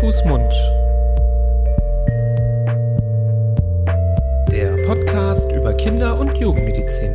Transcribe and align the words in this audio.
Fuß, 0.00 0.24
Mund. 0.24 0.52
Der 4.50 4.74
Podcast 4.86 5.50
über 5.52 5.74
Kinder- 5.74 6.18
und 6.18 6.36
Jugendmedizin. 6.38 7.14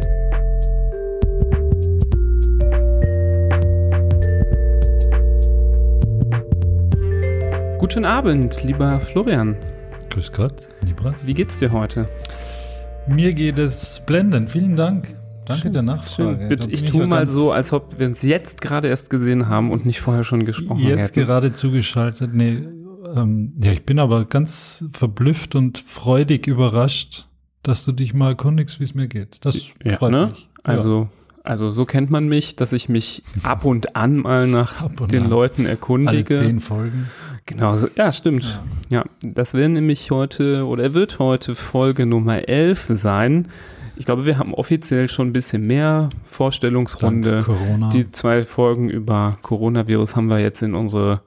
Guten 7.80 8.06
Abend, 8.06 8.64
lieber 8.64 9.00
Florian. 9.00 9.58
Grüß 10.10 10.32
Gott, 10.32 10.68
Libras. 10.82 11.26
Wie 11.26 11.34
geht's 11.34 11.60
dir 11.60 11.72
heute? 11.72 12.08
Mir 13.08 13.34
geht 13.34 13.58
es 13.58 14.02
blendend. 14.06 14.50
Vielen 14.50 14.76
Dank. 14.76 15.16
Danke 15.48 15.64
Schön, 15.64 15.74
der 15.74 15.82
Nachfrage. 15.82 16.48
Bitte, 16.48 16.70
ich 16.70 16.82
ja 16.82 16.88
tue 16.88 17.08
mal 17.08 17.26
so, 17.28 17.52
als 17.52 17.72
ob 17.72 17.98
wir 18.00 18.06
uns 18.08 18.22
jetzt 18.22 18.62
gerade 18.62 18.88
erst 18.88 19.10
gesehen 19.10 19.48
haben 19.48 19.72
und 19.72 19.86
nicht 19.86 20.02
vorher 20.02 20.24
schon 20.24 20.46
gesprochen 20.46 20.82
Jetzt 20.82 21.16
hätten. 21.16 21.26
gerade 21.26 21.54
zugeschaltet. 21.54 22.34
Nee, 22.34 22.68
ähm, 23.16 23.54
ja, 23.62 23.72
ich 23.72 23.86
bin 23.86 24.00
aber 24.00 24.26
ganz 24.26 24.84
verblüfft 24.92 25.56
und 25.56 25.78
freudig 25.78 26.48
überrascht, 26.48 27.28
dass 27.64 27.86
du 27.86 27.92
dich 27.94 28.14
mal 28.14 28.30
erkundigst, 28.30 28.80
wie 28.80 28.84
es 28.84 28.94
mir 28.94 29.08
geht. 29.08 29.38
Das 29.42 29.72
Ja, 29.84 29.98
freut 29.98 30.12
ne? 30.12 30.28
mich. 30.32 30.50
Also, 30.64 31.08
also 31.44 31.72
so 31.72 31.86
kennt 31.86 32.10
man 32.12 32.28
mich, 32.28 32.58
dass 32.58 32.74
ich 32.74 32.90
mich 32.90 33.24
ab 33.44 33.64
und 33.64 33.96
an 33.96 34.18
mal 34.18 34.48
nach 34.48 34.90
den 35.08 35.24
an. 35.24 35.30
Leuten 35.30 35.62
ja. 35.62 35.68
alle 35.68 35.72
erkundige. 35.72 36.34
zehn 36.36 36.60
Folgen. 36.60 37.08
Genau, 37.46 37.78
so, 37.78 37.88
ja, 37.96 38.12
stimmt. 38.12 38.62
Ja. 38.90 39.06
das 39.22 39.54
wäre 39.54 39.70
nämlich 39.70 40.12
heute 40.12 40.66
oder 40.66 40.94
wird 40.94 41.20
heute 41.20 41.56
Folge 41.56 42.06
Nummer 42.06 42.50
11 42.50 42.88
sein. 42.90 43.48
Ich 43.98 44.06
glaube, 44.06 44.26
wir 44.26 44.38
haben 44.38 44.54
offiziell 44.54 45.10
schon 45.10 45.30
ein 45.30 45.34
bisschen 45.34 45.66
mehr 45.66 46.10
Vorstellungsrunde. 46.26 47.46
Die 47.94 48.12
zwei 48.12 48.44
Folgen 48.44 48.90
über 48.90 49.38
Coronavirus 49.42 50.16
haben 50.16 50.28
wir 50.28 50.40
jetzt 50.40 50.62
in 50.62 50.76
unsere 50.76 51.22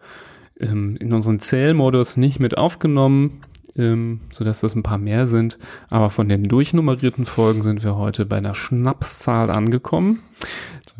ähm, 0.60 0.96
in 0.96 1.12
unseren 1.12 1.40
Zählmodus 1.40 2.16
nicht 2.16 2.38
mit 2.38 2.56
aufgenommen, 2.56 3.40
ähm, 3.76 4.20
sodass 4.32 4.60
das 4.60 4.74
ein 4.74 4.82
paar 4.82 4.98
mehr 4.98 5.26
sind. 5.26 5.58
Aber 5.88 6.10
von 6.10 6.28
den 6.28 6.44
durchnummerierten 6.44 7.24
Folgen 7.24 7.62
sind 7.62 7.84
wir 7.84 7.96
heute 7.96 8.26
bei 8.26 8.36
einer 8.36 8.54
Schnapszahl 8.54 9.50
angekommen, 9.50 10.20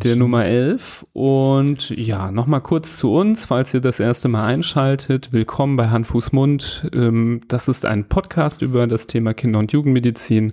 der 0.03 0.17
Nummer 0.17 0.45
11. 0.45 1.07
Und 1.13 1.91
ja, 1.91 2.31
nochmal 2.31 2.61
kurz 2.61 2.97
zu 2.97 3.13
uns, 3.13 3.45
falls 3.45 3.75
ihr 3.75 3.81
das 3.81 4.01
erste 4.01 4.29
Mal 4.29 4.47
einschaltet. 4.47 5.33
Willkommen 5.33 5.77
bei 5.77 5.89
Hand, 5.89 6.07
Fuß, 6.07 6.33
Mund. 6.33 6.89
Ähm, 6.95 7.43
das 7.49 7.69
ist 7.69 7.85
ein 7.85 8.09
Podcast 8.09 8.63
über 8.63 8.87
das 8.87 9.07
Thema 9.07 9.35
Kinder- 9.35 9.59
und 9.59 9.73
Jugendmedizin. 9.73 10.53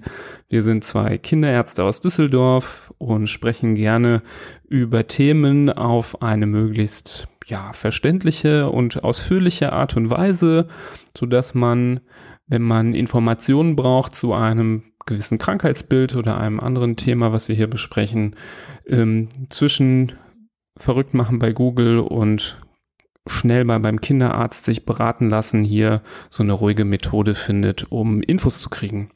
Wir 0.50 0.64
sind 0.64 0.84
zwei 0.84 1.18
Kinderärzte 1.18 1.84
aus 1.84 2.02
Düsseldorf 2.02 2.94
und 2.98 3.28
sprechen 3.28 3.76
gerne 3.76 4.22
über 4.70 5.08
Themen 5.08 5.70
auf 5.70 6.22
eine 6.22 6.46
möglichst 6.46 7.28
ja, 7.48 7.72
verständliche 7.74 8.70
und 8.70 9.04
ausführliche 9.04 9.72
Art 9.74 9.96
und 9.96 10.10
Weise, 10.10 10.68
so 11.18 11.26
dass 11.26 11.54
man, 11.54 12.02
wenn 12.46 12.62
man 12.62 12.94
Informationen 12.94 13.76
braucht 13.76 14.16
zu 14.16 14.34
einem 14.34 14.84
gewissen 15.06 15.38
Krankheitsbild 15.38 16.16
oder 16.16 16.38
einem 16.38 16.60
anderen 16.60 16.98
Thema, 16.98 17.32
was 17.32 17.48
wir 17.48 17.56
hier 17.56 17.70
besprechen, 17.70 18.36
ähm, 18.86 19.30
zwischen 19.50 20.14
verrückt 20.76 21.14
machen 21.14 21.40
bei 21.40 21.54
Google 21.54 22.00
und 22.00 22.60
schnell 23.26 23.64
mal 23.64 23.80
beim 23.80 24.02
Kinderarzt 24.02 24.66
sich 24.66 24.86
beraten 24.86 25.30
lassen, 25.30 25.64
hier 25.64 26.02
so 26.30 26.44
eine 26.44 26.54
ruhige 26.54 26.86
Methode 26.86 27.34
findet, 27.34 27.92
um 27.92 28.22
Infos 28.22 28.62
zu 28.62 28.70
kriegen. 28.70 29.10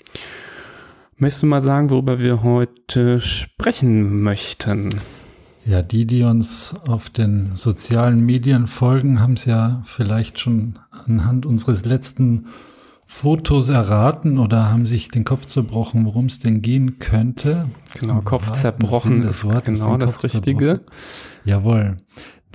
Möchtest 1.18 1.44
du 1.44 1.48
mal 1.48 1.62
sagen, 1.62 1.90
worüber 1.90 2.20
wir 2.20 2.44
heute 2.44 3.22
sprechen 3.22 4.22
möchten? 4.24 4.90
Ja, 5.66 5.82
die, 5.82 6.06
die 6.06 6.24
uns 6.24 6.74
auf 6.88 7.10
den 7.10 7.56
sozialen 7.56 8.22
Medien 8.26 8.68
folgen, 8.68 9.20
haben 9.20 9.34
es 9.34 9.46
ja 9.46 9.84
vielleicht 9.86 10.40
schon 10.40 10.80
anhand 10.90 11.46
unseres 11.46 11.86
letzten 11.86 12.48
Fotos 13.06 13.70
erraten 13.70 14.40
oder 14.40 14.72
haben 14.72 14.86
sich 14.86 15.10
den 15.10 15.26
Kopf 15.26 15.46
zerbrochen, 15.46 16.06
worum 16.06 16.28
es 16.28 16.40
denn 16.40 16.62
gehen 16.62 16.98
könnte. 16.98 17.68
Genau, 18.00 18.22
Kopf 18.22 18.52
zerbrochen 18.54 19.24
ist 19.24 19.44
Wortes, 19.44 19.80
genau 19.80 19.98
das 19.98 20.24
Richtige. 20.24 20.82
Jawohl. 21.44 21.98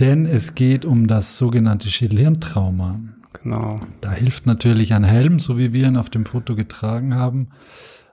Denn 0.01 0.25
es 0.27 0.55
geht 0.55 0.85
um 0.85 1.07
das 1.07 1.37
sogenannte 1.37 1.89
Schädelhirntrauma. 1.89 3.01
Genau. 3.43 3.77
Da 4.01 4.13
hilft 4.13 4.47
natürlich 4.47 4.95
ein 4.95 5.05
Helm, 5.05 5.41
so 5.41 5.59
wie 5.59 5.73
wir 5.73 5.87
ihn 5.89 5.97
auf 5.97 6.11
dem 6.11 6.25
Foto 6.25 6.57
getragen 6.57 7.15
haben. 7.15 7.49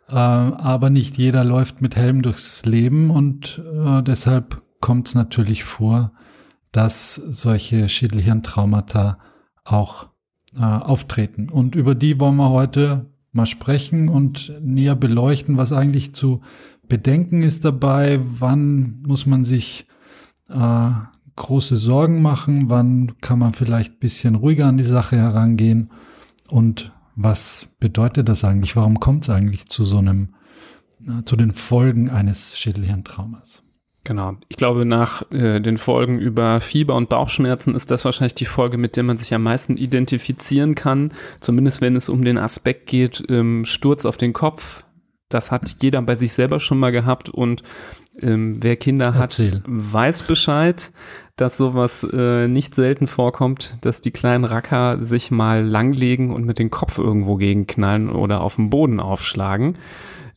Äh, 0.10 0.16
aber 0.16 0.90
nicht 0.90 1.18
jeder 1.18 1.44
läuft 1.46 1.82
mit 1.82 1.96
Helm 1.96 2.22
durchs 2.22 2.66
Leben 2.66 3.10
und 3.10 3.62
äh, 3.74 4.04
deshalb 4.04 4.63
kommt 4.84 5.08
es 5.08 5.16
natürlich 5.16 5.64
vor, 5.64 6.12
dass 6.74 7.16
solche 7.16 7.88
Schädelhirntraumata 7.88 9.18
auch 9.64 10.10
äh, 10.58 10.62
auftreten. 10.62 11.50
Und 11.50 11.76
über 11.76 11.96
die 11.96 12.20
wollen 12.20 12.36
wir 12.36 12.50
heute 12.50 13.06
mal 13.32 13.46
sprechen 13.46 14.10
und 14.10 14.52
näher 14.62 14.98
beleuchten, 14.98 15.56
was 15.56 15.72
eigentlich 15.72 16.14
zu 16.14 16.42
bedenken 16.90 17.44
ist 17.44 17.64
dabei, 17.64 18.20
wann 18.22 19.02
muss 19.08 19.26
man 19.26 19.46
sich 19.46 19.88
äh, 20.50 20.90
große 21.38 21.78
Sorgen 21.78 22.22
machen, 22.22 22.70
wann 22.70 23.14
kann 23.22 23.40
man 23.40 23.54
vielleicht 23.54 23.94
ein 23.94 24.00
bisschen 24.00 24.36
ruhiger 24.36 24.66
an 24.66 24.76
die 24.76 24.84
Sache 24.84 25.16
herangehen 25.16 25.92
und 26.50 26.92
was 27.16 27.68
bedeutet 27.80 28.28
das 28.28 28.44
eigentlich? 28.44 28.76
Warum 28.76 29.00
kommt 29.00 29.24
es 29.24 29.30
eigentlich 29.30 29.68
zu 29.68 29.86
so 29.86 30.00
einem, 30.00 30.34
äh, 31.08 31.24
zu 31.24 31.38
den 31.38 31.54
Folgen 31.54 32.10
eines 32.10 32.58
Schädelhirntraumas? 32.58 33.63
Genau. 34.06 34.34
Ich 34.50 34.58
glaube, 34.58 34.84
nach 34.84 35.32
äh, 35.32 35.62
den 35.62 35.78
Folgen 35.78 36.20
über 36.20 36.60
Fieber 36.60 36.96
und 36.96 37.08
Bauchschmerzen 37.08 37.74
ist 37.74 37.90
das 37.90 38.04
wahrscheinlich 38.04 38.36
die 38.36 38.46
Folge, 38.46 38.78
mit 38.78 38.98
der 38.98 39.04
man 39.04 39.18
sich 39.18 39.34
am 39.34 39.44
meisten 39.44 39.78
identifizieren 39.78 40.76
kann. 40.76 41.14
Zumindest 41.40 41.80
wenn 41.80 41.96
es 41.96 42.10
um 42.10 42.26
den 42.26 42.38
Aspekt 42.38 42.88
geht, 42.88 43.24
ähm, 43.30 43.64
Sturz 43.66 44.06
auf 44.06 44.18
den 44.18 44.34
Kopf. 44.34 44.84
Das 45.30 45.52
hat 45.52 45.78
jeder 45.82 46.02
bei 46.02 46.16
sich 46.16 46.34
selber 46.34 46.60
schon 46.60 46.80
mal 46.80 46.92
gehabt 46.92 47.30
und 47.30 47.64
ähm, 48.20 48.58
wer 48.62 48.76
Kinder 48.76 49.16
hat, 49.16 49.40
Erzähl. 49.40 49.64
weiß 49.66 50.24
Bescheid, 50.24 50.92
dass 51.36 51.58
sowas 51.58 52.06
äh, 52.14 52.48
nicht 52.48 52.76
selten 52.76 53.08
vorkommt, 53.08 53.78
dass 53.82 54.02
die 54.02 54.12
kleinen 54.12 54.44
Racker 54.44 55.04
sich 55.04 55.32
mal 55.32 55.64
langlegen 55.64 56.32
und 56.32 56.46
mit 56.46 56.60
dem 56.60 56.70
Kopf 56.70 57.00
irgendwo 57.00 57.38
gegenknallen 57.38 58.10
oder 58.10 58.42
auf 58.42 58.56
dem 58.56 58.70
Boden 58.70 59.00
aufschlagen. 59.00 59.78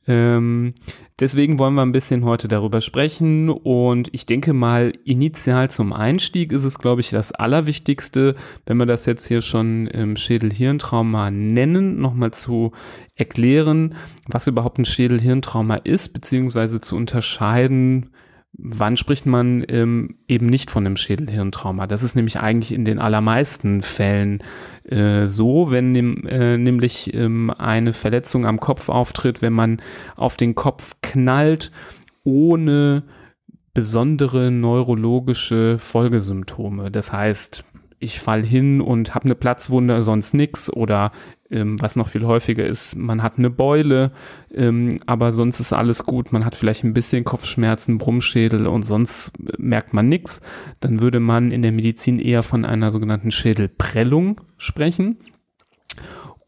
Ähm, 0.09 0.75
deswegen 1.19 1.59
wollen 1.59 1.75
wir 1.75 1.83
ein 1.83 1.93
bisschen 1.93 2.25
heute 2.25 2.47
darüber 2.47 2.81
sprechen 2.81 3.50
und 3.50 4.09
ich 4.12 4.27
denke 4.27 4.53
mal, 4.53 4.93
initial 5.05 5.71
zum 5.71 5.93
Einstieg 5.93 6.53
ist 6.53 6.65
es, 6.65 6.78
glaube 6.78 7.00
ich, 7.00 7.11
das 7.11 7.33
Allerwichtigste, 7.33 8.37
wenn 8.67 8.77
wir 8.77 8.87
das 8.87 9.06
jetzt 9.06 9.27
hier 9.27 9.43
schon 9.43 9.89
im 9.89 10.17
Schädel-Hirntrauma 10.17 11.31
nennen, 11.31 12.00
nochmal 12.00 12.33
zu 12.33 12.72
erklären, 13.17 13.97
was 14.27 14.47
überhaupt 14.47 14.78
ein 14.78 14.84
Schädel-Hirntrauma 14.84 15.77
ist, 15.77 16.12
beziehungsweise 16.12 16.81
zu 16.81 16.94
unterscheiden, 16.97 18.11
wann 18.53 18.97
spricht 18.97 19.27
man 19.27 19.65
ähm, 19.69 20.17
eben 20.29 20.47
nicht 20.47 20.71
von 20.71 20.87
einem 20.87 20.97
Schädelhirntrauma? 20.97 21.87
Das 21.87 22.03
ist 22.03 22.17
nämlich 22.17 22.39
eigentlich 22.39 22.73
in 22.73 22.84
den 22.84 22.99
allermeisten 22.99 23.83
Fällen 23.83 24.43
äh, 24.84 25.27
so, 25.27 25.71
wenn 25.71 25.95
äh, 26.27 26.56
nämlich 26.56 27.15
ähm, 27.15 27.51
eine 27.51 27.93
Verletzung 27.93 28.47
am 28.47 28.61
Kopf 28.61 28.89
auftritt, 28.89 29.43
wenn 29.43 29.53
man 29.53 29.83
auf 30.17 30.37
den 30.37 30.55
Kopf 30.55 30.97
knallt, 31.03 31.71
ohne 32.25 33.05
besondere 33.75 34.51
neurologische 34.51 35.79
Folgesymptome. 35.79 36.91
Das 36.91 37.12
heißt, 37.12 37.65
ich 37.99 38.21
fall 38.21 38.43
hin 38.43 38.81
und 38.81 39.15
habe 39.15 39.27
eine 39.27 39.35
Platzwunde, 39.35 40.03
sonst 40.03 40.35
nix 40.35 40.71
oder 40.71 41.12
ähm, 41.51 41.81
was 41.81 41.97
noch 41.97 42.09
viel 42.09 42.27
häufiger 42.27 42.67
ist, 42.67 42.97
man 42.97 43.23
hat 43.23 43.39
eine 43.39 43.51
Beule, 43.51 44.12
ähm, 44.55 45.01
aber 45.07 45.33
sonst 45.33 45.61
ist 45.61 45.73
alles 45.73 46.07
gut, 46.07 46.33
man 46.33 46.45
hat 46.45 46.55
vielleicht 46.55 46.84
ein 46.84 46.95
bisschen 46.95 47.25
Kopfschmerzen, 47.25 47.99
Brummschädel 47.99 48.67
und 48.67 48.83
sonst 48.83 49.33
merkt 49.59 49.93
man 49.93 50.09
nix, 50.09 50.41
dann 50.81 51.00
würde 51.00 51.20
man 51.20 51.53
in 51.53 51.62
der 51.62 51.73
Medizin 51.73 52.19
eher 52.19 52.43
von 52.43 52.65
einer 52.65 52.93
sogenannten 52.93 53.31
Schädelprellung 53.31 54.41
sprechen. 54.56 55.19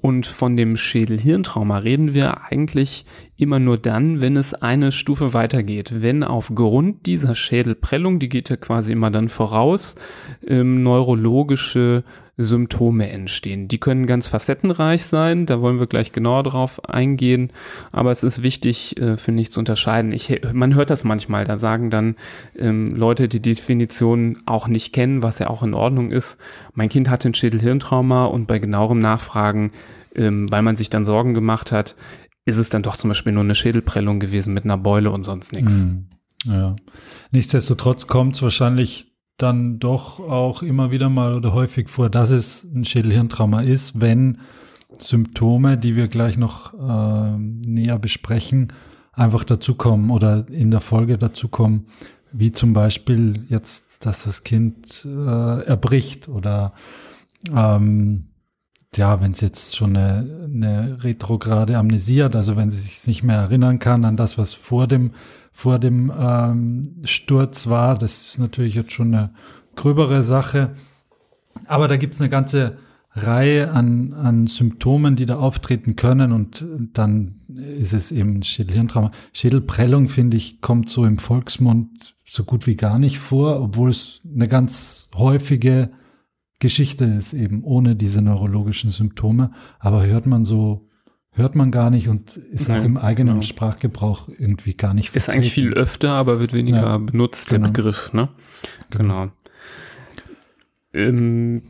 Und 0.01 0.27
von 0.27 0.57
dem 0.57 0.77
Schädel-Hirntrauma 0.77 1.79
reden 1.79 2.15
wir 2.15 2.45
eigentlich 2.45 3.05
immer 3.37 3.59
nur 3.59 3.79
dann, 3.79 4.21
wenn 4.21 4.37
es 4.37 4.55
eine 4.55 4.93
Stufe 4.93 5.35
weitergeht. 5.35 6.01
Wenn 6.03 6.23
aufgrund 6.23 7.07
dieser 7.07 7.35
Schädelprellung, 7.35 8.21
die 8.21 8.29
geht 8.29 8.49
ja 8.49 8.57
quasi 8.57 8.93
immer 8.93 9.11
dann 9.11 9.29
voraus, 9.29 9.97
ähm, 10.47 10.85
neurologische 10.85 12.05
Symptome 12.39 13.11
entstehen. 13.11 13.67
Die 13.67 13.79
können 13.79 14.07
ganz 14.07 14.29
facettenreich 14.29 15.05
sein, 15.05 15.45
da 15.45 15.61
wollen 15.61 15.81
wir 15.81 15.89
gleich 15.89 16.13
genauer 16.13 16.45
drauf 16.45 16.89
eingehen, 16.89 17.53
aber 17.91 18.13
es 18.13 18.23
ist 18.23 18.43
wichtig, 18.43 18.97
äh, 18.97 19.17
finde 19.17 19.43
ich, 19.43 19.51
zu 19.51 19.59
unterscheiden. 19.59 20.13
Ich, 20.13 20.41
man 20.53 20.75
hört 20.75 20.91
das 20.91 21.03
manchmal, 21.03 21.45
da 21.45 21.59
sagen 21.59 21.91
dann 21.91 22.15
ähm, 22.57 22.95
Leute, 22.95 23.29
die 23.29 23.43
die 23.43 23.55
Definition 23.55 24.39
auch 24.47 24.69
nicht 24.69 24.93
kennen, 24.93 25.23
was 25.23 25.41
ja 25.41 25.49
auch 25.49 25.63
in 25.63 25.75
Ordnung 25.75 26.13
ist. 26.13 26.39
Mein 26.75 26.89
Kind 26.89 27.11
hatte 27.11 27.29
ein 27.29 27.35
Schädelhirntrauma 27.35 28.27
und 28.27 28.47
bei 28.47 28.59
genauerem 28.59 29.01
Nachfragen, 29.01 29.73
ähm, 30.15 30.51
weil 30.51 30.63
man 30.63 30.77
sich 30.77 30.91
dann 30.91 31.05
Sorgen 31.05 31.35
gemacht 31.35 31.73
hat, 31.73 31.97
ist 32.45 32.57
es 32.57 32.71
dann 32.71 32.83
doch 32.83 32.97
zum 32.97 33.09
Beispiel 33.09 33.33
nur 33.33 33.43
eine 33.43 33.55
Schädelprellung 33.55 34.21
gewesen 34.21 34.55
mit 34.55 34.65
einer 34.65 34.79
Beule 34.79 35.11
und 35.11 35.23
sonst 35.25 35.53
nichts. 35.53 35.83
Hm, 35.83 36.07
ja. 36.45 36.77
Nichtsdestotrotz 37.31 38.07
kommt 38.07 38.37
es 38.37 38.43
wahrscheinlich 38.43 39.13
dann 39.39 39.79
doch 39.79 40.21
auch 40.21 40.63
immer 40.63 40.91
wieder 40.91 41.09
mal 41.09 41.35
oder 41.35 41.55
häufig 41.55 41.89
vor, 41.89 42.11
dass 42.11 42.31
es 42.31 42.65
ein 42.65 42.85
Schädelhirntrauma 42.85 43.63
ist, 43.63 44.01
wenn 44.01 44.39
Symptome, 44.99 45.79
die 45.79 45.97
wir 45.97 46.09
gleich 46.09 46.37
noch 46.37 46.75
äh, 46.75 47.39
näher 47.39 47.99
besprechen, 47.99 48.69
einfach 49.13 49.45
dazukommen 49.45 50.11
oder 50.11 50.47
in 50.49 50.71
der 50.71 50.81
Folge 50.81 51.19
dazukommen, 51.19 51.87
wie 52.33 52.53
zum 52.53 52.73
Beispiel 52.73 53.45
jetzt, 53.49 54.05
dass 54.05 54.25
das 54.25 54.43
Kind 54.45 55.05
äh, 55.05 55.63
erbricht 55.65 56.29
oder 56.29 56.73
ähm, 57.55 58.29
ja, 58.97 59.21
wenn 59.21 59.33
es 59.33 59.41
jetzt 59.41 59.77
schon 59.77 59.97
eine, 59.97 60.49
eine 60.53 61.05
retrograde 61.05 61.77
Amnesie 61.77 62.23
hat, 62.23 62.35
also 62.35 62.57
wenn 62.57 62.71
sie 62.71 62.81
sich 62.81 63.07
nicht 63.07 63.23
mehr 63.23 63.37
erinnern 63.37 63.79
kann 63.79 64.05
an 64.05 64.17
das, 64.17 64.39
was 64.39 64.55
vor 64.55 64.87
dem, 64.87 65.13
vor 65.59 65.81
dem 65.81 66.13
ähm, 66.17 67.01
Sturz 67.03 67.67
war, 67.67 67.99
das 67.99 68.29
ist 68.29 68.39
natürlich 68.39 68.77
jetzt 68.77 68.93
schon 68.93 69.13
eine 69.13 69.31
gröbere 69.75 70.23
Sache. 70.23 70.77
Aber 71.67 71.89
da 71.89 71.97
gibt 71.97 72.15
es 72.15 72.21
eine 72.21 72.31
ganze 72.31 72.79
Reihe 73.11 73.73
an, 73.73 74.15
an 74.15 74.47
Symptomen, 74.47 75.17
die 75.17 75.27
da 75.27 75.39
auftreten 75.39 75.97
können 75.97 76.31
und 76.31 76.65
dann 76.93 77.41
ist 77.49 77.93
es 77.93 78.13
eben 78.13 78.45
Schädelhirntrauma. 78.45 79.11
Schädelprellung, 79.33 80.07
finde 80.07 80.37
ich, 80.37 80.61
kommt 80.61 80.91
so 80.91 81.05
im 81.05 81.19
Volksmund 81.19 82.15
so 82.25 82.45
gut 82.45 82.69
wie 82.69 82.77
gar 82.77 83.01
nicht 83.01 83.19
vor, 83.19 83.61
obwohl 83.61 83.91
es 83.91 84.21
eine 84.33 84.47
ganz 84.47 85.09
häufige 85.17 85.91
Geschichte 86.61 87.05
ist, 87.05 87.33
eben 87.33 87.65
ohne 87.65 87.97
diese 87.97 88.23
neurologischen 88.23 88.93
Symptome. 88.93 89.51
Aber 89.81 90.07
hört 90.07 90.27
man 90.27 90.45
so, 90.45 90.88
hört 91.39 91.55
man 91.55 91.71
gar 91.71 91.91
nicht 91.91 92.09
und 92.09 92.37
ist 92.37 92.69
Nein, 92.69 92.81
auch 92.81 92.85
im 92.85 92.97
eigenen 92.97 93.35
genau. 93.35 93.47
Sprachgebrauch 93.47 94.29
irgendwie 94.29 94.75
gar 94.75 94.93
nicht 94.93 95.15
Ist 95.17 95.31
eigentlich 95.31 95.53
viel 95.53 95.73
öfter, 95.73 96.11
aber 96.11 96.41
wird 96.41 96.53
weniger 96.53 96.83
ja, 96.83 96.99
benutzt, 96.99 97.49
genau. 97.49 97.67
der 97.67 97.73
Begriff, 97.73 98.13
ne? 98.13 98.29
Genau. 98.91 99.29
genau. 99.29 99.33
Ähm, 100.93 101.63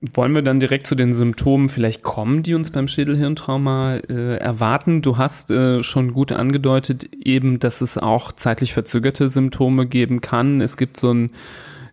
wollen 0.00 0.34
wir 0.34 0.42
dann 0.42 0.58
direkt 0.58 0.88
zu 0.88 0.96
den 0.96 1.14
Symptomen 1.14 1.68
vielleicht 1.68 2.02
kommen, 2.02 2.42
die 2.42 2.54
uns 2.54 2.70
beim 2.70 2.88
Schädelhirntrauma 2.88 3.96
äh, 3.96 4.36
erwarten? 4.36 5.00
Du 5.00 5.16
hast 5.16 5.52
äh, 5.52 5.84
schon 5.84 6.12
gut 6.12 6.32
angedeutet, 6.32 7.08
eben, 7.14 7.60
dass 7.60 7.80
es 7.82 7.98
auch 7.98 8.32
zeitlich 8.32 8.72
verzögerte 8.72 9.28
Symptome 9.28 9.86
geben 9.86 10.20
kann. 10.20 10.60
Es 10.60 10.76
gibt 10.76 10.96
so 10.96 11.12
ein, 11.12 11.30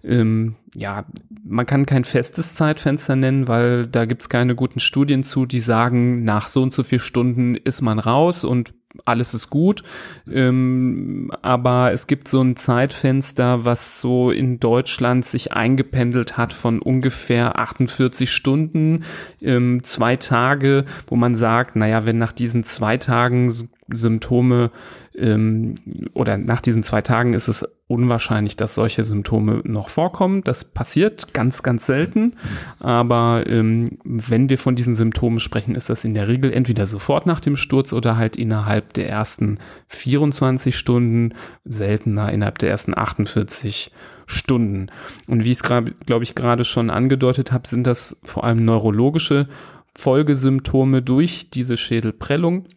ähm, 0.03 0.55
ja, 0.75 1.05
man 1.43 1.65
kann 1.65 1.85
kein 1.85 2.05
festes 2.05 2.55
Zeitfenster 2.55 3.15
nennen, 3.15 3.47
weil 3.47 3.87
da 3.87 4.05
gibt's 4.05 4.29
keine 4.29 4.55
guten 4.55 4.79
Studien 4.79 5.23
zu, 5.23 5.45
die 5.45 5.59
sagen, 5.59 6.23
nach 6.23 6.49
so 6.49 6.61
und 6.61 6.73
so 6.73 6.83
vier 6.83 6.99
Stunden 6.99 7.55
ist 7.55 7.81
man 7.81 7.99
raus 7.99 8.43
und 8.43 8.73
alles 9.05 9.33
ist 9.33 9.49
gut. 9.49 9.83
Ähm, 10.31 11.31
aber 11.41 11.91
es 11.91 12.07
gibt 12.07 12.27
so 12.27 12.41
ein 12.41 12.55
Zeitfenster, 12.55 13.65
was 13.65 14.01
so 14.01 14.31
in 14.31 14.59
Deutschland 14.59 15.25
sich 15.25 15.53
eingependelt 15.53 16.37
hat 16.37 16.53
von 16.53 16.81
ungefähr 16.81 17.59
48 17.59 18.31
Stunden, 18.31 19.03
ähm, 19.41 19.83
zwei 19.83 20.15
Tage, 20.15 20.85
wo 21.07 21.15
man 21.15 21.35
sagt, 21.35 21.75
naja, 21.75 22.05
wenn 22.05 22.17
nach 22.17 22.31
diesen 22.31 22.63
zwei 22.63 22.97
Tagen 22.97 23.53
Symptome 23.91 24.71
ähm, 25.19 25.75
oder 26.13 26.37
nach 26.37 26.61
diesen 26.61 26.83
zwei 26.83 27.01
Tagen 27.01 27.33
ist 27.33 27.47
es 27.47 27.67
unwahrscheinlich, 27.87 28.55
dass 28.55 28.75
solche 28.75 29.03
Symptome 29.03 29.61
noch 29.63 29.89
vorkommen. 29.89 30.43
Das 30.43 30.63
passiert 30.63 31.33
ganz, 31.33 31.63
ganz 31.63 31.85
selten. 31.85 32.35
Aber 32.79 33.45
ähm, 33.47 33.97
wenn 34.03 34.49
wir 34.49 34.57
von 34.57 34.75
diesen 34.75 34.93
Symptomen 34.93 35.39
sprechen, 35.39 35.75
ist 35.75 35.89
das 35.89 36.03
in 36.03 36.13
der 36.13 36.27
Regel 36.27 36.53
entweder 36.53 36.87
sofort 36.87 37.25
nach 37.25 37.39
dem 37.39 37.57
Sturz 37.57 37.91
oder 37.91 38.15
halt 38.15 38.35
innerhalb 38.35 38.93
der 38.93 39.09
ersten 39.09 39.57
24 39.87 40.77
Stunden, 40.77 41.33
seltener 41.65 42.31
innerhalb 42.31 42.59
der 42.59 42.69
ersten 42.69 42.97
48 42.97 43.91
Stunden. 44.27 44.87
Und 45.27 45.43
wie 45.43 45.51
ich 45.51 45.57
es 45.57 45.63
glaube 45.63 46.23
ich, 46.23 46.35
gerade 46.35 46.63
schon 46.63 46.91
angedeutet 46.91 47.51
habe, 47.51 47.67
sind 47.67 47.87
das 47.87 48.17
vor 48.23 48.43
allem 48.43 48.63
neurologische 48.63 49.47
Folgesymptome 49.95 51.01
durch 51.01 51.49
diese 51.49 51.75
Schädelprellung. 51.75 52.67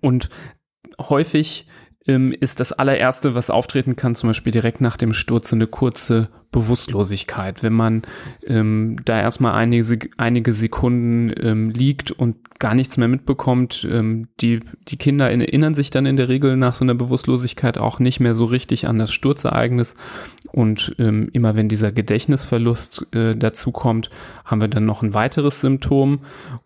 Und 0.00 0.28
häufig 0.98 1.66
ähm, 2.06 2.32
ist 2.32 2.60
das 2.60 2.72
allererste, 2.72 3.34
was 3.34 3.50
auftreten 3.50 3.96
kann, 3.96 4.14
zum 4.14 4.28
Beispiel 4.30 4.52
direkt 4.52 4.80
nach 4.80 4.96
dem 4.96 5.12
Sturz, 5.12 5.52
eine 5.52 5.66
kurze 5.66 6.28
Bewusstlosigkeit. 6.50 7.62
Wenn 7.62 7.72
man 7.72 8.02
ähm, 8.46 8.96
da 9.04 9.20
erstmal 9.20 9.54
einige, 9.54 10.10
einige 10.18 10.52
Sekunden 10.52 11.32
ähm, 11.40 11.70
liegt 11.70 12.10
und 12.10 12.58
gar 12.58 12.74
nichts 12.74 12.96
mehr 12.96 13.08
mitbekommt, 13.08 13.88
ähm, 13.90 14.28
die, 14.40 14.60
die 14.88 14.96
Kinder 14.96 15.30
erinnern 15.30 15.74
sich 15.74 15.90
dann 15.90 16.06
in 16.06 16.16
der 16.16 16.28
Regel 16.28 16.56
nach 16.56 16.74
so 16.74 16.84
einer 16.84 16.94
Bewusstlosigkeit 16.94 17.78
auch 17.78 17.98
nicht 17.98 18.20
mehr 18.20 18.34
so 18.34 18.44
richtig 18.44 18.86
an 18.86 18.98
das 18.98 19.12
Sturzereignis. 19.12 19.94
Und 20.50 20.94
ähm, 20.98 21.30
immer 21.32 21.56
wenn 21.56 21.68
dieser 21.68 21.90
Gedächtnisverlust 21.90 23.06
äh, 23.14 23.34
dazu 23.34 23.72
kommt, 23.72 24.10
haben 24.44 24.60
wir 24.60 24.68
dann 24.68 24.84
noch 24.84 25.02
ein 25.02 25.14
weiteres 25.14 25.60
Symptom. 25.60 26.20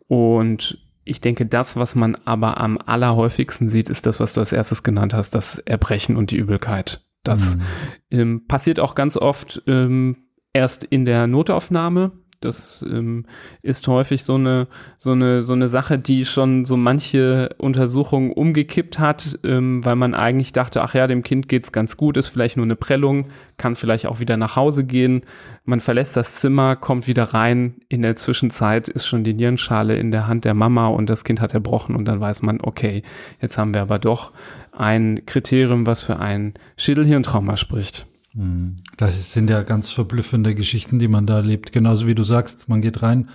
Und 0.08 0.78
ich 1.06 1.20
denke, 1.20 1.47
das, 1.47 1.76
was 1.76 1.94
man 1.94 2.17
aber 2.25 2.61
am 2.61 2.79
allerhäufigsten 2.79 3.69
sieht, 3.69 3.88
ist 3.88 4.06
das, 4.06 4.20
was 4.20 4.35
du 4.35 4.41
als 4.41 4.53
erstes 4.53 4.82
genannt 4.82 5.14
hast, 5.14 5.35
das 5.35 5.58
Erbrechen 5.58 6.17
und 6.17 6.32
die 6.32 6.37
Übelkeit. 6.37 7.05
Das 7.23 7.56
mhm. 7.56 7.62
ähm, 8.11 8.47
passiert 8.47 8.81
auch 8.81 8.94
ganz 8.94 9.17
oft 9.17 9.62
ähm, 9.67 10.17
erst 10.53 10.85
in 10.85 11.05
der 11.05 11.26
Notaufnahme. 11.26 12.12
Das 12.46 12.84
ähm, 12.88 13.26
ist 13.62 13.87
häufig 13.88 14.25
so 14.25 14.37
eine, 14.37 14.69
so, 14.98 15.12
eine, 15.12 15.43
so 15.43 15.52
eine 15.52 15.69
Sache, 15.69 15.98
die 15.98 16.25
schon 16.25 16.64
so 16.64 16.76
manche 16.76 17.50
Untersuchungen 17.58 18.32
umgekippt 18.32 18.98
hat, 18.98 19.38
ähm, 19.44 19.84
weil 19.84 19.96
man 19.96 20.14
eigentlich 20.14 20.52
dachte, 20.52 20.82
ach 20.82 20.94
ja, 20.94 21.06
dem 21.06 21.22
Kind 21.22 21.48
geht's 21.48 21.72
ganz 21.72 21.96
gut, 21.96 22.16
ist 22.16 22.28
vielleicht 22.28 22.56
nur 22.56 22.64
eine 22.64 22.76
Prellung, 22.76 23.26
kann 23.56 23.76
vielleicht 23.76 24.06
auch 24.06 24.20
wieder 24.20 24.37
nach 24.37 24.56
Hause 24.56 24.84
gehen. 24.84 25.22
Man 25.64 25.81
verlässt 25.81 26.16
das 26.16 26.37
Zimmer, 26.37 26.76
kommt 26.76 27.06
wieder 27.06 27.25
rein. 27.25 27.75
In 27.88 28.02
der 28.02 28.16
Zwischenzeit 28.16 28.88
ist 28.88 29.06
schon 29.06 29.25
die 29.25 29.34
Nierenschale 29.34 29.96
in 29.96 30.10
der 30.10 30.26
Hand 30.26 30.44
der 30.44 30.54
Mama 30.54 30.88
und 30.88 31.10
das 31.10 31.25
Kind 31.25 31.40
hat 31.40 31.54
erbrochen 31.54 31.96
und 31.96 32.06
dann 32.06 32.20
weiß 32.20 32.42
man, 32.42 32.60
okay, 32.60 33.02
jetzt 33.40 33.58
haben 33.58 33.75
wir 33.75 33.82
aber 33.82 33.99
doch 33.99 34.32
ein 34.72 35.22
Kriterium, 35.26 35.87
was 35.87 36.02
für 36.02 36.19
ein 36.20 36.54
Schädelhirntrauma 36.76 37.56
spricht. 37.56 38.06
Mhm. 38.37 38.77
Das 38.97 39.33
sind 39.33 39.50
ja 39.50 39.62
ganz 39.62 39.91
verblüffende 39.91 40.55
Geschichten, 40.55 40.99
die 40.99 41.09
man 41.09 41.27
da 41.27 41.37
erlebt. 41.37 41.73
Genauso 41.73 42.06
wie 42.06 42.15
du 42.15 42.23
sagst, 42.23 42.69
man 42.69 42.83
geht 42.83 43.03
rein 43.03 43.31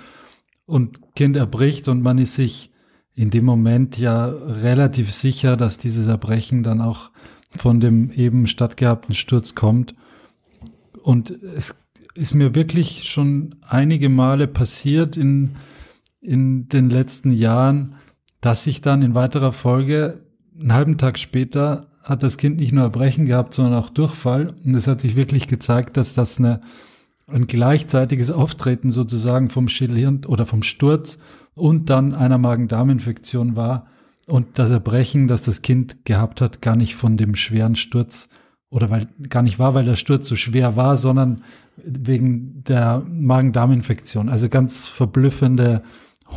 und 0.65 1.15
Kind 1.15 1.36
erbricht 1.36 1.88
und 1.88 2.01
man 2.01 2.18
ist 2.18 2.36
sich 2.36 2.71
in 3.13 3.30
dem 3.30 3.44
Moment 3.44 3.98
ja 3.98 4.25
relativ 4.25 5.12
sicher, 5.12 5.57
dass 5.57 5.77
dieses 5.77 6.07
Erbrechen 6.07 6.63
dann 6.63 6.80
auch 6.80 7.12
von 7.57 7.80
dem 7.80 8.12
eben 8.12 8.48
stattgehabten 8.48 9.13
Sturz 9.13 9.56
kommt. 9.56 9.95
Und 11.03 11.31
es 11.31 11.83
ist 12.13 12.34
mir 12.34 12.55
wirklich 12.55 13.10
schon 13.10 13.55
einige 13.67 14.08
Male 14.08 14.48
passiert 14.48 15.17
in, 15.17 15.58
in 16.22 16.70
den 16.70 16.89
letzten 16.89 17.31
Jahren, 17.31 17.96
dass 18.39 18.65
ich 18.67 18.81
dann 18.81 19.01
in 19.01 19.15
weiterer 19.15 19.51
Folge 19.51 20.25
einen 20.60 20.74
halben 20.74 20.98
Tag 20.98 21.20
später 21.20 21.90
hat 22.03 22.24
das 22.24 22.38
Kind 22.38 22.58
nicht 22.58 22.72
nur 22.72 22.84
Erbrechen 22.84 23.25
gehabt, 23.25 23.53
sondern 23.53 23.75
auch 23.75 23.89
Durchfall. 23.89 24.53
Und 24.65 24.75
es 24.75 24.88
hat 24.88 25.01
sich 25.01 25.15
wirklich 25.15 25.48
gezeigt, 25.48 25.98
dass 25.98 26.13
das 26.13 26.39
eine, 26.39 26.62
ein 27.27 27.48
gleichzeitiges 27.48 28.31
Auftreten 28.31 28.91
sozusagen 28.91 29.50
vom 29.50 29.67
Schädelhirn 29.67 30.25
oder 30.25 30.46
vom 30.46 30.63
Sturz 30.63 31.20
und 31.55 31.89
dann 31.89 32.13
einer 32.13 32.38
Magen-Darm-Infektion 32.38 33.55
war. 33.55 33.88
Und 34.27 34.60
das 34.60 34.70
Erbrechen, 34.70 35.27
das 35.27 35.41
das 35.41 35.62
Kind 35.62 36.05
gehabt 36.05 36.41
hat, 36.41 36.62
gar 36.62 36.75
nicht 36.75 36.96
von 36.96 37.17
dem 37.17 37.36
schweren 37.36 37.75
Sturz 37.75 38.29
oder 38.70 38.89
weil 38.89 39.08
gar 39.27 39.43
nicht 39.43 39.60
war, 39.60 39.74
weil 39.74 39.86
der 39.86 39.96
Sturz 39.98 40.29
so 40.29 40.36
schwer 40.36 40.75
war, 40.75 40.98
sondern 40.98 41.43
wegen 41.84 42.63
der 42.63 43.03
Magen-Darm-Infektion. 43.10 44.29
Also 44.29 44.50
ganz 44.50 44.88
verblüffende 44.88 45.84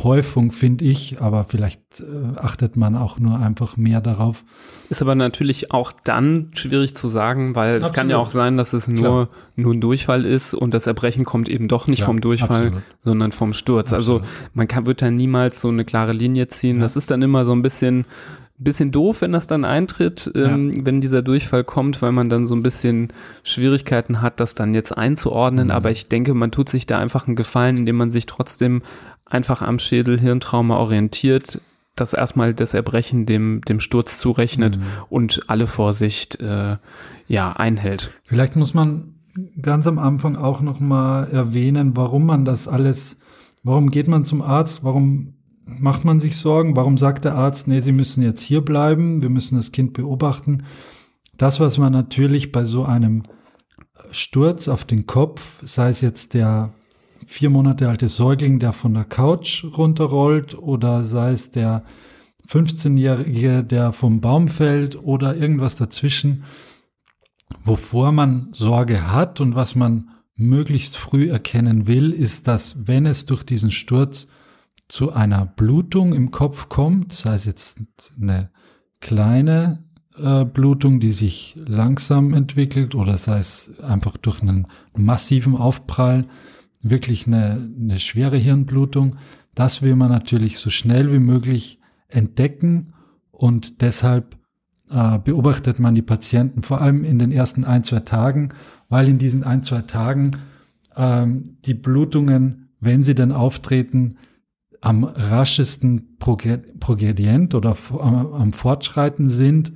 Häufung, 0.03 0.51
finde 0.51 0.83
ich, 0.85 1.21
aber 1.21 1.45
vielleicht 1.45 2.01
äh, 2.01 2.37
achtet 2.37 2.75
man 2.75 2.95
auch 2.95 3.19
nur 3.19 3.39
einfach 3.39 3.77
mehr 3.77 4.01
darauf. 4.01 4.43
Ist 4.89 5.01
aber 5.01 5.15
natürlich 5.15 5.71
auch 5.71 5.93
dann 6.03 6.51
schwierig 6.53 6.95
zu 6.95 7.07
sagen, 7.07 7.55
weil 7.55 7.75
absolut. 7.75 7.89
es 7.89 7.93
kann 7.93 8.09
ja 8.09 8.17
auch 8.17 8.29
sein, 8.29 8.57
dass 8.57 8.73
es 8.73 8.87
nur, 8.87 9.29
nur 9.55 9.73
ein 9.73 9.81
Durchfall 9.81 10.25
ist 10.25 10.53
und 10.53 10.73
das 10.73 10.85
Erbrechen 10.85 11.23
kommt 11.23 11.49
eben 11.49 11.67
doch 11.67 11.87
nicht 11.87 11.99
Klar, 11.99 12.07
vom 12.07 12.21
Durchfall, 12.21 12.65
absolut. 12.67 12.83
sondern 13.03 13.31
vom 13.31 13.53
Sturz. 13.53 13.93
Also 13.93 14.17
absolut. 14.17 14.21
Also 14.23 14.49
man 14.53 14.67
kann, 14.67 14.85
wird 14.85 15.01
da 15.01 15.09
niemals 15.09 15.61
so 15.61 15.69
eine 15.69 15.85
klare 15.85 16.11
Linie 16.11 16.47
ziehen. 16.49 16.77
Ja. 16.77 16.81
Das 16.83 16.95
ist 16.97 17.09
dann 17.09 17.21
immer 17.21 17.45
so 17.45 17.53
ein 17.53 17.61
bisschen, 17.61 18.05
bisschen 18.57 18.91
doof, 18.91 19.21
wenn 19.21 19.31
das 19.31 19.47
dann 19.47 19.65
eintritt, 19.65 20.31
ähm, 20.35 20.71
ja. 20.71 20.85
wenn 20.85 21.01
dieser 21.01 21.21
Durchfall 21.21 21.63
kommt, 21.63 22.01
weil 22.01 22.11
man 22.11 22.29
dann 22.29 22.47
so 22.47 22.55
ein 22.55 22.63
bisschen 22.63 23.13
Schwierigkeiten 23.43 24.21
hat, 24.21 24.39
das 24.39 24.55
dann 24.55 24.73
jetzt 24.73 24.91
einzuordnen. 24.91 25.67
Mhm. 25.67 25.71
Aber 25.71 25.91
ich 25.91 26.09
denke, 26.09 26.33
man 26.33 26.51
tut 26.51 26.69
sich 26.69 26.85
da 26.85 26.99
einfach 26.99 27.27
einen 27.27 27.35
Gefallen, 27.35 27.77
indem 27.77 27.95
man 27.95 28.11
sich 28.11 28.25
trotzdem 28.25 28.81
einfach 29.25 29.61
am 29.61 29.79
Schädel-Hirntrauma 29.79 30.77
orientiert, 30.77 31.61
das 31.95 32.13
erstmal 32.13 32.53
das 32.53 32.73
Erbrechen 32.73 33.25
dem, 33.25 33.61
dem 33.67 33.79
Sturz 33.79 34.19
zurechnet 34.19 34.77
mhm. 34.77 34.83
und 35.09 35.41
alle 35.47 35.67
Vorsicht 35.67 36.39
äh, 36.41 36.77
ja 37.27 37.53
einhält. 37.53 38.13
Vielleicht 38.23 38.55
muss 38.55 38.73
man 38.73 39.15
ganz 39.61 39.87
am 39.87 39.99
Anfang 39.99 40.35
auch 40.35 40.61
noch 40.61 40.79
mal 40.79 41.25
erwähnen, 41.25 41.95
warum 41.95 42.25
man 42.25 42.45
das 42.45 42.67
alles, 42.67 43.19
warum 43.63 43.91
geht 43.91 44.07
man 44.07 44.25
zum 44.25 44.41
Arzt, 44.41 44.83
warum 44.83 45.33
macht 45.65 46.05
man 46.05 46.19
sich 46.19 46.37
Sorgen, 46.37 46.75
warum 46.75 46.97
sagt 46.97 47.25
der 47.25 47.35
Arzt, 47.35 47.67
nee, 47.67 47.79
Sie 47.79 47.91
müssen 47.91 48.21
jetzt 48.21 48.41
hier 48.41 48.61
bleiben, 48.61 49.21
wir 49.21 49.29
müssen 49.29 49.55
das 49.55 49.71
Kind 49.71 49.93
beobachten. 49.93 50.63
Das, 51.37 51.59
was 51.59 51.77
man 51.77 51.91
natürlich 51.91 52.51
bei 52.51 52.65
so 52.65 52.85
einem 52.85 53.23
Sturz 54.11 54.67
auf 54.67 54.85
den 54.85 55.07
Kopf, 55.07 55.61
sei 55.65 55.89
es 55.89 56.01
jetzt 56.01 56.33
der 56.33 56.71
vier 57.25 57.49
Monate 57.49 57.89
alte 57.89 58.09
Säugling, 58.09 58.59
der 58.59 58.71
von 58.71 58.93
der 58.93 59.05
Couch 59.05 59.63
runterrollt, 59.63 60.57
oder 60.57 61.05
sei 61.05 61.31
es 61.31 61.51
der 61.51 61.83
15-Jährige, 62.47 63.63
der 63.63 63.91
vom 63.91 64.21
Baum 64.21 64.47
fällt 64.47 65.01
oder 65.01 65.35
irgendwas 65.35 65.75
dazwischen, 65.75 66.43
wovor 67.63 68.11
man 68.11 68.49
Sorge 68.51 69.11
hat 69.11 69.41
und 69.41 69.55
was 69.55 69.75
man 69.75 70.09
möglichst 70.35 70.97
früh 70.97 71.29
erkennen 71.29 71.87
will, 71.87 72.11
ist, 72.11 72.47
dass 72.47 72.87
wenn 72.87 73.05
es 73.05 73.25
durch 73.25 73.43
diesen 73.43 73.71
Sturz 73.71 74.27
zu 74.87 75.13
einer 75.13 75.45
Blutung 75.45 76.13
im 76.13 76.31
Kopf 76.31 76.69
kommt, 76.69 77.13
sei 77.13 77.33
es 77.33 77.45
jetzt 77.45 77.79
eine 78.19 78.51
kleine 78.99 79.83
äh, 80.17 80.45
Blutung, 80.45 80.99
die 80.99 81.11
sich 81.11 81.55
langsam 81.65 82.33
entwickelt 82.33 82.95
oder 82.95 83.17
sei 83.17 83.39
es 83.39 83.79
einfach 83.81 84.17
durch 84.17 84.41
einen 84.41 84.67
massiven 84.95 85.55
Aufprall 85.55 86.27
wirklich 86.89 87.27
eine, 87.27 87.69
eine 87.79 87.99
schwere 87.99 88.37
Hirnblutung, 88.37 89.15
das 89.55 89.81
will 89.81 89.95
man 89.95 90.11
natürlich 90.11 90.59
so 90.59 90.69
schnell 90.69 91.11
wie 91.11 91.19
möglich 91.19 91.79
entdecken 92.07 92.93
und 93.31 93.81
deshalb 93.81 94.37
äh, 94.91 95.17
beobachtet 95.19 95.79
man 95.79 95.95
die 95.95 96.01
Patienten 96.01 96.61
vor 96.61 96.81
allem 96.81 97.03
in 97.03 97.17
den 97.17 97.31
ersten 97.31 97.63
ein, 97.63 97.83
zwei 97.83 98.01
Tagen, 98.01 98.49
weil 98.87 99.09
in 99.09 99.17
diesen 99.17 99.43
ein, 99.43 99.63
zwei 99.63 99.81
Tagen 99.81 100.31
ähm, 100.95 101.57
die 101.65 101.73
Blutungen, 101.73 102.69
wenn 102.79 103.01
sie 103.01 103.15
denn 103.15 103.31
auftreten, 103.31 104.17
am 104.81 105.03
raschesten 105.03 106.17
progredient 106.19 107.55
oder 107.55 107.75
am, 107.99 108.33
am 108.33 108.53
Fortschreiten 108.53 109.31
sind. 109.31 109.73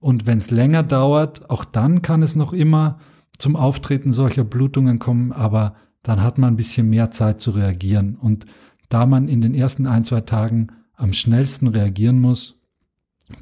Und 0.00 0.26
wenn 0.26 0.38
es 0.38 0.50
länger 0.50 0.82
dauert, 0.82 1.48
auch 1.48 1.64
dann 1.64 2.02
kann 2.02 2.24
es 2.24 2.34
noch 2.34 2.52
immer 2.52 2.98
zum 3.38 3.54
Auftreten 3.54 4.12
solcher 4.12 4.42
Blutungen 4.42 4.98
kommen, 4.98 5.30
aber 5.30 5.76
dann 6.08 6.22
hat 6.22 6.38
man 6.38 6.54
ein 6.54 6.56
bisschen 6.56 6.88
mehr 6.88 7.10
Zeit 7.10 7.38
zu 7.38 7.50
reagieren. 7.50 8.16
Und 8.18 8.46
da 8.88 9.04
man 9.04 9.28
in 9.28 9.42
den 9.42 9.52
ersten 9.52 9.86
ein, 9.86 10.04
zwei 10.04 10.22
Tagen 10.22 10.68
am 10.96 11.12
schnellsten 11.12 11.68
reagieren 11.68 12.18
muss, 12.18 12.58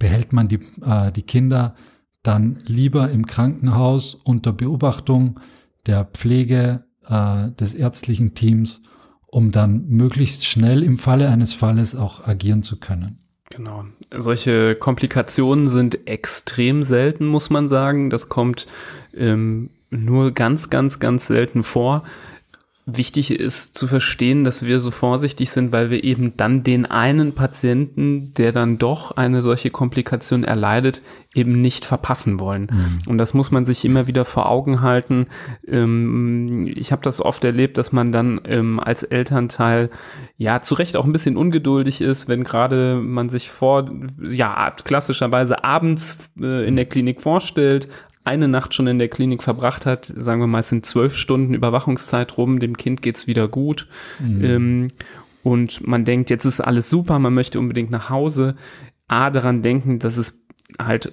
behält 0.00 0.32
man 0.32 0.48
die, 0.48 0.58
äh, 0.84 1.12
die 1.12 1.22
Kinder 1.22 1.76
dann 2.24 2.58
lieber 2.66 3.08
im 3.12 3.24
Krankenhaus 3.24 4.16
unter 4.16 4.52
Beobachtung 4.52 5.38
der 5.86 6.06
Pflege 6.06 6.82
äh, 7.06 7.52
des 7.52 7.72
ärztlichen 7.72 8.34
Teams, 8.34 8.82
um 9.26 9.52
dann 9.52 9.86
möglichst 9.86 10.44
schnell 10.44 10.82
im 10.82 10.98
Falle 10.98 11.28
eines 11.28 11.54
Falles 11.54 11.94
auch 11.94 12.26
agieren 12.26 12.64
zu 12.64 12.80
können. 12.80 13.20
Genau. 13.48 13.84
Solche 14.12 14.74
Komplikationen 14.74 15.68
sind 15.68 16.08
extrem 16.08 16.82
selten, 16.82 17.26
muss 17.26 17.48
man 17.48 17.68
sagen. 17.68 18.10
Das 18.10 18.28
kommt 18.28 18.66
ähm, 19.14 19.70
nur 19.90 20.32
ganz, 20.32 20.68
ganz, 20.68 20.98
ganz 20.98 21.28
selten 21.28 21.62
vor. 21.62 22.02
Wichtig 22.88 23.32
ist 23.32 23.74
zu 23.74 23.88
verstehen, 23.88 24.44
dass 24.44 24.64
wir 24.64 24.80
so 24.80 24.92
vorsichtig 24.92 25.50
sind, 25.50 25.72
weil 25.72 25.90
wir 25.90 26.04
eben 26.04 26.36
dann 26.36 26.62
den 26.62 26.86
einen 26.86 27.34
Patienten, 27.34 28.32
der 28.34 28.52
dann 28.52 28.78
doch 28.78 29.10
eine 29.10 29.42
solche 29.42 29.70
Komplikation 29.70 30.44
erleidet, 30.44 31.02
eben 31.34 31.60
nicht 31.60 31.84
verpassen 31.84 32.38
wollen. 32.38 32.68
Mhm. 32.70 33.10
Und 33.10 33.18
das 33.18 33.34
muss 33.34 33.50
man 33.50 33.64
sich 33.64 33.84
immer 33.84 34.06
wieder 34.06 34.24
vor 34.24 34.48
Augen 34.48 34.82
halten. 34.82 35.26
Ähm, 35.66 36.72
ich 36.76 36.92
habe 36.92 37.02
das 37.02 37.20
oft 37.20 37.42
erlebt, 37.42 37.76
dass 37.76 37.90
man 37.90 38.12
dann 38.12 38.40
ähm, 38.44 38.78
als 38.78 39.02
Elternteil 39.02 39.90
ja 40.38 40.62
zu 40.62 40.74
Recht 40.74 40.96
auch 40.96 41.04
ein 41.04 41.12
bisschen 41.12 41.36
ungeduldig 41.36 42.00
ist, 42.00 42.28
wenn 42.28 42.44
gerade 42.44 43.00
man 43.02 43.28
sich 43.28 43.50
vor, 43.50 43.90
ja, 44.22 44.70
klassischerweise 44.70 45.64
abends 45.64 46.18
äh, 46.40 46.66
in 46.66 46.76
der 46.76 46.86
Klinik 46.86 47.20
vorstellt, 47.20 47.88
eine 48.26 48.48
Nacht 48.48 48.74
schon 48.74 48.86
in 48.86 48.98
der 48.98 49.08
Klinik 49.08 49.42
verbracht 49.42 49.86
hat, 49.86 50.12
sagen 50.14 50.40
wir 50.40 50.46
mal, 50.46 50.60
es 50.60 50.68
sind 50.68 50.84
zwölf 50.84 51.16
Stunden 51.16 51.54
Überwachungszeit 51.54 52.36
rum, 52.36 52.60
dem 52.60 52.76
Kind 52.76 53.02
geht's 53.02 53.26
wieder 53.26 53.48
gut. 53.48 53.88
Mhm. 54.18 54.44
Ähm, 54.44 54.88
und 55.42 55.86
man 55.86 56.04
denkt, 56.04 56.28
jetzt 56.30 56.44
ist 56.44 56.60
alles 56.60 56.90
super, 56.90 57.18
man 57.18 57.34
möchte 57.34 57.60
unbedingt 57.60 57.90
nach 57.90 58.10
Hause. 58.10 58.56
A, 59.06 59.30
daran 59.30 59.62
denken, 59.62 60.00
dass 60.00 60.16
es 60.16 60.42
halt 60.80 61.12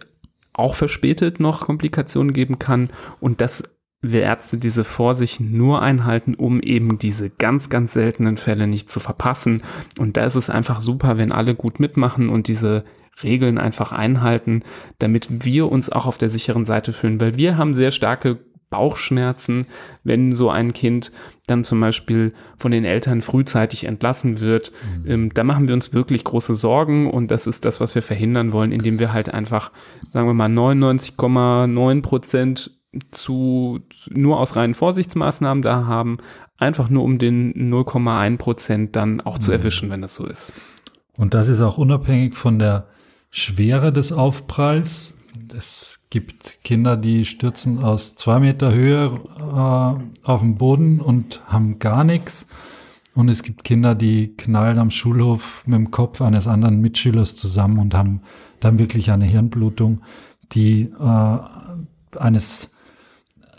auch 0.53 0.73
verspätet 0.73 1.39
noch 1.39 1.61
Komplikationen 1.61 2.33
geben 2.33 2.57
kann 2.57 2.89
und 3.19 3.41
dass 3.41 3.63
wir 4.01 4.21
Ärzte 4.21 4.57
diese 4.57 4.83
Vorsicht 4.83 5.39
nur 5.39 5.81
einhalten, 5.81 6.35
um 6.35 6.61
eben 6.61 6.99
diese 6.99 7.29
ganz, 7.29 7.69
ganz 7.69 7.93
seltenen 7.93 8.37
Fälle 8.37 8.67
nicht 8.67 8.89
zu 8.89 8.99
verpassen. 8.99 9.61
Und 9.97 10.17
da 10.17 10.25
ist 10.25 10.35
es 10.35 10.49
einfach 10.49 10.81
super, 10.81 11.17
wenn 11.17 11.31
alle 11.31 11.55
gut 11.55 11.79
mitmachen 11.79 12.29
und 12.29 12.47
diese 12.47 12.83
Regeln 13.21 13.57
einfach 13.57 13.91
einhalten, 13.91 14.63
damit 14.99 15.45
wir 15.45 15.71
uns 15.71 15.89
auch 15.89 16.05
auf 16.05 16.17
der 16.17 16.29
sicheren 16.29 16.65
Seite 16.65 16.93
fühlen, 16.93 17.21
weil 17.21 17.37
wir 17.37 17.57
haben 17.57 17.73
sehr 17.73 17.91
starke 17.91 18.39
Bauchschmerzen, 18.73 19.67
wenn 20.03 20.35
so 20.35 20.49
ein 20.49 20.73
Kind 20.73 21.11
dann 21.45 21.63
zum 21.63 21.79
Beispiel 21.79 22.33
von 22.57 22.71
den 22.71 22.85
Eltern 22.85 23.21
frühzeitig 23.21 23.83
entlassen 23.83 24.39
wird. 24.39 24.71
Mhm. 25.03 25.11
Ähm, 25.11 25.33
da 25.35 25.43
machen 25.43 25.67
wir 25.67 25.75
uns 25.75 25.93
wirklich 25.93 26.23
große 26.23 26.55
Sorgen 26.55 27.07
und 27.07 27.29
das 27.29 27.45
ist 27.45 27.65
das, 27.65 27.79
was 27.79 27.93
wir 27.93 28.01
verhindern 28.01 28.51
wollen, 28.51 28.71
indem 28.71 28.97
wir 28.97 29.13
halt 29.13 29.31
einfach, 29.31 29.71
sagen 30.09 30.27
wir 30.27 30.33
mal, 30.33 30.49
99,9 30.49 32.01
Prozent 32.01 32.71
zu, 33.11 33.79
nur 34.09 34.39
aus 34.39 34.55
reinen 34.55 34.73
Vorsichtsmaßnahmen 34.73 35.61
da 35.61 35.85
haben, 35.85 36.17
einfach 36.57 36.89
nur 36.89 37.03
um 37.03 37.19
den 37.19 37.53
0,1 37.53 38.37
Prozent 38.37 38.95
dann 38.95 39.21
auch 39.21 39.35
mhm. 39.35 39.41
zu 39.41 39.51
erwischen, 39.51 39.91
wenn 39.91 40.01
das 40.01 40.15
so 40.15 40.25
ist. 40.25 40.51
Und 41.15 41.35
das 41.35 41.47
ist 41.47 41.61
auch 41.61 41.77
unabhängig 41.77 42.33
von 42.33 42.57
der 42.57 42.87
Schwere 43.35 43.91
des 43.91 44.11
Aufpralls. 44.11 45.15
Es 45.57 46.05
gibt 46.11 46.63
Kinder, 46.63 46.95
die 46.95 47.25
stürzen 47.25 47.83
aus 47.83 48.13
zwei 48.13 48.39
Meter 48.39 48.71
Höhe 48.71 49.19
äh, 49.37 50.27
auf 50.27 50.41
den 50.41 50.55
Boden 50.55 51.01
und 51.01 51.41
haben 51.47 51.79
gar 51.79 52.03
nichts. 52.03 52.45
Und 53.15 53.29
es 53.29 53.41
gibt 53.41 53.63
Kinder, 53.63 53.95
die 53.95 54.37
knallen 54.37 54.77
am 54.77 54.91
Schulhof 54.91 55.63
mit 55.65 55.79
dem 55.79 55.89
Kopf 55.89 56.21
eines 56.21 56.45
anderen 56.45 56.79
Mitschülers 56.79 57.35
zusammen 57.35 57.79
und 57.79 57.95
haben 57.95 58.21
dann 58.59 58.77
wirklich 58.77 59.09
eine 59.09 59.25
Hirnblutung, 59.25 60.01
die 60.51 60.91
äh, 60.99 61.37
eines 62.19 62.69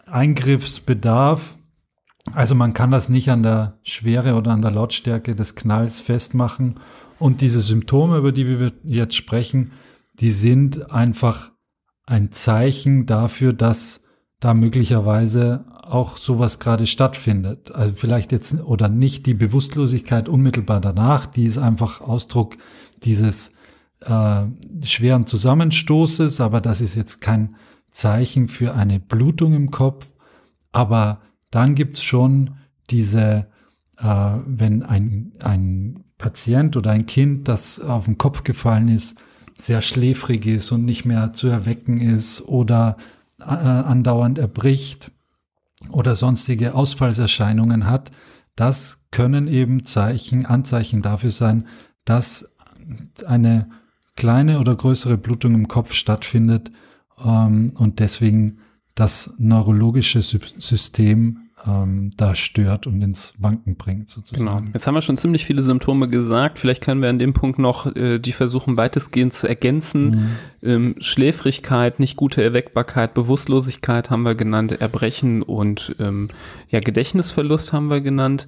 Eingriffs 0.07 0.79
bedarf. 0.79 1.59
Also 2.33 2.55
man 2.55 2.75
kann 2.75 2.93
das 2.93 3.09
nicht 3.09 3.29
an 3.29 3.43
der 3.43 3.81
Schwere 3.83 4.37
oder 4.37 4.53
an 4.53 4.63
der 4.63 4.71
Lautstärke 4.71 5.35
des 5.35 5.57
Knalls 5.57 6.01
festmachen. 6.01 6.77
Und 7.19 7.41
diese 7.41 7.61
Symptome, 7.61 8.19
über 8.19 8.33
die 8.33 8.47
wir 8.47 8.73
jetzt 8.85 9.15
sprechen, 9.15 9.73
die 10.15 10.33
sind 10.33 10.91
einfach 10.91 11.53
ein 12.07 12.33
Zeichen 12.33 13.07
dafür, 13.07 13.53
dass 13.53 14.05
da 14.41 14.53
möglicherweise 14.53 15.65
auch 15.83 16.17
sowas 16.17 16.59
gerade 16.59 16.87
stattfindet. 16.87 17.73
Also 17.73 17.95
vielleicht 17.97 18.33
jetzt 18.33 18.61
oder 18.63 18.89
nicht 18.89 19.27
die 19.27 19.35
Bewusstlosigkeit 19.35 20.29
unmittelbar 20.29 20.81
danach, 20.81 21.27
die 21.27 21.45
ist 21.45 21.59
einfach 21.59 22.01
Ausdruck 22.01 22.57
dieses 23.05 23.53
äh, 24.01 24.43
schweren 24.83 25.27
Zusammenstoßes, 25.27 26.41
aber 26.41 26.61
das 26.61 26.81
ist 26.81 26.95
jetzt 26.95 27.21
kein 27.21 27.57
Zeichen 27.91 28.49
für 28.49 28.75
eine 28.75 29.01
Blutung 29.01 29.55
im 29.55 29.71
Kopf. 29.71 30.09
Aber 30.73 31.23
dann 31.51 31.75
gibt's 31.75 32.03
schon 32.03 32.57
diese, 32.91 33.47
äh, 33.99 34.33
wenn 34.47 34.83
ein, 34.83 35.33
ein 35.43 36.04
Patient 36.19 36.77
oder 36.77 36.91
ein 36.91 37.07
Kind, 37.07 37.49
das 37.49 37.81
auf 37.81 38.07
den 38.07 38.19
Kopf 38.19 38.45
gefallen 38.45 38.89
ist, 38.89 39.17
sehr 39.59 39.83
schläfrig 39.83 40.47
ist 40.47 40.73
und 40.73 40.85
nicht 40.85 41.05
mehr 41.05 41.33
zu 41.33 41.49
erwecken 41.49 42.01
ist 42.01 42.43
oder 42.43 42.97
äh, 43.41 43.45
andauernd 43.45 44.39
erbricht 44.39 45.11
oder 45.91 46.17
sonstige 46.17 46.75
Ausfallserscheinungen 46.75 47.87
hat, 47.87 48.11
das 48.57 49.01
können 49.11 49.49
eben 49.49 49.85
Zeichen, 49.85 50.47
Anzeichen 50.47 51.03
dafür 51.03 51.31
sein, 51.31 51.67
dass 52.05 52.53
eine 53.27 53.69
kleine 54.17 54.61
oder 54.61 54.75
größere 54.75 55.19
Blutung 55.19 55.55
im 55.55 55.69
Kopf 55.69 55.93
stattfindet 55.93 56.71
ähm, 57.23 57.73
und 57.77 57.99
deswegen 58.01 58.59
das 58.95 59.35
neurologische 59.39 60.23
System 60.23 61.44
ähm, 61.67 62.11
da 62.17 62.35
stört 62.35 62.87
und 62.87 63.01
ins 63.03 63.35
Wanken 63.39 63.77
bringt 63.77 64.11
sozusagen. 64.11 64.65
Genau. 64.65 64.73
Jetzt 64.75 64.87
haben 64.87 64.95
wir 64.95 65.03
schon 65.03 65.17
ziemlich 65.17 65.45
viele 65.45 65.63
Symptome 65.63 66.09
gesagt. 66.09 66.59
Vielleicht 66.59 66.83
können 66.83 67.01
wir 67.03 67.09
an 67.09 67.19
dem 67.19 67.33
Punkt 67.33 67.59
noch 67.59 67.95
äh, 67.97 68.19
die 68.19 68.33
versuchen 68.33 68.77
weitestgehend 68.77 69.33
zu 69.33 69.47
ergänzen. 69.47 70.11
Mhm. 70.11 70.31
Ähm, 70.63 70.95
Schläfrigkeit, 70.99 72.01
nicht 72.01 72.17
gute 72.17 72.43
Erweckbarkeit, 72.43 73.15
Bewusstlosigkeit 73.15 74.11
haben 74.11 74.23
wir 74.23 74.35
genannt, 74.35 74.73
Erbrechen 74.73 75.43
und 75.43 75.97
ähm, 75.99 76.29
ja 76.71 76.81
Gedächtnisverlust 76.81 77.73
haben 77.73 77.89
wir 77.89 78.01
genannt. 78.01 78.47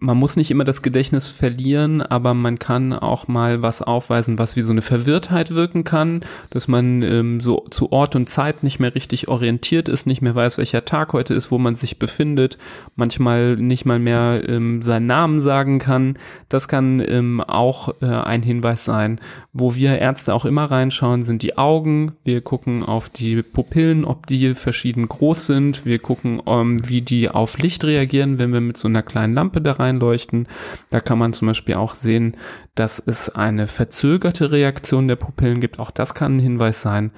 Man 0.00 0.16
muss 0.16 0.36
nicht 0.36 0.50
immer 0.50 0.64
das 0.64 0.82
Gedächtnis 0.82 1.28
verlieren, 1.28 2.02
aber 2.02 2.34
man 2.34 2.58
kann 2.58 2.92
auch 2.92 3.28
mal 3.28 3.62
was 3.62 3.82
aufweisen, 3.82 4.38
was 4.38 4.56
wie 4.56 4.62
so 4.62 4.72
eine 4.72 4.82
Verwirrtheit 4.82 5.54
wirken 5.54 5.84
kann, 5.84 6.24
dass 6.50 6.68
man 6.68 7.02
ähm, 7.02 7.40
so 7.40 7.66
zu 7.70 7.92
Ort 7.92 8.16
und 8.16 8.28
Zeit 8.28 8.62
nicht 8.62 8.80
mehr 8.80 8.94
richtig 8.94 9.28
orientiert 9.28 9.88
ist, 9.88 10.06
nicht 10.06 10.22
mehr 10.22 10.34
weiß, 10.34 10.58
welcher 10.58 10.84
Tag 10.84 11.12
heute 11.12 11.34
ist, 11.34 11.50
wo 11.50 11.58
man 11.58 11.76
sich 11.76 11.98
befindet, 11.98 12.58
manchmal 12.96 13.56
nicht 13.56 13.84
mal 13.84 13.98
mehr 13.98 14.42
ähm, 14.48 14.82
seinen 14.82 15.06
Namen 15.06 15.40
sagen 15.40 15.78
kann. 15.78 16.18
Das 16.48 16.68
kann 16.68 17.00
ähm, 17.00 17.40
auch 17.40 17.94
äh, 18.00 18.06
ein 18.06 18.42
Hinweis 18.42 18.84
sein. 18.84 19.20
Wo 19.52 19.74
wir 19.74 19.98
Ärzte 19.98 20.34
auch 20.34 20.44
immer 20.44 20.64
reinschauen, 20.64 21.22
sind 21.22 21.42
die 21.42 21.56
Augen. 21.56 22.12
Wir 22.24 22.40
gucken 22.40 22.82
auf 22.82 23.08
die 23.08 23.42
Pupillen, 23.42 24.04
ob 24.04 24.26
die 24.26 24.54
verschieden 24.54 25.08
groß 25.08 25.46
sind. 25.46 25.84
Wir 25.84 25.98
gucken, 25.98 26.42
ähm, 26.46 26.88
wie 26.88 27.02
die 27.02 27.28
auf 27.28 27.58
Licht 27.58 27.84
reagieren, 27.84 28.38
wenn 28.38 28.52
wir 28.52 28.60
mit 28.60 28.76
so 28.76 28.88
einer 28.88 29.02
kleinen 29.02 29.34
Lampe 29.34 29.60
da 29.60 29.72
reinleuchten. 29.84 30.48
Da 30.90 31.00
kann 31.00 31.18
man 31.18 31.32
zum 31.32 31.48
Beispiel 31.48 31.74
auch 31.74 31.94
sehen, 31.94 32.36
dass 32.74 33.02
es 33.04 33.28
eine 33.28 33.66
verzögerte 33.66 34.50
Reaktion 34.50 35.08
der 35.08 35.16
Pupillen 35.16 35.60
gibt. 35.60 35.78
Auch 35.78 35.90
das 35.90 36.14
kann 36.14 36.36
ein 36.36 36.40
Hinweis 36.40 36.82
sein. 36.82 37.12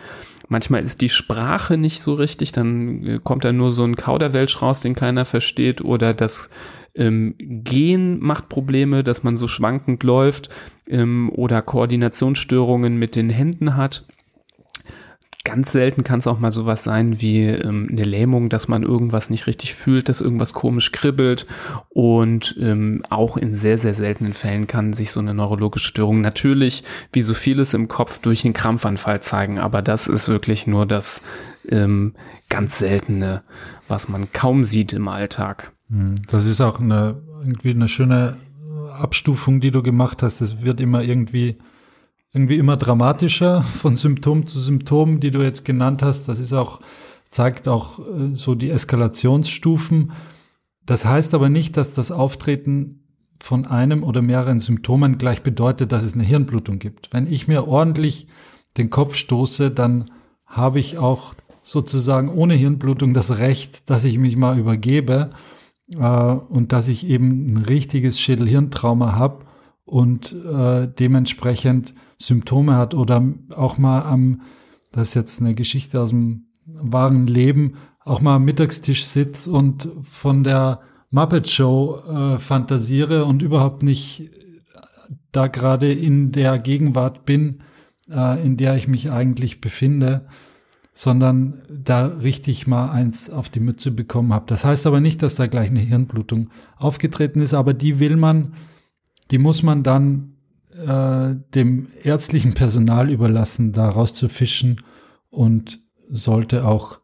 Manchmal 0.48 0.84
ist 0.84 1.00
die 1.00 1.08
Sprache 1.08 1.76
nicht 1.76 2.00
so 2.00 2.14
richtig, 2.14 2.52
dann 2.52 3.04
äh, 3.04 3.20
kommt 3.22 3.44
da 3.44 3.52
nur 3.52 3.72
so 3.72 3.82
ein 3.84 3.96
Kauderwelsch 3.96 4.62
raus, 4.62 4.80
den 4.80 4.94
keiner 4.94 5.24
versteht, 5.24 5.80
oder 5.80 6.14
das 6.14 6.50
ähm, 6.94 7.34
Gehen 7.38 8.20
macht 8.20 8.48
Probleme, 8.48 9.02
dass 9.02 9.22
man 9.22 9.36
so 9.36 9.48
schwankend 9.48 10.02
läuft 10.02 10.48
ähm, 10.86 11.30
oder 11.34 11.62
Koordinationsstörungen 11.62 12.96
mit 12.96 13.16
den 13.16 13.30
Händen 13.30 13.76
hat. 13.76 14.06
Ganz 15.46 15.70
selten 15.70 16.02
kann 16.02 16.18
es 16.18 16.26
auch 16.26 16.40
mal 16.40 16.50
sowas 16.50 16.82
sein 16.82 17.20
wie 17.20 17.44
ähm, 17.44 17.86
eine 17.88 18.02
Lähmung, 18.02 18.48
dass 18.48 18.66
man 18.66 18.82
irgendwas 18.82 19.30
nicht 19.30 19.46
richtig 19.46 19.74
fühlt, 19.74 20.08
dass 20.08 20.20
irgendwas 20.20 20.54
komisch 20.54 20.90
kribbelt. 20.90 21.46
Und 21.88 22.56
ähm, 22.60 23.02
auch 23.10 23.36
in 23.36 23.54
sehr, 23.54 23.78
sehr 23.78 23.94
seltenen 23.94 24.32
Fällen 24.32 24.66
kann 24.66 24.92
sich 24.92 25.12
so 25.12 25.20
eine 25.20 25.34
neurologische 25.34 25.86
Störung 25.86 26.20
natürlich, 26.20 26.82
wie 27.12 27.22
so 27.22 27.32
vieles 27.32 27.74
im 27.74 27.86
Kopf, 27.86 28.18
durch 28.18 28.44
einen 28.44 28.54
Krampfanfall 28.54 29.20
zeigen. 29.20 29.60
Aber 29.60 29.82
das 29.82 30.08
ist 30.08 30.26
wirklich 30.26 30.66
nur 30.66 30.84
das 30.84 31.22
ähm, 31.68 32.14
ganz 32.48 32.78
Seltene, 32.78 33.44
was 33.86 34.08
man 34.08 34.32
kaum 34.32 34.64
sieht 34.64 34.92
im 34.92 35.06
Alltag. 35.06 35.70
Hm, 35.90 36.16
das 36.26 36.44
ist 36.44 36.60
auch 36.60 36.80
eine, 36.80 37.22
irgendwie 37.38 37.70
eine 37.70 37.88
schöne 37.88 38.36
Abstufung, 38.98 39.60
die 39.60 39.70
du 39.70 39.84
gemacht 39.84 40.24
hast. 40.24 40.40
Es 40.40 40.62
wird 40.62 40.80
immer 40.80 41.02
irgendwie 41.02 41.56
irgendwie 42.36 42.58
immer 42.58 42.76
dramatischer 42.76 43.62
von 43.80 43.96
Symptom 43.96 44.46
zu 44.46 44.60
Symptom, 44.60 45.20
die 45.20 45.30
du 45.30 45.42
jetzt 45.42 45.64
genannt 45.64 46.02
hast. 46.02 46.28
Das 46.28 46.38
ist 46.38 46.52
auch, 46.52 46.80
zeigt 47.30 47.66
auch 47.66 47.98
äh, 47.98 48.34
so 48.34 48.54
die 48.54 48.70
Eskalationsstufen. 48.70 50.12
Das 50.84 51.06
heißt 51.06 51.34
aber 51.34 51.48
nicht, 51.48 51.78
dass 51.78 51.94
das 51.94 52.12
Auftreten 52.12 53.02
von 53.40 53.66
einem 53.66 54.02
oder 54.02 54.22
mehreren 54.22 54.60
Symptomen 54.60 55.18
gleich 55.18 55.42
bedeutet, 55.42 55.92
dass 55.92 56.02
es 56.02 56.14
eine 56.14 56.24
Hirnblutung 56.24 56.78
gibt. 56.78 57.08
Wenn 57.12 57.26
ich 57.26 57.48
mir 57.48 57.66
ordentlich 57.66 58.28
den 58.76 58.90
Kopf 58.90 59.14
stoße, 59.14 59.70
dann 59.70 60.10
habe 60.44 60.78
ich 60.78 60.98
auch 60.98 61.34
sozusagen 61.62 62.28
ohne 62.28 62.54
Hirnblutung 62.54 63.14
das 63.14 63.38
Recht, 63.38 63.88
dass 63.90 64.04
ich 64.04 64.18
mich 64.18 64.36
mal 64.36 64.58
übergebe 64.58 65.30
äh, 65.94 65.98
und 65.98 66.72
dass 66.72 66.88
ich 66.88 67.06
eben 67.06 67.46
ein 67.46 67.56
richtiges 67.56 68.20
Schädelhirntrauma 68.20 69.14
habe 69.14 69.45
und 69.86 70.32
äh, 70.32 70.88
dementsprechend 70.88 71.94
Symptome 72.18 72.76
hat 72.76 72.94
oder 72.94 73.22
auch 73.54 73.78
mal 73.78 74.02
am, 74.02 74.42
das 74.92 75.08
ist 75.08 75.14
jetzt 75.14 75.40
eine 75.40 75.54
Geschichte 75.54 76.00
aus 76.00 76.10
dem 76.10 76.48
wahren 76.66 77.26
Leben, 77.26 77.74
auch 78.04 78.20
mal 78.20 78.36
am 78.36 78.44
Mittagstisch 78.44 79.06
sitze 79.06 79.50
und 79.50 79.88
von 80.02 80.44
der 80.44 80.80
Muppet 81.10 81.48
Show 81.48 82.00
äh, 82.00 82.38
fantasiere 82.38 83.24
und 83.24 83.42
überhaupt 83.42 83.82
nicht 83.82 84.30
da 85.32 85.46
gerade 85.46 85.92
in 85.92 86.32
der 86.32 86.58
Gegenwart 86.58 87.24
bin, 87.24 87.62
äh, 88.10 88.44
in 88.44 88.56
der 88.56 88.76
ich 88.76 88.88
mich 88.88 89.10
eigentlich 89.10 89.60
befinde, 89.60 90.26
sondern 90.94 91.62
da 91.68 92.06
richtig 92.06 92.66
mal 92.66 92.90
eins 92.90 93.28
auf 93.28 93.50
die 93.50 93.60
Mütze 93.60 93.90
bekommen 93.90 94.32
habe. 94.32 94.46
Das 94.48 94.64
heißt 94.64 94.86
aber 94.86 95.00
nicht, 95.00 95.22
dass 95.22 95.34
da 95.34 95.46
gleich 95.46 95.70
eine 95.70 95.80
Hirnblutung 95.80 96.50
aufgetreten 96.76 97.40
ist, 97.40 97.54
aber 97.54 97.74
die 97.74 98.00
will 98.00 98.16
man, 98.16 98.54
die 99.30 99.38
muss 99.38 99.62
man 99.62 99.82
dann 99.82 100.36
äh, 100.72 101.34
dem 101.54 101.88
ärztlichen 102.02 102.54
Personal 102.54 103.10
überlassen, 103.10 103.72
da 103.72 103.88
rauszufischen 103.88 104.82
und 105.30 105.80
sollte 106.08 106.66
auch 106.66 107.00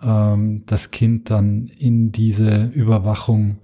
ähm, 0.00 0.62
das 0.66 0.90
Kind 0.90 1.30
dann 1.30 1.66
in 1.66 2.12
diese 2.12 2.66
Überwachung 2.66 3.58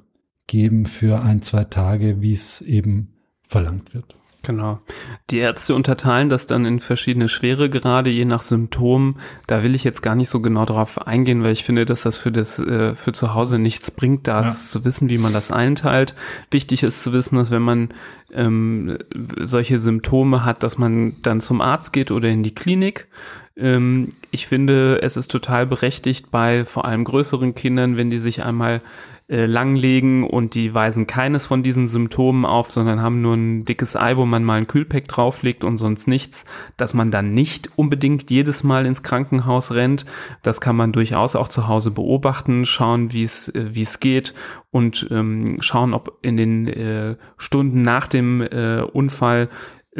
geben 0.46 0.86
für 0.86 1.22
ein, 1.22 1.42
zwei 1.42 1.64
Tage, 1.64 2.20
wie 2.20 2.32
es 2.32 2.60
eben 2.60 3.14
verlangt 3.46 3.94
wird. 3.94 4.16
Genau. 4.42 4.80
Die 5.28 5.36
Ärzte 5.36 5.74
unterteilen 5.74 6.30
das 6.30 6.46
dann 6.46 6.64
in 6.64 6.80
verschiedene 6.80 7.28
Schweregrade, 7.28 8.08
je 8.08 8.24
nach 8.24 8.42
Symptom. 8.42 9.16
Da 9.46 9.62
will 9.62 9.74
ich 9.74 9.84
jetzt 9.84 10.02
gar 10.02 10.14
nicht 10.14 10.30
so 10.30 10.40
genau 10.40 10.64
drauf 10.64 11.06
eingehen, 11.06 11.42
weil 11.42 11.52
ich 11.52 11.64
finde, 11.64 11.84
dass 11.84 12.02
das 12.02 12.16
für 12.16 12.32
das 12.32 12.58
äh, 12.58 12.94
für 12.94 13.12
zu 13.12 13.34
Hause 13.34 13.58
nichts 13.58 13.90
bringt, 13.90 14.26
da 14.26 14.42
ja. 14.42 14.52
zu 14.52 14.84
wissen, 14.84 15.10
wie 15.10 15.18
man 15.18 15.34
das 15.34 15.50
einteilt. 15.50 16.14
Wichtig 16.50 16.82
ist 16.82 17.02
zu 17.02 17.12
wissen, 17.12 17.36
dass 17.36 17.50
wenn 17.50 17.62
man 17.62 17.90
ähm, 18.32 18.96
solche 19.40 19.78
Symptome 19.78 20.44
hat, 20.44 20.62
dass 20.62 20.78
man 20.78 21.16
dann 21.22 21.42
zum 21.42 21.60
Arzt 21.60 21.92
geht 21.92 22.10
oder 22.10 22.28
in 22.28 22.42
die 22.42 22.54
Klinik. 22.54 23.08
Ähm, 23.56 24.08
ich 24.30 24.46
finde, 24.46 25.02
es 25.02 25.18
ist 25.18 25.30
total 25.30 25.66
berechtigt 25.66 26.30
bei 26.30 26.64
vor 26.64 26.86
allem 26.86 27.04
größeren 27.04 27.54
Kindern, 27.54 27.98
wenn 27.98 28.10
die 28.10 28.20
sich 28.20 28.42
einmal 28.42 28.80
äh, 29.30 29.46
langlegen 29.46 30.24
und 30.24 30.54
die 30.54 30.74
weisen 30.74 31.06
keines 31.06 31.46
von 31.46 31.62
diesen 31.62 31.86
Symptomen 31.86 32.44
auf, 32.44 32.72
sondern 32.72 33.00
haben 33.00 33.22
nur 33.22 33.34
ein 33.34 33.64
dickes 33.64 33.94
Ei, 33.94 34.16
wo 34.16 34.26
man 34.26 34.42
mal 34.42 34.58
ein 34.58 34.66
Kühlpack 34.66 35.06
drauflegt 35.06 35.62
und 35.62 35.78
sonst 35.78 36.08
nichts, 36.08 36.44
dass 36.76 36.94
man 36.94 37.12
dann 37.12 37.32
nicht 37.32 37.70
unbedingt 37.76 38.30
jedes 38.30 38.64
Mal 38.64 38.86
ins 38.86 39.04
Krankenhaus 39.04 39.72
rennt. 39.72 40.04
Das 40.42 40.60
kann 40.60 40.74
man 40.74 40.90
durchaus 40.90 41.36
auch 41.36 41.48
zu 41.48 41.68
Hause 41.68 41.92
beobachten, 41.92 42.64
schauen, 42.64 43.12
wie 43.12 43.22
es 43.22 43.48
äh, 43.48 43.74
wie 43.74 43.82
es 43.82 44.00
geht 44.00 44.34
und 44.70 45.08
ähm, 45.10 45.58
schauen, 45.60 45.94
ob 45.94 46.18
in 46.22 46.36
den 46.36 46.66
äh, 46.66 47.16
Stunden 47.36 47.82
nach 47.82 48.08
dem 48.08 48.40
äh, 48.40 48.82
Unfall 48.82 49.48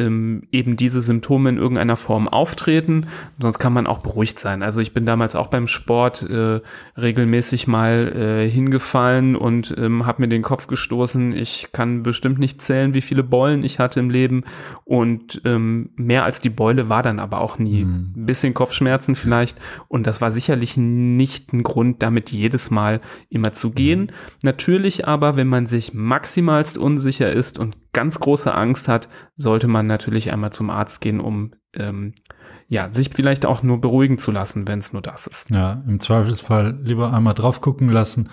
ähm, 0.01 0.43
eben 0.51 0.77
diese 0.77 1.01
Symptome 1.01 1.51
in 1.51 1.59
irgendeiner 1.59 1.97
Form 1.97 2.27
auftreten. 2.27 3.07
Sonst 3.39 3.59
kann 3.59 3.73
man 3.73 3.87
auch 3.87 3.99
beruhigt 3.99 4.39
sein. 4.39 4.63
Also 4.63 4.81
ich 4.81 4.95
bin 4.95 5.07
damals 5.07 5.37
auch 5.37 5.49
beim 5.49 5.67
Sport 5.67 6.23
äh, 6.23 6.61
regelmäßig 6.97 7.67
mal 7.67 8.13
äh, 8.17 8.51
hingefallen 8.51 9.37
und 9.37 9.75
ähm, 9.79 10.07
habe 10.07 10.23
mir 10.23 10.29
den 10.29 10.43
Kopf 10.43 10.67
gestoßen. 10.67 11.35
Ich 11.37 11.69
kann 11.73 12.03
bestimmt 12.03 12.39
nicht 12.39 12.63
zählen, 12.63 12.95
wie 12.95 13.03
viele 13.03 13.23
Beulen 13.23 13.63
ich 13.63 13.79
hatte 13.79 14.01
im 14.01 14.11
Leben. 14.11 14.45
Und 14.85 15.43
ähm, 15.45 15.91
mehr 15.97 16.25
als 16.25 16.41
die 16.41 16.51
Beule 16.51 16.89
war 16.89 17.03
dann 17.03 17.19
aber 17.19 17.41
auch 17.41 17.59
nie. 17.59 17.85
Mhm. 17.85 18.13
Ein 18.17 18.27
bisschen 18.27 18.55
Kopfschmerzen 18.55 19.15
vielleicht. 19.15 19.59
Und 19.89 20.07
das 20.07 20.21
war 20.21 20.33
sicherlich 20.33 20.77
nicht 20.77 21.53
ein 21.53 21.63
Grund, 21.63 22.03
damit 22.03 22.31
jedes 22.31 22.71
Mal 22.71 23.01
immer 23.29 23.53
zu 23.53 23.71
gehen. 23.71 24.01
Mhm. 24.01 24.09
Natürlich 24.43 25.07
aber, 25.07 25.37
wenn 25.37 25.49
man 25.49 25.67
sich 25.67 25.93
maximalst 25.93 26.79
unsicher 26.79 27.33
ist 27.33 27.59
und 27.59 27.77
ganz 27.93 28.21
große 28.21 28.55
Angst 28.55 28.89
hat, 28.89 29.09
sollte 29.37 29.67
man 29.69 29.87
natürlich 29.87 30.33
einmal 30.33 30.53
zum 30.53 30.71
Arzt 30.71 31.01
gehen, 31.01 31.21
um 31.21 31.53
ähm, 31.75 32.15
ja, 32.69 32.89
sich 32.93 33.11
vielleicht 33.13 33.47
auch 33.47 33.63
nur 33.63 33.81
beruhigen 33.81 34.19
zu 34.19 34.31
lassen, 34.31 34.69
wenn 34.69 34.79
es 34.79 34.93
nur 34.93 35.03
das 35.03 35.27
ist. 35.27 35.51
Ja, 35.51 35.83
im 35.87 36.01
Zweifelsfall 36.01 36.79
lieber 36.83 37.13
einmal 37.13 37.35
drauf 37.35 37.61
gucken 37.61 37.91
lassen. 37.91 38.29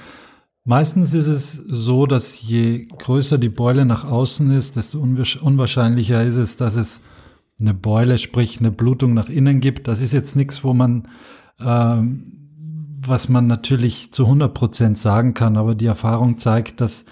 Meistens 0.64 1.14
ist 1.14 1.28
es 1.28 1.54
so, 1.54 2.06
dass 2.06 2.42
je 2.42 2.88
größer 2.88 3.38
die 3.38 3.50
Beule 3.50 3.86
nach 3.86 4.04
außen 4.04 4.52
ist, 4.52 4.76
desto 4.76 5.00
unwahrscheinlicher 5.00 6.24
ist 6.24 6.36
es, 6.36 6.58
dass 6.58 6.76
es 6.76 7.02
eine 7.60 7.74
Beule, 7.74 8.18
sprich 8.18 8.60
eine 8.60 8.72
Blutung 8.72 9.14
nach 9.14 9.30
innen 9.30 9.60
gibt. 9.60 9.88
Das 9.88 10.02
ist 10.02 10.12
jetzt 10.12 10.36
nichts, 10.36 10.64
wo 10.64 10.74
man, 10.74 11.08
ähm, 11.60 12.50
was 13.00 13.30
man 13.30 13.48
natürlich 13.48 14.12
zu 14.12 14.26
100 14.26 14.54
Prozent 14.54 14.98
sagen 14.98 15.34
kann, 15.34 15.58
aber 15.58 15.74
die 15.74 15.86
Erfahrung 15.86 16.38
zeigt, 16.38 16.82
dass 16.82 17.06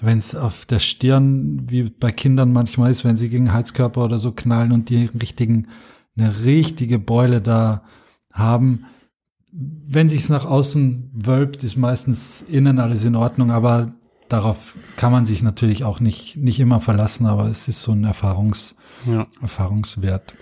wenn 0.00 0.18
es 0.18 0.34
auf 0.34 0.66
der 0.66 0.78
Stirn, 0.78 1.62
wie 1.68 1.84
bei 1.84 2.10
Kindern 2.12 2.52
manchmal 2.52 2.90
ist, 2.90 3.04
wenn 3.04 3.16
sie 3.16 3.28
gegen 3.28 3.52
Heizkörper 3.52 4.04
oder 4.04 4.18
so 4.18 4.32
knallen 4.32 4.72
und 4.72 4.90
die 4.90 5.06
richtigen, 5.20 5.68
eine 6.16 6.44
richtige 6.44 6.98
Beule 6.98 7.40
da 7.40 7.82
haben. 8.32 8.84
Wenn 9.50 10.08
sich's 10.08 10.28
nach 10.28 10.44
außen 10.44 11.10
wölbt, 11.14 11.64
ist 11.64 11.76
meistens 11.76 12.44
innen 12.48 12.78
alles 12.78 13.04
in 13.04 13.16
Ordnung, 13.16 13.50
aber 13.50 13.92
darauf 14.28 14.74
kann 14.96 15.12
man 15.12 15.26
sich 15.26 15.42
natürlich 15.42 15.84
auch 15.84 16.00
nicht, 16.00 16.36
nicht 16.36 16.60
immer 16.60 16.80
verlassen, 16.80 17.26
aber 17.26 17.46
es 17.46 17.66
ist 17.66 17.82
so 17.82 17.92
ein 17.92 18.04
Erfahrungs, 18.04 18.76
ja. 19.06 19.26
Erfahrungswert. 19.40 20.34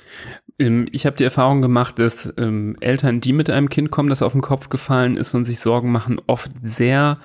Ähm, 0.59 0.87
ich 0.93 1.07
habe 1.07 1.17
die 1.17 1.25
Erfahrung 1.25 1.63
gemacht, 1.63 1.99
dass 1.99 2.33
ähm, 2.37 2.77
Eltern, 2.81 3.21
die 3.21 3.33
mit 3.33 3.49
einem 3.49 3.69
Kind 3.69 3.91
kommen, 3.91 4.09
das 4.09 4.23
auf 4.23 4.33
den 4.33 4.43
Kopf 4.43 4.69
gefallen 4.69 5.17
ist 5.17 5.35
und 5.35 5.45
sich 5.45 5.61
Sorgen 5.61 5.93
machen, 5.93 6.21
oft 6.27 6.51
sehr 6.63 7.19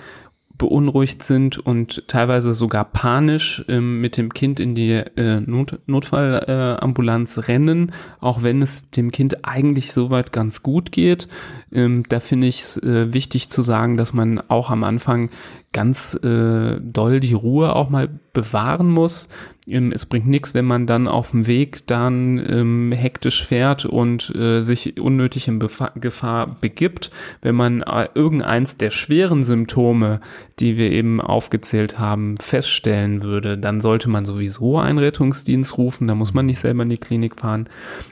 beunruhigt 0.61 1.23
sind 1.23 1.57
und 1.57 2.07
teilweise 2.07 2.53
sogar 2.53 2.85
panisch 2.85 3.65
ähm, 3.67 3.99
mit 3.99 4.15
dem 4.15 4.31
Kind 4.31 4.59
in 4.59 4.75
die 4.75 4.91
äh, 4.91 5.39
Not 5.39 5.79
Notfallambulanz 5.87 7.37
äh, 7.37 7.39
rennen, 7.39 7.93
auch 8.19 8.43
wenn 8.43 8.61
es 8.61 8.91
dem 8.91 9.11
Kind 9.11 9.43
eigentlich 9.43 9.91
soweit 9.91 10.31
ganz 10.31 10.61
gut 10.61 10.91
geht. 10.91 11.27
Ähm, 11.71 12.03
da 12.09 12.19
finde 12.19 12.45
ich 12.45 12.61
es 12.61 12.77
äh, 12.77 13.11
wichtig 13.11 13.49
zu 13.49 13.63
sagen, 13.63 13.97
dass 13.97 14.13
man 14.13 14.39
auch 14.49 14.69
am 14.69 14.83
Anfang 14.83 15.31
ganz 15.73 16.13
äh, 16.21 16.79
doll 16.79 17.19
die 17.21 17.33
Ruhe 17.33 17.75
auch 17.75 17.89
mal 17.89 18.07
bewahren 18.33 18.89
muss. 18.91 19.29
Ähm, 19.67 19.91
es 19.91 20.05
bringt 20.05 20.27
nichts, 20.27 20.53
wenn 20.53 20.65
man 20.65 20.87
dann 20.87 21.07
auf 21.07 21.31
dem 21.31 21.47
Weg 21.47 21.85
dann 21.87 22.43
ähm, 22.49 22.91
hektisch 22.91 23.45
fährt 23.45 23.85
und 23.85 24.33
äh, 24.35 24.61
sich 24.61 24.99
unnötig 24.99 25.47
in 25.47 25.59
Befa 25.59 25.91
Gefahr 25.95 26.55
begibt. 26.59 27.11
Wenn 27.41 27.55
man 27.55 27.81
äh, 27.81 28.09
irgendeins 28.15 28.77
der 28.77 28.91
schweren 28.91 29.43
Symptome, 29.43 30.19
die 30.59 30.77
wir 30.77 30.91
eben 30.91 31.21
aufgezählt 31.21 31.99
haben, 31.99 32.37
feststellen 32.37 33.23
würde, 33.23 33.57
dann 33.57 33.81
sollte 33.81 34.09
man 34.09 34.25
sowieso 34.25 34.79
einen 34.79 34.99
Rettungsdienst 34.99 35.77
rufen. 35.77 36.07
Da 36.07 36.15
muss 36.15 36.33
man 36.33 36.45
nicht 36.45 36.59
selber 36.59 36.83
in 36.83 36.89
die 36.89 36.97
Klinik 36.97 37.39
fahren. 37.39 37.69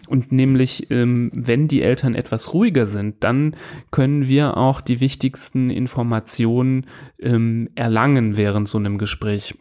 Und 0.08 0.32
nämlich, 0.32 0.92
ähm, 0.92 1.32
wenn 1.34 1.68
die 1.68 1.82
Eltern 1.82 2.16
etwas 2.16 2.54
ruhiger 2.54 2.86
sind, 2.86 3.24
dann 3.24 3.56
können 3.92 4.28
wir 4.28 4.58
auch 4.58 4.82
die 4.82 5.00
wichtigsten 5.00 5.70
Informationen 5.70 6.86
ähm, 7.20 7.70
erlangen 7.76 8.38
während 8.38 8.68
so 8.68 8.78
einem 8.78 8.98
Gespräch. 8.98 9.56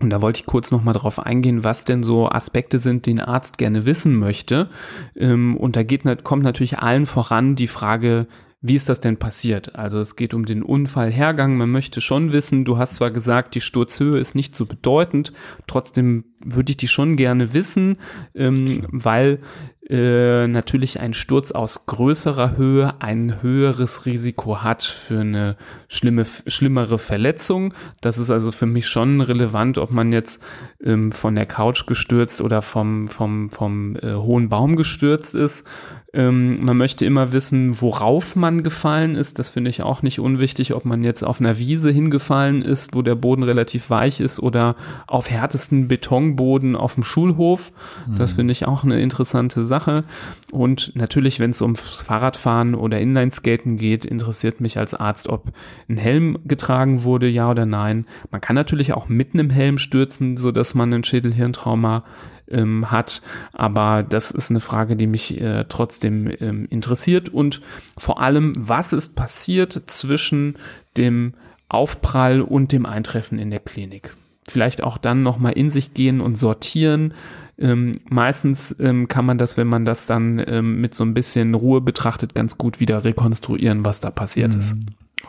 Und 0.00 0.10
da 0.10 0.22
wollte 0.22 0.40
ich 0.40 0.46
kurz 0.46 0.70
nochmal 0.70 0.94
drauf 0.94 1.18
eingehen, 1.18 1.62
was 1.62 1.84
denn 1.84 2.02
so 2.02 2.28
Aspekte 2.28 2.78
sind, 2.78 3.06
die 3.06 3.14
ein 3.14 3.20
Arzt 3.20 3.58
gerne 3.58 3.84
wissen 3.84 4.18
möchte. 4.18 4.68
Ähm, 5.14 5.56
und 5.56 5.76
da 5.76 5.82
geht, 5.82 6.02
kommt 6.24 6.42
natürlich 6.42 6.78
allen 6.78 7.06
voran 7.06 7.54
die 7.54 7.68
Frage, 7.68 8.26
wie 8.62 8.74
ist 8.74 8.90
das 8.90 9.00
denn 9.00 9.16
passiert? 9.16 9.74
Also 9.74 10.00
es 10.00 10.16
geht 10.16 10.34
um 10.34 10.44
den 10.44 10.62
Unfallhergang. 10.62 11.56
Man 11.56 11.70
möchte 11.70 12.02
schon 12.02 12.32
wissen, 12.32 12.66
du 12.66 12.76
hast 12.76 12.96
zwar 12.96 13.10
gesagt, 13.10 13.54
die 13.54 13.60
Sturzhöhe 13.60 14.18
ist 14.18 14.34
nicht 14.34 14.54
so 14.54 14.66
bedeutend, 14.66 15.32
trotzdem 15.66 16.24
würde 16.44 16.72
ich 16.72 16.76
die 16.76 16.88
schon 16.88 17.16
gerne 17.16 17.54
wissen, 17.54 17.96
ähm, 18.34 18.86
weil 18.90 19.40
äh, 19.88 20.46
natürlich 20.46 21.00
ein 21.00 21.14
Sturz 21.14 21.50
aus 21.50 21.86
größerer 21.86 22.56
Höhe 22.56 22.94
ein 23.00 23.42
höheres 23.42 24.06
Risiko 24.06 24.62
hat 24.62 24.82
für 24.82 25.20
eine 25.20 25.56
schlimme, 25.88 26.24
schlimmere 26.46 26.98
Verletzung. 26.98 27.74
Das 28.00 28.16
ist 28.16 28.30
also 28.30 28.52
für 28.52 28.66
mich 28.66 28.88
schon 28.88 29.20
relevant, 29.20 29.78
ob 29.78 29.90
man 29.90 30.12
jetzt 30.12 30.40
ähm, 30.82 31.12
von 31.12 31.34
der 31.34 31.46
Couch 31.46 31.86
gestürzt 31.86 32.40
oder 32.40 32.62
vom, 32.62 33.08
vom, 33.08 33.50
vom 33.50 33.96
äh, 33.96 34.14
hohen 34.14 34.48
Baum 34.48 34.76
gestürzt 34.76 35.34
ist. 35.34 35.66
Ähm, 36.12 36.64
man 36.64 36.76
möchte 36.76 37.04
immer 37.04 37.30
wissen, 37.30 37.80
worauf 37.80 38.34
man 38.34 38.64
gefallen 38.64 39.14
ist. 39.14 39.38
Das 39.38 39.48
finde 39.48 39.70
ich 39.70 39.82
auch 39.82 40.02
nicht 40.02 40.18
unwichtig, 40.18 40.74
ob 40.74 40.84
man 40.84 41.04
jetzt 41.04 41.22
auf 41.22 41.40
einer 41.40 41.56
Wiese 41.56 41.90
hingefallen 41.90 42.62
ist, 42.62 42.94
wo 42.94 43.02
der 43.02 43.14
Boden 43.14 43.44
relativ 43.44 43.90
weich 43.90 44.18
ist 44.18 44.40
oder 44.40 44.74
auf 45.06 45.30
härtesten 45.30 45.86
Betonboden 45.86 46.74
auf 46.74 46.94
dem 46.94 47.04
Schulhof. 47.04 47.70
Mhm. 48.08 48.16
Das 48.16 48.32
finde 48.32 48.52
ich 48.52 48.66
auch 48.66 48.82
eine 48.82 49.00
interessante 49.00 49.62
Sache. 49.62 50.02
Und 50.50 50.92
natürlich, 50.96 51.38
wenn 51.38 51.52
es 51.52 51.62
ums 51.62 52.02
Fahrradfahren 52.02 52.74
oder 52.74 52.98
Inlineskaten 52.98 53.76
geht, 53.76 54.04
interessiert 54.04 54.60
mich 54.60 54.78
als 54.78 54.94
Arzt, 54.94 55.28
ob 55.28 55.52
ein 55.88 55.96
Helm 55.96 56.38
getragen 56.44 57.04
wurde, 57.04 57.28
ja 57.28 57.48
oder 57.48 57.66
nein. 57.66 58.06
Man 58.32 58.40
kann 58.40 58.56
natürlich 58.56 58.92
auch 58.94 59.08
mitten 59.08 59.38
im 59.38 59.50
Helm 59.50 59.78
stürzen, 59.78 60.36
so 60.36 60.50
dass 60.50 60.74
man 60.74 60.92
ein 60.92 61.04
Schädelhirntrauma 61.04 62.02
ähm, 62.50 62.90
hat. 62.90 63.22
Aber 63.52 64.02
das 64.02 64.30
ist 64.30 64.50
eine 64.50 64.60
Frage, 64.60 64.96
die 64.96 65.06
mich 65.06 65.40
äh, 65.40 65.64
trotzdem 65.68 66.30
ähm, 66.40 66.66
interessiert. 66.70 67.28
Und 67.28 67.62
vor 67.96 68.20
allem, 68.20 68.54
was 68.56 68.92
ist 68.92 69.14
passiert 69.14 69.72
zwischen 69.86 70.56
dem 70.96 71.34
Aufprall 71.68 72.40
und 72.40 72.72
dem 72.72 72.86
Eintreffen 72.86 73.38
in 73.38 73.50
der 73.50 73.60
Klinik? 73.60 74.16
Vielleicht 74.48 74.82
auch 74.82 74.98
dann 74.98 75.22
nochmal 75.22 75.52
in 75.52 75.70
sich 75.70 75.94
gehen 75.94 76.20
und 76.20 76.36
sortieren. 76.36 77.14
Ähm, 77.58 78.00
meistens 78.08 78.74
ähm, 78.80 79.06
kann 79.06 79.26
man 79.26 79.38
das, 79.38 79.56
wenn 79.56 79.68
man 79.68 79.84
das 79.84 80.06
dann 80.06 80.42
ähm, 80.46 80.80
mit 80.80 80.94
so 80.94 81.04
ein 81.04 81.14
bisschen 81.14 81.54
Ruhe 81.54 81.80
betrachtet, 81.80 82.34
ganz 82.34 82.56
gut 82.56 82.80
wieder 82.80 83.04
rekonstruieren, 83.04 83.84
was 83.84 84.00
da 84.00 84.10
passiert 84.10 84.54
mhm. 84.54 84.60
ist. 84.60 84.76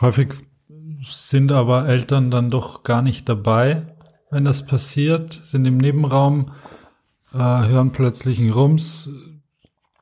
Häufig 0.00 0.28
sind 1.02 1.52
aber 1.52 1.86
Eltern 1.86 2.30
dann 2.30 2.48
doch 2.48 2.84
gar 2.84 3.02
nicht 3.02 3.28
dabei, 3.28 3.82
wenn 4.30 4.44
das 4.46 4.64
passiert, 4.64 5.34
sind 5.44 5.66
im 5.66 5.76
Nebenraum 5.76 6.46
äh, 7.32 7.38
hören 7.38 7.92
plötzlich 7.92 8.38
einen 8.38 8.52
Rums, 8.52 9.10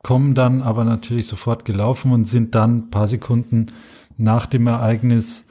kommen 0.03 0.35
dann 0.35 0.63
aber 0.63 0.85
natürlich 0.85 1.27
sofort 1.27 1.65
gelaufen 1.65 2.13
und 2.13 2.27
sind 2.27 2.55
dann 2.55 2.77
ein 2.77 2.91
paar 2.91 3.09
Sekunden 3.09 3.67
nach 4.17 4.47
dem 4.47 4.67
Ereignis 4.67 5.47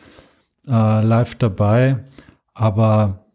äh, 0.68 1.04
live 1.04 1.36
dabei. 1.36 2.04
Aber 2.54 3.26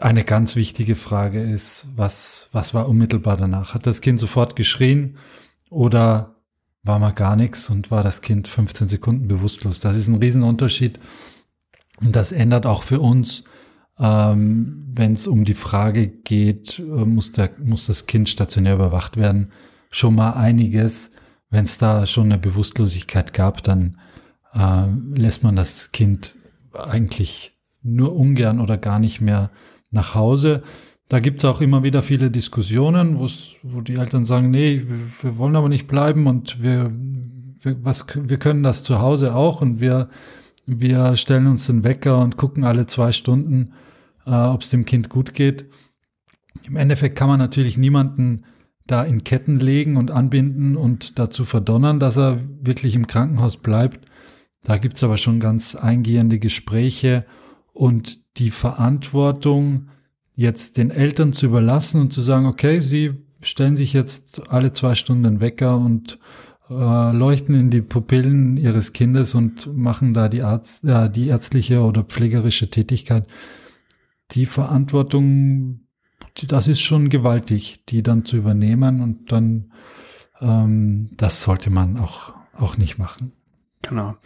eine 0.00 0.24
ganz 0.24 0.56
wichtige 0.56 0.94
Frage 0.94 1.40
ist, 1.40 1.86
was, 1.96 2.48
was 2.52 2.74
war 2.74 2.88
unmittelbar 2.88 3.36
danach? 3.36 3.74
Hat 3.74 3.86
das 3.86 4.00
Kind 4.00 4.20
sofort 4.20 4.56
geschrien 4.56 5.16
oder 5.70 6.34
war 6.82 6.98
mal 6.98 7.12
gar 7.12 7.36
nichts 7.36 7.68
und 7.70 7.90
war 7.90 8.02
das 8.02 8.20
Kind 8.22 8.48
15 8.48 8.88
Sekunden 8.88 9.28
bewusstlos? 9.28 9.80
Das 9.80 9.96
ist 9.96 10.08
ein 10.08 10.16
Riesenunterschied. 10.16 10.98
Und 12.00 12.14
das 12.14 12.32
ändert 12.32 12.66
auch 12.66 12.82
für 12.82 13.00
uns 13.00 13.44
ähm, 14.00 14.86
Wenn 14.92 15.12
es 15.12 15.26
um 15.26 15.44
die 15.44 15.54
Frage 15.54 16.08
geht, 16.08 16.78
äh, 16.78 16.82
muss, 16.82 17.32
der, 17.32 17.50
muss 17.62 17.86
das 17.86 18.06
Kind 18.06 18.28
stationär 18.28 18.74
überwacht 18.74 19.16
werden, 19.16 19.52
schon 19.90 20.14
mal 20.14 20.32
einiges. 20.32 21.12
Wenn 21.50 21.64
es 21.64 21.78
da 21.78 22.06
schon 22.06 22.26
eine 22.26 22.38
Bewusstlosigkeit 22.38 23.32
gab, 23.32 23.62
dann 23.62 23.98
äh, 24.54 24.86
lässt 25.14 25.42
man 25.42 25.56
das 25.56 25.92
Kind 25.92 26.34
eigentlich 26.72 27.56
nur 27.82 28.14
ungern 28.14 28.60
oder 28.60 28.76
gar 28.76 28.98
nicht 28.98 29.20
mehr 29.20 29.50
nach 29.90 30.14
Hause. 30.14 30.62
Da 31.08 31.20
gibt 31.20 31.38
es 31.38 31.44
auch 31.46 31.60
immer 31.60 31.82
wieder 31.82 32.02
viele 32.02 32.30
Diskussionen, 32.30 33.18
wo 33.18 33.80
die 33.80 33.94
Eltern 33.94 34.26
sagen, 34.26 34.50
nee, 34.50 34.82
wir, 34.86 34.98
wir, 35.22 35.38
wollen 35.38 35.56
aber 35.56 35.70
nicht 35.70 35.88
bleiben 35.88 36.26
und 36.26 36.62
wir, 36.62 36.92
wir, 37.60 37.82
was, 37.82 38.06
wir 38.14 38.38
können 38.38 38.62
das 38.62 38.82
zu 38.82 39.00
Hause 39.00 39.34
auch 39.34 39.62
und 39.62 39.80
wir, 39.80 40.10
wir 40.66 41.16
stellen 41.16 41.46
uns 41.46 41.66
den 41.66 41.82
Wecker 41.82 42.18
und 42.18 42.36
gucken 42.36 42.64
alle 42.64 42.86
zwei 42.86 43.12
Stunden, 43.12 43.72
äh, 44.28 44.32
ob 44.32 44.62
es 44.62 44.68
dem 44.68 44.84
Kind 44.84 45.08
gut 45.08 45.34
geht. 45.34 45.66
Im 46.66 46.76
Endeffekt 46.76 47.16
kann 47.16 47.28
man 47.28 47.38
natürlich 47.38 47.78
niemanden 47.78 48.44
da 48.86 49.04
in 49.04 49.24
Ketten 49.24 49.58
legen 49.60 49.96
und 49.96 50.10
anbinden 50.10 50.76
und 50.76 51.18
dazu 51.18 51.44
verdonnern, 51.44 52.00
dass 52.00 52.16
er 52.16 52.40
wirklich 52.60 52.94
im 52.94 53.06
Krankenhaus 53.06 53.56
bleibt. 53.56 54.06
Da 54.64 54.78
gibt 54.78 54.96
es 54.96 55.04
aber 55.04 55.18
schon 55.18 55.40
ganz 55.40 55.74
eingehende 55.74 56.38
Gespräche 56.38 57.24
und 57.72 58.20
die 58.38 58.50
Verantwortung, 58.50 59.88
jetzt 60.34 60.78
den 60.78 60.90
Eltern 60.90 61.32
zu 61.32 61.46
überlassen 61.46 62.00
und 62.00 62.12
zu 62.12 62.20
sagen, 62.20 62.46
okay, 62.46 62.80
sie 62.80 63.12
stellen 63.40 63.76
sich 63.76 63.92
jetzt 63.92 64.42
alle 64.50 64.72
zwei 64.72 64.94
Stunden 64.94 65.40
Wecker 65.40 65.76
und 65.76 66.18
äh, 66.70 67.12
leuchten 67.12 67.54
in 67.54 67.70
die 67.70 67.82
Pupillen 67.82 68.56
ihres 68.56 68.92
Kindes 68.92 69.34
und 69.34 69.74
machen 69.76 70.14
da 70.14 70.28
die, 70.28 70.42
Arzt, 70.42 70.84
äh, 70.84 71.10
die 71.10 71.28
ärztliche 71.28 71.82
oder 71.82 72.04
pflegerische 72.04 72.70
Tätigkeit 72.70 73.26
die 74.32 74.46
Verantwortung, 74.46 75.80
das 76.46 76.68
ist 76.68 76.80
schon 76.80 77.08
gewaltig, 77.08 77.84
die 77.88 78.02
dann 78.02 78.24
zu 78.24 78.36
übernehmen 78.36 79.00
und 79.00 79.32
dann, 79.32 79.72
ähm, 80.40 81.10
das 81.16 81.42
sollte 81.42 81.70
man 81.70 81.98
auch, 81.98 82.34
auch 82.54 82.76
nicht 82.76 82.98
machen. 82.98 83.32
Genau. 83.82 84.16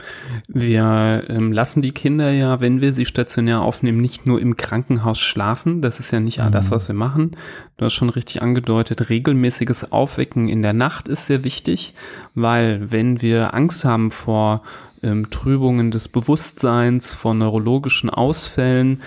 Wir 0.48 1.24
ähm, 1.28 1.52
lassen 1.52 1.82
die 1.82 1.92
Kinder 1.92 2.30
ja, 2.32 2.60
wenn 2.60 2.80
wir 2.80 2.92
sie 2.92 3.04
stationär 3.04 3.60
aufnehmen, 3.60 4.00
nicht 4.00 4.26
nur 4.26 4.40
im 4.40 4.56
Krankenhaus 4.56 5.20
schlafen. 5.20 5.82
Das 5.82 6.00
ist 6.00 6.10
ja 6.10 6.20
nicht 6.20 6.38
mhm. 6.38 6.50
das, 6.52 6.70
was 6.70 6.88
wir 6.88 6.94
machen. 6.94 7.36
Du 7.76 7.84
hast 7.84 7.92
schon 7.92 8.08
richtig 8.08 8.40
angedeutet, 8.40 9.10
regelmäßiges 9.10 9.92
Aufwecken 9.92 10.48
in 10.48 10.62
der 10.62 10.72
Nacht 10.72 11.06
ist 11.06 11.26
sehr 11.26 11.44
wichtig, 11.44 11.94
weil 12.34 12.90
wenn 12.90 13.20
wir 13.20 13.52
Angst 13.52 13.84
haben 13.84 14.10
vor 14.10 14.62
ähm, 15.02 15.30
Trübungen 15.30 15.90
des 15.90 16.08
Bewusstseins, 16.08 17.12
vor 17.12 17.34
neurologischen 17.34 18.08
Ausfällen, 18.08 19.02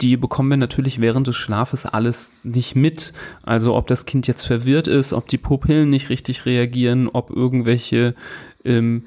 die 0.00 0.16
bekommen 0.16 0.50
wir 0.50 0.56
natürlich 0.56 1.00
während 1.00 1.26
des 1.26 1.36
Schlafes 1.36 1.84
alles 1.84 2.30
nicht 2.44 2.76
mit. 2.76 3.12
Also 3.42 3.74
ob 3.74 3.86
das 3.88 4.06
Kind 4.06 4.26
jetzt 4.26 4.42
verwirrt 4.42 4.86
ist, 4.86 5.12
ob 5.12 5.28
die 5.28 5.38
Pupillen 5.38 5.90
nicht 5.90 6.08
richtig 6.08 6.46
reagieren, 6.46 7.08
ob 7.08 7.30
irgendwelche 7.30 8.14
ähm, 8.64 9.06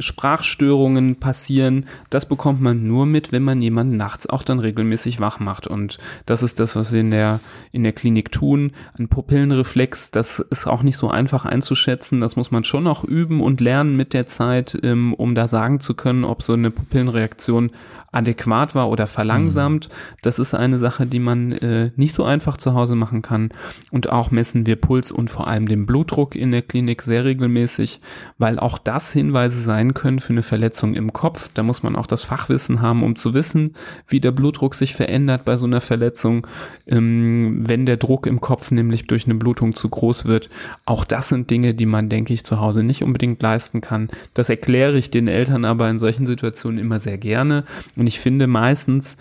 Sprachstörungen 0.00 1.16
passieren, 1.20 1.86
das 2.10 2.26
bekommt 2.26 2.60
man 2.60 2.88
nur 2.88 3.06
mit, 3.06 3.30
wenn 3.30 3.44
man 3.44 3.62
jemanden 3.62 3.96
nachts 3.96 4.28
auch 4.28 4.42
dann 4.42 4.58
regelmäßig 4.58 5.20
wach 5.20 5.38
macht. 5.38 5.68
Und 5.68 5.98
das 6.26 6.42
ist 6.42 6.58
das, 6.58 6.74
was 6.74 6.90
wir 6.90 7.00
in 7.00 7.12
der, 7.12 7.38
in 7.70 7.84
der 7.84 7.92
Klinik 7.92 8.32
tun. 8.32 8.72
Ein 8.98 9.08
Pupillenreflex, 9.08 10.10
das 10.10 10.40
ist 10.40 10.66
auch 10.66 10.82
nicht 10.82 10.96
so 10.96 11.08
einfach 11.08 11.44
einzuschätzen. 11.44 12.20
Das 12.20 12.34
muss 12.34 12.50
man 12.50 12.64
schon 12.64 12.82
noch 12.82 13.04
üben 13.04 13.40
und 13.40 13.60
lernen 13.60 13.96
mit 13.96 14.14
der 14.14 14.26
Zeit, 14.26 14.76
ähm, 14.82 15.14
um 15.14 15.36
da 15.36 15.46
sagen 15.46 15.78
zu 15.78 15.94
können, 15.94 16.24
ob 16.24 16.42
so 16.42 16.54
eine 16.54 16.72
Pupillenreaktion 16.72 17.70
adäquat 18.10 18.74
war 18.74 18.88
oder 18.88 19.06
verlangsamt. 19.06 19.88
Mhm. 19.88 19.92
Das 20.22 20.38
ist 20.38 20.54
eine 20.54 20.78
Sache, 20.78 21.06
die 21.06 21.20
man 21.20 21.52
äh, 21.52 21.90
nicht 21.94 22.14
so 22.14 22.24
einfach 22.24 22.56
zu 22.56 22.74
Hause 22.74 22.96
machen 22.96 23.22
kann. 23.22 23.50
Und 23.92 24.10
auch 24.10 24.30
messen 24.30 24.66
wir 24.66 24.76
Puls 24.76 25.12
und 25.12 25.30
vor 25.30 25.46
allem 25.46 25.68
den 25.68 25.86
Blutdruck 25.86 26.34
in 26.34 26.50
der 26.50 26.62
Klinik 26.62 27.02
sehr 27.02 27.24
regelmäßig, 27.24 28.00
weil 28.38 28.58
auch 28.58 28.78
das 28.78 29.12
Hinweise 29.12 29.60
sein 29.68 29.92
können 29.92 30.18
für 30.18 30.32
eine 30.32 30.42
Verletzung 30.42 30.94
im 30.94 31.12
Kopf. 31.12 31.50
Da 31.52 31.62
muss 31.62 31.82
man 31.82 31.94
auch 31.94 32.06
das 32.06 32.22
Fachwissen 32.22 32.80
haben, 32.80 33.02
um 33.02 33.16
zu 33.16 33.34
wissen, 33.34 33.74
wie 34.06 34.18
der 34.18 34.32
Blutdruck 34.32 34.74
sich 34.74 34.94
verändert 34.94 35.44
bei 35.44 35.58
so 35.58 35.66
einer 35.66 35.82
Verletzung, 35.82 36.46
ähm, 36.86 37.64
wenn 37.68 37.84
der 37.84 37.98
Druck 37.98 38.26
im 38.26 38.40
Kopf 38.40 38.70
nämlich 38.70 39.06
durch 39.06 39.26
eine 39.26 39.34
Blutung 39.34 39.74
zu 39.74 39.90
groß 39.90 40.24
wird. 40.24 40.48
Auch 40.86 41.04
das 41.04 41.28
sind 41.28 41.50
Dinge, 41.50 41.74
die 41.74 41.84
man, 41.84 42.08
denke 42.08 42.32
ich, 42.32 42.46
zu 42.46 42.58
Hause 42.58 42.82
nicht 42.82 43.02
unbedingt 43.02 43.42
leisten 43.42 43.82
kann. 43.82 44.08
Das 44.32 44.48
erkläre 44.48 44.96
ich 44.96 45.10
den 45.10 45.28
Eltern 45.28 45.66
aber 45.66 45.90
in 45.90 45.98
solchen 45.98 46.26
Situationen 46.26 46.78
immer 46.78 46.98
sehr 46.98 47.18
gerne. 47.18 47.64
Und 47.94 48.06
ich 48.06 48.20
finde 48.20 48.46
meistens, 48.46 49.18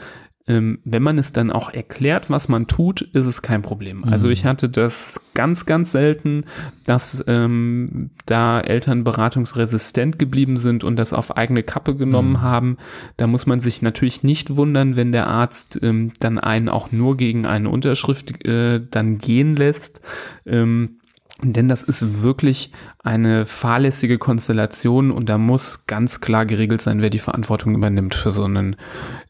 ähm, 0.48 0.80
wenn 0.86 1.04
man 1.04 1.18
es 1.18 1.34
dann 1.34 1.52
auch 1.52 1.74
erklärt, 1.74 2.30
was 2.30 2.48
man 2.48 2.68
tut, 2.68 3.02
ist 3.02 3.26
es 3.26 3.42
kein 3.42 3.62
Problem. 3.62 4.04
Also 4.06 4.28
mhm. 4.28 4.34
Ich 4.34 4.46
hatte 4.46 4.70
das 4.70 5.20
ganz, 5.34 5.66
ganz 5.66 5.92
selten, 5.92 6.46
dass 6.86 7.24
ähm, 7.28 8.12
da 8.26 8.62
Eltern 8.62 9.04
beratungsresistent 9.04 10.18
geblieben 10.18 10.58
sind 10.58 10.84
und 10.84 10.96
das 10.96 11.12
auf 11.12 11.36
eigene 11.36 11.64
Kappe 11.64 11.96
genommen 11.96 12.34
mhm. 12.34 12.42
haben. 12.42 12.78
Da 13.18 13.28
muss 13.28 13.46
man 13.46 13.60
sich 13.60 13.82
natürlich 13.82 14.24
nicht 14.24 14.56
wundern, 14.56 14.96
wenn 14.96 15.12
der 15.12 15.28
Arzt 15.28 15.80
ähm, 15.82 16.14
dann 16.20 16.40
einen 16.40 16.70
auch 16.70 16.92
nur 16.92 17.18
gegen 17.18 17.46
eine 17.46 17.70
Unterschrift 17.70 18.46
äh, 18.46 18.82
dann 18.90 19.18
gehen 19.18 19.56
lässt. 19.56 20.02
Ähm, 20.46 21.00
denn 21.44 21.68
das 21.68 21.84
ist 21.84 22.24
wirklich 22.24 22.72
eine 23.04 23.46
fahrlässige 23.46 24.18
Konstellation 24.18 25.12
und 25.12 25.30
da 25.30 25.38
muss 25.38 25.86
ganz 25.86 26.20
klar 26.20 26.46
geregelt 26.46 26.82
sein, 26.82 27.02
wer 27.02 27.12
die 27.12 27.20
Verantwortung 27.20 27.76
übernimmt 27.76 28.16
für 28.16 28.32
so 28.32 28.46
einen 28.46 28.76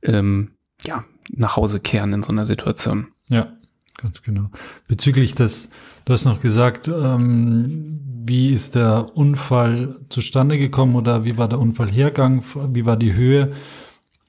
ähm, 0.04 0.52
ja, 0.86 1.04
nach 1.30 1.56
Hause 1.56 1.80
kehren 1.80 2.14
in 2.14 2.24
so 2.24 2.30
einer 2.30 2.46
Situation. 2.46 3.08
Ja, 3.30 3.54
ganz 3.98 4.22
genau. 4.22 4.50
Bezüglich 4.88 5.36
des, 5.36 5.70
du 6.06 6.14
hast 6.14 6.26
noch 6.26 6.42
gesagt, 6.42 6.88
ähm, 6.88 8.00
wie 8.26 8.52
ist 8.52 8.76
der 8.76 9.16
Unfall 9.16 10.00
zustande 10.10 10.58
gekommen 10.58 10.96
oder 10.96 11.24
wie 11.24 11.38
war 11.38 11.48
der 11.48 11.60
Unfallhergang, 11.60 12.44
wie 12.74 12.86
war 12.86 12.98
die 12.98 13.14
Höhe? 13.14 13.54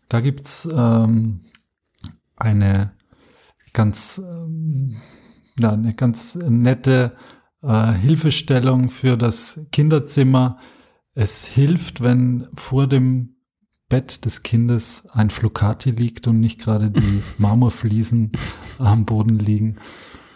Da 0.08 0.20
gibt's 0.20 0.68
ähm, 0.70 1.40
eine 2.36 2.92
ganz, 3.72 4.20
ähm, 4.24 4.96
ja, 5.58 5.72
eine 5.72 5.94
ganz 5.94 6.36
nette 6.36 7.16
äh, 7.62 7.92
Hilfestellung 7.92 8.90
für 8.90 9.16
das 9.16 9.66
Kinderzimmer. 9.72 10.58
Es 11.14 11.44
hilft, 11.44 12.00
wenn 12.00 12.48
vor 12.54 12.86
dem 12.86 13.34
Bett 13.88 14.24
des 14.24 14.42
Kindes 14.42 15.06
ein 15.12 15.30
Flocati 15.30 15.90
liegt 15.90 16.26
und 16.26 16.40
nicht 16.40 16.60
gerade 16.60 16.90
die 16.90 17.22
Marmorfliesen 17.38 18.32
am 18.78 19.04
Boden 19.06 19.38
liegen. 19.38 19.76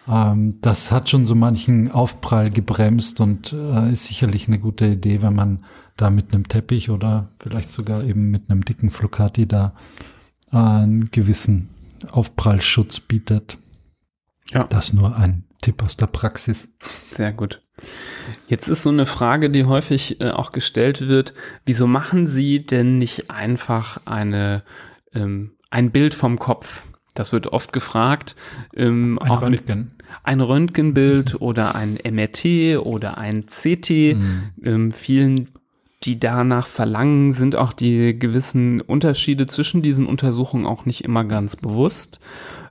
Ähm, 0.09 0.59
das 0.61 0.91
hat 0.91 1.11
schon 1.11 1.27
so 1.27 1.35
manchen 1.35 1.91
Aufprall 1.91 2.51
gebremst 2.51 3.21
und 3.21 3.53
äh, 3.53 3.93
ist 3.93 4.05
sicherlich 4.05 4.49
eine 4.49 4.59
gute 4.59 4.87
Idee, 4.87 5.23
wenn 5.23 5.35
man 5.35 5.65
da 5.97 6.11
mit 6.11 6.33
einem 6.33 6.49
Teppich 6.49 6.91
oder 6.91 7.29
vielleicht 7.39 7.71
sogar 7.71 8.03
eben 8.05 8.31
mit 8.31 8.51
einem 8.51 8.65
dicken 8.65 8.91
Flocati 8.91 9.47
da 9.47 9.75
äh, 10.51 10.57
einen 10.57 11.11
gewissen 11.11 11.69
Aufprallschutz 12.11 13.01
bietet. 13.01 13.59
Ja. 14.51 14.65
Das 14.65 14.93
nur 14.93 15.17
ein 15.17 15.45
Tipp 15.61 15.83
aus 15.83 15.97
der 15.97 16.07
Praxis. 16.07 16.69
Sehr 17.17 17.33
gut. 17.33 17.61
Jetzt 18.49 18.69
ist 18.69 18.83
so 18.83 18.91
eine 18.91 19.07
Frage, 19.07 19.51
die 19.51 19.65
häufig 19.65 20.21
äh, 20.21 20.31
auch 20.31 20.53
gestellt 20.53 21.09
wird. 21.09 21.35
Wieso 21.65 21.87
machen 21.87 22.27
Sie 22.27 22.65
denn 22.65 22.99
nicht 22.99 23.31
einfach 23.31 24.01
eine, 24.05 24.63
ähm, 25.15 25.53
ein 25.71 25.91
Bild 25.91 26.15
vom 26.15 26.39
Kopf? 26.39 26.83
Das 27.15 27.33
wird 27.33 27.49
oft 27.49 27.73
gefragt. 27.73 28.37
Ähm, 28.75 29.19
ein 29.21 29.31
auch 29.31 29.43
Röntgen. 29.43 29.93
ein 30.23 30.41
Röntgenbild 30.41 31.41
oder 31.41 31.75
ein 31.75 31.99
MRT 32.05 32.79
oder 32.79 33.19
ein 33.19 33.47
CT. 33.47 33.91
Mhm. 33.91 34.43
Ähm, 34.63 34.93
vielen 34.93 35.49
die 36.05 36.19
danach 36.19 36.67
verlangen, 36.67 37.33
sind 37.33 37.55
auch 37.55 37.73
die 37.73 38.19
gewissen 38.19 38.81
Unterschiede 38.81 39.47
zwischen 39.47 39.83
diesen 39.83 40.07
Untersuchungen 40.07 40.67
auch 40.67 40.85
nicht 40.85 41.05
immer 41.05 41.25
ganz 41.25 41.57
bewusst. 41.57 42.21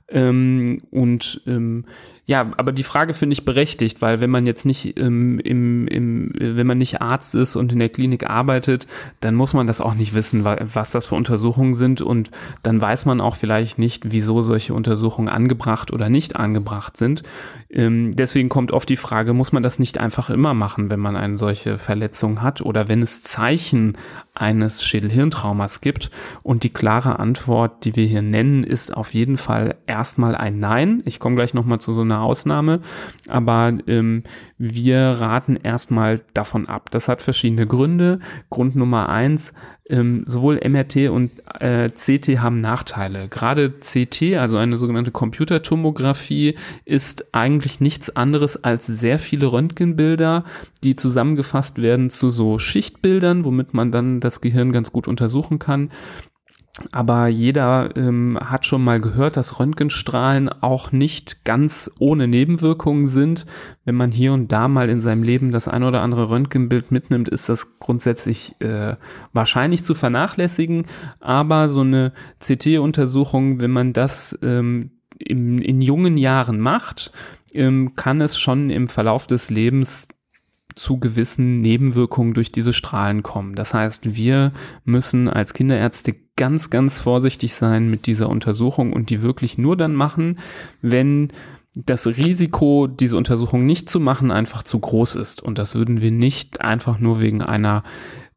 Ähm, 0.08 0.82
und 0.90 1.40
ähm, 1.46 1.86
ja, 2.24 2.52
aber 2.56 2.70
die 2.70 2.84
Frage 2.84 3.14
finde 3.14 3.32
ich 3.32 3.44
berechtigt, 3.44 4.00
weil 4.00 4.20
wenn 4.20 4.30
man 4.30 4.46
jetzt 4.46 4.64
nicht 4.64 4.96
ähm, 4.96 5.40
im, 5.40 5.88
im, 5.88 6.32
wenn 6.38 6.68
man 6.68 6.78
nicht 6.78 7.02
Arzt 7.02 7.34
ist 7.34 7.56
und 7.56 7.72
in 7.72 7.80
der 7.80 7.88
Klinik 7.88 8.30
arbeitet, 8.30 8.86
dann 9.18 9.34
muss 9.34 9.54
man 9.54 9.66
das 9.66 9.80
auch 9.80 9.94
nicht 9.94 10.14
wissen, 10.14 10.44
was 10.44 10.92
das 10.92 11.06
für 11.06 11.16
Untersuchungen 11.16 11.74
sind 11.74 12.00
und 12.00 12.30
dann 12.62 12.80
weiß 12.80 13.06
man 13.06 13.20
auch 13.20 13.34
vielleicht 13.34 13.80
nicht, 13.80 14.12
wieso 14.12 14.40
solche 14.42 14.72
Untersuchungen 14.72 15.28
angebracht 15.28 15.92
oder 15.92 16.08
nicht 16.08 16.36
angebracht 16.36 16.96
sind. 16.96 17.24
Ähm, 17.70 18.14
deswegen 18.14 18.48
kommt 18.48 18.70
oft 18.70 18.88
die 18.88 18.96
Frage, 18.96 19.32
muss 19.32 19.50
man 19.50 19.64
das 19.64 19.80
nicht 19.80 19.98
einfach 19.98 20.30
immer 20.30 20.54
machen, 20.54 20.90
wenn 20.90 21.00
man 21.00 21.16
eine 21.16 21.38
solche 21.38 21.76
Verletzung 21.76 22.40
hat 22.40 22.60
oder 22.60 22.86
wenn 22.86 23.02
es 23.02 23.24
Zeichen 23.24 23.98
eines 24.34 24.84
Schädelhirntraumas 24.84 25.80
gibt? 25.80 26.10
Und 26.42 26.62
die 26.62 26.72
klare 26.72 27.18
Antwort, 27.18 27.84
die 27.84 27.96
wir 27.96 28.06
hier 28.06 28.22
nennen, 28.22 28.64
ist 28.64 28.96
auf 28.96 29.14
jeden 29.14 29.36
Fall 29.36 29.76
erstmal 29.86 30.34
ein 30.34 30.58
Nein. 30.58 31.02
Ich 31.04 31.18
komme 31.18 31.36
gleich 31.36 31.54
nochmal 31.54 31.80
zu 31.80 31.92
so 31.92 32.02
einer 32.02 32.22
Ausnahme, 32.22 32.80
aber 33.28 33.72
ähm, 33.86 34.24
wir 34.64 35.00
raten 35.00 35.56
erstmal 35.56 36.20
davon 36.34 36.68
ab. 36.68 36.92
Das 36.92 37.08
hat 37.08 37.20
verschiedene 37.20 37.66
Gründe. 37.66 38.20
Grund 38.48 38.76
Nummer 38.76 39.08
eins, 39.08 39.54
ähm, 39.90 40.22
sowohl 40.24 40.60
MRT 40.64 41.08
und 41.08 41.32
äh, 41.58 41.90
CT 41.90 42.38
haben 42.38 42.60
Nachteile. 42.60 43.26
Gerade 43.26 43.72
CT, 43.72 44.36
also 44.36 44.56
eine 44.58 44.78
sogenannte 44.78 45.10
Computertomographie, 45.10 46.56
ist 46.84 47.34
eigentlich 47.34 47.80
nichts 47.80 48.14
anderes 48.14 48.62
als 48.62 48.86
sehr 48.86 49.18
viele 49.18 49.50
Röntgenbilder, 49.50 50.44
die 50.84 50.94
zusammengefasst 50.94 51.82
werden 51.82 52.08
zu 52.08 52.30
so 52.30 52.60
Schichtbildern, 52.60 53.44
womit 53.44 53.74
man 53.74 53.90
dann 53.90 54.20
das 54.20 54.40
Gehirn 54.40 54.70
ganz 54.70 54.92
gut 54.92 55.08
untersuchen 55.08 55.58
kann. 55.58 55.90
Aber 56.90 57.28
jeder 57.28 57.94
ähm, 57.96 58.38
hat 58.40 58.64
schon 58.64 58.82
mal 58.82 58.98
gehört, 58.98 59.36
dass 59.36 59.60
Röntgenstrahlen 59.60 60.48
auch 60.62 60.90
nicht 60.90 61.44
ganz 61.44 61.90
ohne 61.98 62.26
Nebenwirkungen 62.26 63.08
sind. 63.08 63.44
Wenn 63.84 63.94
man 63.94 64.10
hier 64.10 64.32
und 64.32 64.50
da 64.52 64.68
mal 64.68 64.88
in 64.88 65.02
seinem 65.02 65.22
Leben 65.22 65.52
das 65.52 65.68
ein 65.68 65.82
oder 65.82 66.00
andere 66.00 66.30
Röntgenbild 66.30 66.90
mitnimmt, 66.90 67.28
ist 67.28 67.50
das 67.50 67.78
grundsätzlich 67.78 68.56
äh, 68.60 68.96
wahrscheinlich 69.34 69.84
zu 69.84 69.94
vernachlässigen. 69.94 70.86
Aber 71.20 71.68
so 71.68 71.80
eine 71.80 72.14
CT-Untersuchung, 72.40 73.60
wenn 73.60 73.70
man 73.70 73.92
das 73.92 74.38
ähm, 74.42 74.92
im, 75.18 75.58
in 75.58 75.82
jungen 75.82 76.16
Jahren 76.16 76.58
macht, 76.58 77.12
ähm, 77.52 77.96
kann 77.96 78.22
es 78.22 78.38
schon 78.38 78.70
im 78.70 78.88
Verlauf 78.88 79.26
des 79.26 79.50
Lebens 79.50 80.08
zu 80.74 80.98
gewissen 80.98 81.60
Nebenwirkungen 81.60 82.34
durch 82.34 82.52
diese 82.52 82.72
Strahlen 82.72 83.22
kommen. 83.22 83.54
Das 83.54 83.74
heißt, 83.74 84.14
wir 84.14 84.52
müssen 84.84 85.28
als 85.28 85.54
Kinderärzte 85.54 86.14
ganz, 86.36 86.70
ganz 86.70 86.98
vorsichtig 86.98 87.54
sein 87.54 87.90
mit 87.90 88.06
dieser 88.06 88.28
Untersuchung 88.28 88.92
und 88.92 89.10
die 89.10 89.22
wirklich 89.22 89.58
nur 89.58 89.76
dann 89.76 89.94
machen, 89.94 90.38
wenn 90.80 91.32
das 91.74 92.06
Risiko, 92.06 92.86
diese 92.86 93.16
Untersuchung 93.16 93.64
nicht 93.64 93.88
zu 93.88 93.98
machen, 93.98 94.30
einfach 94.30 94.62
zu 94.62 94.78
groß 94.78 95.16
ist. 95.16 95.42
Und 95.42 95.58
das 95.58 95.74
würden 95.74 96.00
wir 96.00 96.10
nicht 96.10 96.60
einfach 96.60 96.98
nur 96.98 97.20
wegen 97.20 97.42
einer 97.42 97.82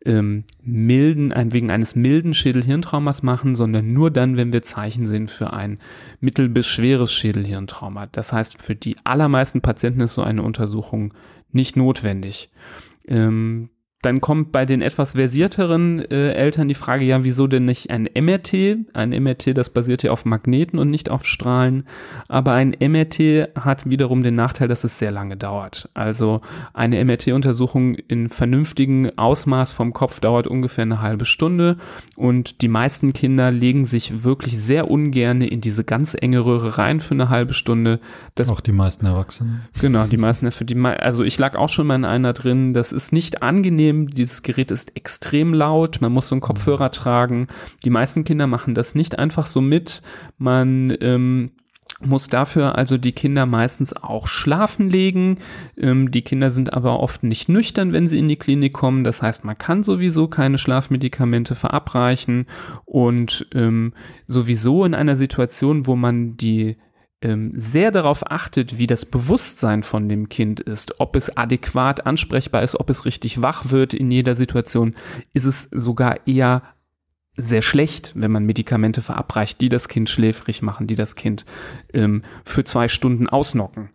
ähm, 0.05 0.45
milden, 0.61 1.33
wegen 1.51 1.71
eines 1.71 1.95
milden 1.95 2.33
Schädelhirntraumas 2.33 3.23
machen, 3.23 3.55
sondern 3.55 3.91
nur 3.91 4.11
dann, 4.11 4.37
wenn 4.37 4.53
wir 4.53 4.61
Zeichen 4.61 5.07
sehen 5.07 5.27
für 5.27 5.51
ein 5.51 5.79
mittel- 6.21 6.47
bis 6.47 6.67
schweres 6.67 7.11
Schädelhirntrauma. 7.11 8.05
Das 8.07 8.31
heißt, 8.31 8.61
für 8.61 8.75
die 8.75 8.95
allermeisten 9.03 9.61
Patienten 9.61 10.01
ist 10.01 10.13
so 10.13 10.21
eine 10.21 10.43
Untersuchung 10.43 11.13
nicht 11.55 11.75
notwendig. 11.75 12.49
Ähm, 13.07 13.69
dann 14.05 14.21
kommt 14.21 14.51
bei 14.51 14.67
den 14.67 14.83
etwas 14.83 15.13
versierteren 15.13 15.99
äh, 15.99 16.33
Eltern 16.33 16.67
die 16.67 16.75
Frage, 16.75 17.03
ja, 17.05 17.23
wieso 17.23 17.47
denn 17.47 17.65
nicht 17.65 17.89
ein 17.89 18.07
MRT? 18.13 18.77
Ein 18.93 19.09
MRT, 19.09 19.57
das 19.57 19.71
basiert 19.71 20.03
ja 20.03 20.11
auf 20.11 20.25
Magneten 20.25 20.77
und 20.77 20.91
nicht 20.91 21.09
auf 21.09 21.25
Strahlen. 21.25 21.85
Aber 22.27 22.51
ein 22.51 22.75
MRT 22.79 23.55
hat 23.59 23.89
wiederum 23.89 24.21
den 24.21 24.35
Nachteil, 24.35 24.67
dass 24.67 24.83
es 24.83 24.99
sehr 24.99 25.09
lange 25.09 25.37
dauert. 25.37 25.89
Also 25.95 26.41
eine 26.73 27.03
MRT-Untersuchung 27.03 27.95
in 27.95 28.29
vernünftigem 28.29 29.11
Ausmaß 29.15 29.73
vom 29.73 29.91
Kopf 29.91 30.19
dauert 30.19 30.45
ungefähr 30.45 30.83
eine 30.83 31.01
halbe 31.01 31.25
Stunde 31.25 31.77
und 32.15 32.61
die 32.61 32.67
meisten 32.67 33.11
Kinder 33.11 33.49
legen 33.49 33.85
sich 33.85 34.23
wirklich 34.23 34.61
sehr 34.61 34.91
ungern 34.91 35.41
in 35.41 35.61
diese 35.61 35.83
ganz 35.83 36.15
enge 36.19 36.45
Röhre 36.45 36.77
rein 36.77 36.99
für 36.99 37.15
eine 37.15 37.29
halbe 37.29 37.53
Stunde. 37.53 37.99
Das, 38.35 38.49
auch 38.49 38.61
die 38.61 38.71
meisten 38.71 39.07
Erwachsenen. 39.07 39.61
Genau, 39.81 40.05
die 40.05 40.17
meisten, 40.17 40.51
für 40.51 40.65
die, 40.65 40.79
also 40.79 41.23
ich 41.23 41.39
lag 41.39 41.55
auch 41.55 41.69
schon 41.69 41.87
mal 41.87 41.95
in 41.95 42.05
einer 42.05 42.33
drin. 42.33 42.75
Das 42.75 42.91
ist 42.91 43.11
nicht 43.11 43.41
angenehm 43.41 43.94
Problem. 43.95 44.15
Dieses 44.15 44.43
Gerät 44.43 44.71
ist 44.71 44.95
extrem 44.95 45.53
laut. 45.53 46.01
Man 46.01 46.11
muss 46.11 46.27
so 46.27 46.35
einen 46.35 46.41
Kopfhörer 46.41 46.91
tragen. 46.91 47.47
Die 47.83 47.89
meisten 47.89 48.23
Kinder 48.23 48.47
machen 48.47 48.75
das 48.75 48.95
nicht 48.95 49.17
einfach 49.17 49.45
so 49.45 49.61
mit. 49.61 50.01
Man 50.37 50.95
ähm, 51.01 51.51
muss 52.01 52.27
dafür 52.27 52.75
also 52.75 52.97
die 52.97 53.13
Kinder 53.13 53.45
meistens 53.45 53.93
auch 53.93 54.27
schlafen 54.27 54.89
legen. 54.89 55.39
Ähm, 55.77 56.11
die 56.11 56.23
Kinder 56.23 56.51
sind 56.51 56.73
aber 56.73 56.99
oft 56.99 57.23
nicht 57.23 57.49
nüchtern, 57.49 57.93
wenn 57.93 58.07
sie 58.07 58.19
in 58.19 58.27
die 58.27 58.37
Klinik 58.37 58.73
kommen. 58.73 59.03
Das 59.03 59.21
heißt, 59.21 59.45
man 59.45 59.57
kann 59.57 59.83
sowieso 59.83 60.27
keine 60.27 60.57
Schlafmedikamente 60.57 61.55
verabreichen 61.55 62.47
und 62.85 63.47
ähm, 63.53 63.93
sowieso 64.27 64.85
in 64.85 64.93
einer 64.93 65.15
Situation, 65.15 65.87
wo 65.87 65.95
man 65.95 66.37
die 66.37 66.77
sehr 67.55 67.91
darauf 67.91 68.29
achtet, 68.29 68.77
wie 68.77 68.87
das 68.87 69.05
Bewusstsein 69.05 69.83
von 69.83 70.07
dem 70.09 70.29
Kind 70.29 70.59
ist, 70.59 70.99
ob 70.99 71.15
es 71.15 71.35
adäquat 71.35 72.05
ansprechbar 72.05 72.61
ist, 72.61 72.79
ob 72.79 72.89
es 72.89 73.05
richtig 73.05 73.41
wach 73.41 73.71
wird 73.71 73.93
in 73.93 74.11
jeder 74.11 74.35
Situation, 74.35 74.95
ist 75.33 75.45
es 75.45 75.63
sogar 75.71 76.27
eher 76.27 76.61
sehr 77.37 77.61
schlecht, 77.61 78.13
wenn 78.15 78.31
man 78.31 78.45
Medikamente 78.45 79.01
verabreicht, 79.01 79.59
die 79.59 79.69
das 79.69 79.87
Kind 79.87 80.09
schläfrig 80.09 80.61
machen, 80.61 80.87
die 80.87 80.95
das 80.95 81.15
Kind 81.15 81.45
ähm, 81.93 82.23
für 82.45 82.63
zwei 82.63 82.87
Stunden 82.87 83.27
ausnocken. 83.27 83.89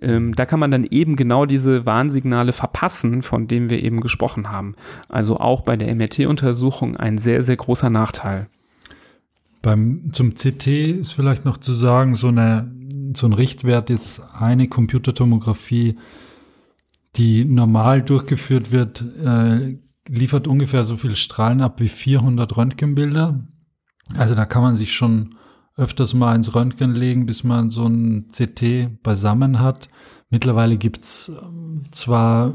Ähm, 0.00 0.34
da 0.34 0.46
kann 0.46 0.60
man 0.60 0.70
dann 0.70 0.84
eben 0.84 1.16
genau 1.16 1.46
diese 1.46 1.86
Warnsignale 1.86 2.52
verpassen, 2.52 3.22
von 3.22 3.46
denen 3.46 3.70
wir 3.70 3.82
eben 3.82 4.00
gesprochen 4.00 4.50
haben. 4.50 4.74
Also 5.08 5.38
auch 5.38 5.60
bei 5.60 5.76
der 5.76 5.94
MRT-Untersuchung 5.94 6.96
ein 6.96 7.18
sehr, 7.18 7.42
sehr 7.42 7.56
großer 7.56 7.90
Nachteil. 7.90 8.48
Beim, 9.62 10.10
zum 10.12 10.34
CT 10.34 10.66
ist 10.66 11.12
vielleicht 11.12 11.44
noch 11.44 11.58
zu 11.58 11.74
sagen, 11.74 12.16
so, 12.16 12.28
eine, 12.28 12.70
so 13.14 13.26
ein 13.26 13.32
Richtwert 13.32 13.90
ist 13.90 14.22
eine 14.32 14.68
Computertomographie, 14.68 15.98
die 17.16 17.44
normal 17.44 18.02
durchgeführt 18.02 18.70
wird, 18.70 19.04
äh, 19.24 19.76
liefert 20.08 20.48
ungefähr 20.48 20.84
so 20.84 20.96
viel 20.96 21.14
Strahlen 21.14 21.60
ab 21.60 21.80
wie 21.80 21.88
400 21.88 22.56
Röntgenbilder. 22.56 23.46
Also 24.16 24.34
da 24.34 24.44
kann 24.44 24.62
man 24.62 24.76
sich 24.76 24.94
schon 24.94 25.34
öfters 25.76 26.14
mal 26.14 26.34
ins 26.34 26.54
Röntgen 26.54 26.94
legen, 26.94 27.26
bis 27.26 27.44
man 27.44 27.70
so 27.70 27.86
ein 27.86 28.28
CT 28.30 29.02
beisammen 29.02 29.60
hat. 29.60 29.88
Mittlerweile 30.28 30.76
gibt's 30.76 31.28
ähm, 31.28 31.82
zwar 31.90 32.54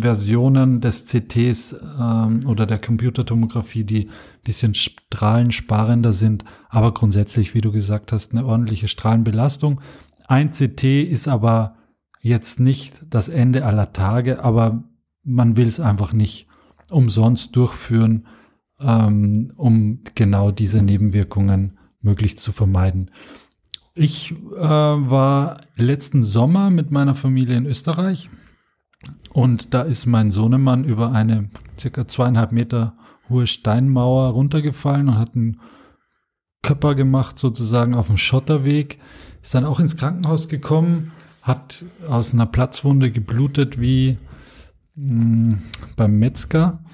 Versionen 0.00 0.80
des 0.80 1.04
CTs 1.04 1.76
ähm, 1.98 2.40
oder 2.46 2.66
der 2.66 2.78
Computertomographie, 2.78 3.84
die 3.84 4.08
bisschen 4.42 4.74
strahlensparender 4.74 6.12
sind, 6.12 6.44
aber 6.68 6.92
grundsätzlich, 6.92 7.54
wie 7.54 7.60
du 7.60 7.72
gesagt 7.72 8.12
hast, 8.12 8.32
eine 8.32 8.44
ordentliche 8.44 8.88
Strahlenbelastung. 8.88 9.80
Ein 10.26 10.50
CT 10.50 10.84
ist 10.84 11.28
aber 11.28 11.76
jetzt 12.20 12.60
nicht 12.60 12.94
das 13.08 13.28
Ende 13.28 13.64
aller 13.64 13.92
Tage, 13.92 14.42
aber 14.44 14.84
man 15.22 15.56
will 15.56 15.66
es 15.66 15.80
einfach 15.80 16.12
nicht 16.12 16.46
umsonst 16.90 17.56
durchführen, 17.56 18.26
ähm, 18.80 19.52
um 19.56 20.00
genau 20.14 20.50
diese 20.50 20.82
Nebenwirkungen 20.82 21.78
möglichst 22.00 22.40
zu 22.40 22.52
vermeiden. 22.52 23.10
Ich 23.94 24.32
äh, 24.32 24.58
war 24.58 25.60
letzten 25.76 26.22
Sommer 26.22 26.70
mit 26.70 26.90
meiner 26.90 27.14
Familie 27.14 27.56
in 27.56 27.66
Österreich 27.66 28.28
und 29.34 29.74
da 29.74 29.82
ist 29.82 30.06
mein 30.06 30.30
Sohnemann 30.30 30.84
über 30.84 31.10
eine 31.10 31.50
circa 31.76 32.06
zweieinhalb 32.06 32.52
Meter 32.52 32.96
hohe 33.28 33.48
Steinmauer 33.48 34.30
runtergefallen 34.30 35.08
und 35.08 35.18
hat 35.18 35.34
einen 35.34 35.58
Körper 36.62 36.94
gemacht, 36.94 37.36
sozusagen 37.36 37.96
auf 37.96 38.06
dem 38.06 38.16
Schotterweg. 38.16 39.00
Ist 39.42 39.52
dann 39.52 39.64
auch 39.64 39.80
ins 39.80 39.96
Krankenhaus 39.96 40.48
gekommen, 40.48 41.10
hat 41.42 41.84
aus 42.08 42.32
einer 42.32 42.46
Platzwunde 42.46 43.10
geblutet 43.10 43.80
wie 43.80 44.18
mh, 44.94 45.24
mm, 45.24 45.62
beim 45.96 46.16
Metzger. 46.20 46.84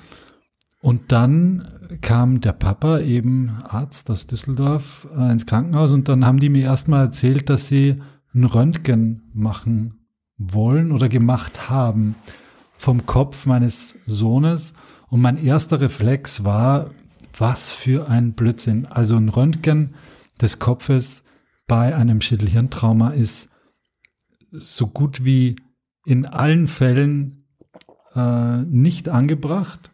Und 0.81 1.13
dann 1.13 1.69
kam 2.01 2.41
der 2.41 2.55
Papa, 2.55 3.01
eben 3.01 3.51
Arzt 3.65 4.11
aus 4.11 4.27
Düsseldorf, 4.27 5.07
äh, 5.15 5.31
ins 5.31 5.45
Krankenhaus 5.45 5.93
und 5.93 6.09
dann 6.09 6.25
haben 6.25 6.41
die 6.41 6.49
mir 6.49 6.65
erstmal 6.65 7.05
erzählt, 7.05 7.51
dass 7.51 7.69
sie 7.69 8.01
ein 8.33 8.45
Röntgen 8.45 9.31
machen 9.35 10.00
wollen 10.41 10.91
oder 10.91 11.09
gemacht 11.09 11.69
haben 11.69 12.17
vom 12.77 13.07
Kopf 13.07 13.47
meines 13.47 13.97
Sohnes. 14.07 14.73
Und 15.09 15.21
mein 15.21 15.43
erster 15.43 15.81
Reflex 15.81 16.45
war, 16.45 16.91
was 17.37 17.71
für 17.71 18.09
ein 18.09 18.33
Blödsinn. 18.33 18.87
Also 18.87 19.17
ein 19.17 19.29
Röntgen 19.29 19.95
des 20.41 20.59
Kopfes 20.59 21.23
bei 21.67 21.95
einem 21.95 22.21
Schädelhirntrauma 22.21 23.11
ist 23.11 23.49
so 24.51 24.87
gut 24.87 25.25
wie 25.25 25.57
in 26.05 26.27
allen 26.27 26.67
Fällen 26.67 27.45
äh, 28.15 28.63
nicht 28.63 29.09
angebracht. 29.09 29.91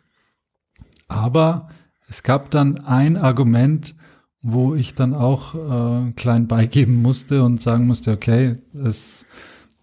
Aber 1.09 1.69
es 2.09 2.23
gab 2.23 2.51
dann 2.51 2.79
ein 2.79 3.17
Argument, 3.17 3.95
wo 4.41 4.75
ich 4.75 4.95
dann 4.95 5.13
auch 5.13 5.55
äh, 5.55 6.13
klein 6.13 6.47
beigeben 6.47 7.03
musste 7.03 7.43
und 7.43 7.61
sagen 7.61 7.87
musste, 7.87 8.13
okay, 8.13 8.53
es, 8.73 9.27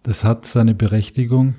das 0.04 0.22
hat 0.22 0.46
seine 0.46 0.74
Berechtigung. 0.74 1.56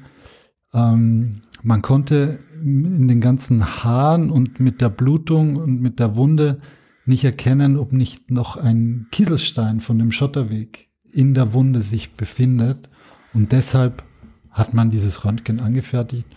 Ähm, 0.73 1.41
man 1.62 1.81
konnte 1.81 2.39
in 2.63 3.08
den 3.08 3.19
ganzen 3.19 3.84
Haaren 3.84 4.29
und 4.29 4.60
mit 4.60 4.81
der 4.81 4.89
Blutung 4.89 5.58
und 5.58 5.81
mit 5.81 5.99
der 5.99 6.15
Wunde 6.15 6.62
nicht 7.05 7.23
erkennen, 7.23 7.77
ob 7.77 7.91
nicht 7.91 8.31
noch 8.31 8.55
ein 8.55 9.08
Kieselstein 9.12 9.79
von 9.79 9.99
dem 9.99 10.12
Schotterweg 10.12 10.89
in 11.12 11.34
der 11.34 11.53
Wunde 11.53 11.81
sich 11.81 12.13
befindet. 12.13 12.89
Und 13.34 13.51
deshalb 13.51 14.03
hat 14.51 14.73
man 14.73 14.91
dieses 14.91 15.25
Röntgen 15.25 15.60
angefertigt. 15.60 16.27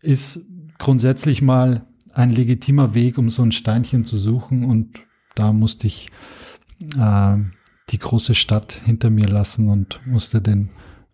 Ist 0.00 0.44
grundsätzlich 0.78 1.42
mal 1.42 1.86
ein 2.12 2.30
legitimer 2.30 2.94
Weg, 2.94 3.18
um 3.18 3.30
so 3.30 3.42
ein 3.42 3.52
Steinchen 3.52 4.04
zu 4.04 4.18
suchen. 4.18 4.64
Und 4.64 5.02
da 5.34 5.52
musste 5.52 5.86
ich 5.86 6.10
äh, 6.98 7.36
die 7.90 7.98
große 7.98 8.34
Stadt 8.34 8.72
hinter 8.84 9.10
mir 9.10 9.28
lassen 9.28 9.68
und 9.68 10.00
musste 10.06 10.40
den 10.40 10.70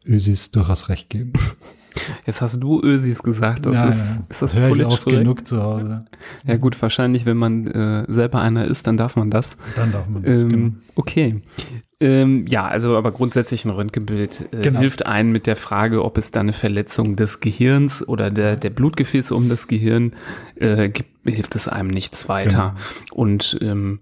Ösis 0.07 0.51
durchaus 0.51 0.89
recht 0.89 1.11
geben. 1.11 1.33
Jetzt 2.27 2.41
hast 2.41 2.61
du 2.63 2.81
Ösis 2.83 3.23
gesagt. 3.23 3.67
Das 3.67 3.75
ja, 3.75 3.89
ist, 3.89 3.99
ja. 3.99 4.25
ist 4.29 4.43
das 4.43 4.55
ich 4.55 4.61
politisch 4.61 4.93
oft 4.93 5.05
korrekt? 5.05 5.23
genug 5.23 5.47
zu 5.47 5.63
Hause. 5.63 6.05
Ja 6.47 6.57
gut, 6.57 6.81
wahrscheinlich, 6.81 7.27
wenn 7.27 7.37
man 7.37 7.67
äh, 7.67 8.05
selber 8.09 8.41
einer 8.41 8.65
ist, 8.67 8.87
dann 8.87 8.97
darf 8.97 9.17
man 9.17 9.31
das. 9.31 9.57
Dann 9.75 9.91
darf 9.93 10.09
man 10.09 10.23
das, 10.23 10.45
Ähm, 10.45 10.49
genau. 10.49 10.73
Okay. 10.95 11.43
Ähm, 12.03 12.47
ja, 12.47 12.67
also 12.67 12.97
aber 12.97 13.13
grundsätzlich 13.13 13.65
ein 13.67 13.71
Röntgenbild 13.71 14.49
äh, 14.53 14.63
Genau. 14.63 14.81
hilft 14.81 15.05
einem 15.05 15.33
mit 15.33 15.47
der 15.47 15.57
Frage, 15.57 16.03
ob 16.03 16.17
es 16.17 16.31
da 16.31 16.41
eine 16.41 16.55
Verletzung 16.55 17.15
des 17.17 17.41
Gehirns 17.41 18.07
oder 18.07 18.31
der, 18.31 18.57
der 18.57 18.71
Blutgefäße 18.71 19.35
um 19.35 19.49
das 19.51 19.69
Gehirn 19.69 20.13
äh, 20.55 20.89
gibt, 20.89 21.11
hilft 21.27 21.57
es 21.57 21.69
einem 21.69 21.89
nichts 21.89 22.29
weiter. 22.29 22.75
Genau. 23.09 23.21
Und 23.21 23.59
ähm, 23.61 24.01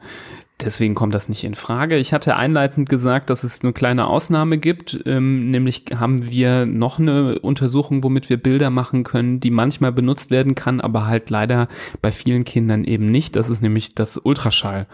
Deswegen 0.60 0.96
kommt 0.96 1.14
das 1.14 1.28
nicht 1.28 1.44
in 1.44 1.54
Frage. 1.54 1.98
Ich 1.98 2.12
hatte 2.12 2.34
einleitend 2.34 2.88
gesagt, 2.88 3.30
dass 3.30 3.44
es 3.44 3.62
eine 3.62 3.72
kleine 3.72 4.08
Ausnahme 4.08 4.58
gibt. 4.58 5.00
Ähm, 5.06 5.52
nämlich 5.52 5.84
haben 5.94 6.30
wir 6.30 6.66
noch 6.66 6.98
eine 6.98 7.38
Untersuchung, 7.38 8.02
womit 8.02 8.28
wir 8.28 8.38
Bilder 8.38 8.68
machen 8.70 9.04
können, 9.04 9.38
die 9.38 9.52
manchmal 9.52 9.92
benutzt 9.92 10.32
werden 10.32 10.56
kann, 10.56 10.80
aber 10.80 11.06
halt 11.06 11.30
leider 11.30 11.68
bei 12.02 12.10
vielen 12.10 12.42
Kindern 12.42 12.82
eben 12.82 13.08
nicht. 13.08 13.36
Das 13.36 13.50
ist 13.50 13.62
nämlich 13.62 13.94
das 13.94 14.18
Ultraschall. 14.18 14.88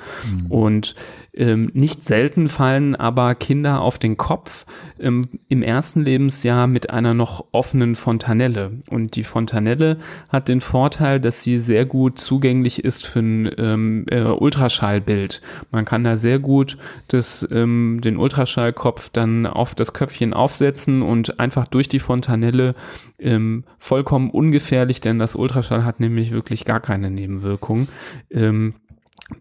Und 0.50 0.96
ähm, 1.37 1.70
nicht 1.74 2.05
selten 2.05 2.48
fallen 2.48 2.94
aber 2.94 3.35
Kinder 3.35 3.81
auf 3.81 3.98
den 3.98 4.16
Kopf 4.16 4.66
ähm, 5.00 5.29
im 5.48 5.62
ersten 5.62 6.00
Lebensjahr 6.00 6.66
mit 6.66 6.90
einer 6.90 7.12
noch 7.12 7.46
offenen 7.50 7.96
Fontanelle. 7.96 8.83
Und 8.88 9.16
die 9.16 9.24
Fontanelle 9.24 9.98
hat 10.29 10.48
den 10.48 10.61
Vorteil, 10.61 11.18
dass 11.20 11.42
sie 11.42 11.59
sehr 11.59 11.87
gut 11.87 12.18
zugänglich 12.18 12.85
ist 12.85 13.05
für 13.05 13.20
ein 13.20 13.50
ähm, 13.59 14.07
äh, 14.11 14.22
Ultraschallbild. 14.22 15.42
Man 15.71 15.85
kann 15.85 16.05
da 16.05 16.17
sehr 16.17 16.38
gut 16.38 16.79
das, 17.09 17.47
ähm, 17.51 18.01
den 18.03 18.17
Ultraschallkopf 18.17 19.11
dann 19.11 19.47
auf 19.47 19.75
das 19.75 19.93
Köpfchen 19.93 20.33
aufsetzen 20.33 21.03
und 21.03 21.40
einfach 21.40 21.67
durch 21.67 21.88
die 21.88 22.01
Fontanelle 22.01 22.75
ähm, 23.19 23.64
vollkommen 23.79 24.31
ungefährlich, 24.31 25.01
denn 25.01 25.19
das 25.19 25.37
Ultraschall 25.37 25.85
hat 25.85 26.01
nämlich 26.01 26.33
wirklich 26.33 26.64
gar 26.64 26.81
keine 26.81 27.11
Nebenwirkungen. 27.11 27.88
Ähm, 28.31 28.75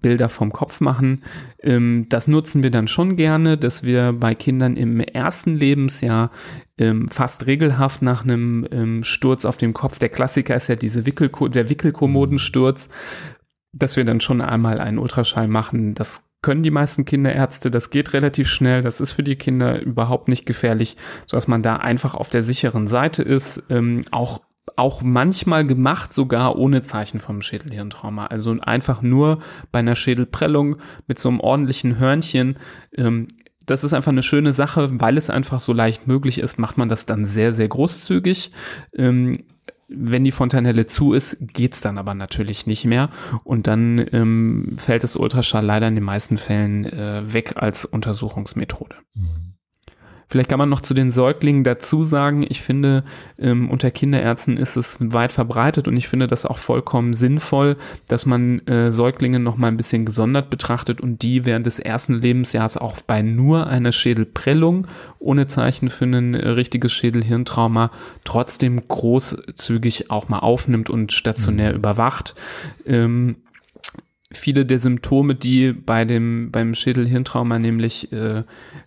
Bilder 0.01 0.29
vom 0.29 0.53
Kopf 0.53 0.79
machen. 0.79 1.23
Ähm, 1.61 2.05
das 2.07 2.27
nutzen 2.27 2.63
wir 2.63 2.71
dann 2.71 2.87
schon 2.87 3.17
gerne, 3.17 3.57
dass 3.57 3.83
wir 3.83 4.13
bei 4.13 4.33
Kindern 4.33 4.77
im 4.77 5.01
ersten 5.01 5.55
Lebensjahr 5.55 6.31
ähm, 6.77 7.09
fast 7.09 7.45
regelhaft 7.47 8.01
nach 8.01 8.23
einem 8.23 8.65
ähm, 8.71 9.03
Sturz 9.03 9.45
auf 9.45 9.57
dem 9.57 9.73
Kopf, 9.73 9.99
der 9.99 10.09
Klassiker 10.09 10.55
ist 10.55 10.69
ja 10.69 10.75
diese 10.75 11.05
Wickelko 11.05 11.47
der 11.47 11.69
Wickelkommodensturz, 11.69 12.89
dass 13.73 13.97
wir 13.97 14.05
dann 14.05 14.21
schon 14.21 14.41
einmal 14.41 14.79
einen 14.79 14.99
Ultraschall 14.99 15.47
machen. 15.47 15.95
Das 15.95 16.23
können 16.41 16.63
die 16.63 16.71
meisten 16.71 17.05
Kinderärzte, 17.05 17.71
das 17.71 17.89
geht 17.89 18.13
relativ 18.13 18.47
schnell, 18.49 18.83
das 18.83 18.99
ist 19.01 19.13
für 19.13 19.23
die 19.23 19.37
Kinder 19.37 19.81
überhaupt 19.81 20.27
nicht 20.27 20.45
gefährlich, 20.45 20.97
sodass 21.25 21.47
man 21.47 21.63
da 21.63 21.77
einfach 21.77 22.15
auf 22.15 22.29
der 22.29 22.43
sicheren 22.43 22.87
Seite 22.87 23.23
ist, 23.23 23.63
ähm, 23.69 24.03
auch 24.11 24.41
auch 24.75 25.01
manchmal 25.01 25.67
gemacht, 25.67 26.13
sogar 26.13 26.55
ohne 26.55 26.81
Zeichen 26.81 27.19
vom 27.19 27.41
Schädelhirntrauma. 27.41 28.27
Also 28.27 28.55
einfach 28.61 29.01
nur 29.01 29.39
bei 29.71 29.79
einer 29.79 29.95
Schädelprellung 29.95 30.77
mit 31.05 31.19
so 31.19 31.29
einem 31.29 31.41
ordentlichen 31.41 31.99
Hörnchen. 31.99 32.57
Ähm, 32.95 33.27
das 33.65 33.83
ist 33.83 33.93
einfach 33.93 34.11
eine 34.11 34.23
schöne 34.23 34.53
Sache, 34.53 34.89
weil 34.99 35.17
es 35.17 35.29
einfach 35.29 35.59
so 35.59 35.73
leicht 35.73 36.07
möglich 36.07 36.39
ist, 36.39 36.59
macht 36.59 36.77
man 36.77 36.89
das 36.89 37.05
dann 37.05 37.25
sehr, 37.25 37.53
sehr 37.53 37.67
großzügig. 37.67 38.51
Ähm, 38.95 39.35
wenn 39.95 40.23
die 40.23 40.31
Fontanelle 40.31 40.85
zu 40.85 41.13
ist, 41.13 41.37
geht's 41.39 41.81
dann 41.81 41.97
aber 41.97 42.13
natürlich 42.13 42.67
nicht 42.67 42.85
mehr. 42.85 43.09
Und 43.43 43.67
dann 43.67 44.05
ähm, 44.11 44.75
fällt 44.77 45.03
das 45.03 45.15
Ultraschall 45.15 45.65
leider 45.65 45.87
in 45.87 45.95
den 45.95 46.03
meisten 46.03 46.37
Fällen 46.37 46.85
äh, 46.85 47.33
weg 47.33 47.53
als 47.55 47.85
Untersuchungsmethode. 47.85 48.95
Vielleicht 50.33 50.49
kann 50.49 50.57
man 50.57 50.69
noch 50.69 50.81
zu 50.81 50.95
den 50.95 51.11
Säuglingen 51.11 51.63
dazu 51.63 52.03
sagen, 52.03 52.43
ich 52.49 52.63
finde, 52.63 53.03
ähm, 53.37 53.69
unter 53.69 53.91
Kinderärzten 53.91 54.57
ist 54.57 54.75
es 54.77 54.97
weit 54.99 55.31
verbreitet 55.31 55.87
und 55.87 55.95
ich 55.95 56.07
finde 56.07 56.25
das 56.25 56.43
auch 56.43 56.57
vollkommen 56.57 57.13
sinnvoll, 57.13 57.77
dass 58.07 58.25
man 58.25 58.57
äh, 58.65 58.91
Säuglinge 58.91 59.39
noch 59.39 59.57
mal 59.57 59.67
ein 59.67 59.77
bisschen 59.77 60.07
gesondert 60.07 60.49
betrachtet 60.49 61.01
und 61.01 61.21
die 61.21 61.45
während 61.45 61.67
des 61.67 61.77
ersten 61.77 62.15
Lebensjahres 62.15 62.77
auch 62.77 62.99
bei 63.01 63.21
nur 63.21 63.67
einer 63.67 63.91
Schädelprellung 63.91 64.87
ohne 65.19 65.45
Zeichen 65.45 65.91
für 65.91 66.05
ein 66.05 66.33
äh, 66.33 66.49
richtiges 66.49 66.91
Schädelhirntrauma 66.93 67.91
trotzdem 68.23 68.87
großzügig 68.87 70.09
auch 70.09 70.29
mal 70.29 70.39
aufnimmt 70.39 70.89
und 70.89 71.11
stationär 71.11 71.73
mhm. 71.73 71.77
überwacht. 71.77 72.33
Ähm, 72.87 73.35
viele 74.33 74.65
der 74.65 74.79
Symptome, 74.79 75.35
die 75.35 75.71
bei 75.73 76.05
dem 76.05 76.51
beim 76.51 76.73
Schädelhirntrauma 76.73 77.59
nämlich 77.59 78.11
äh, 78.11 78.43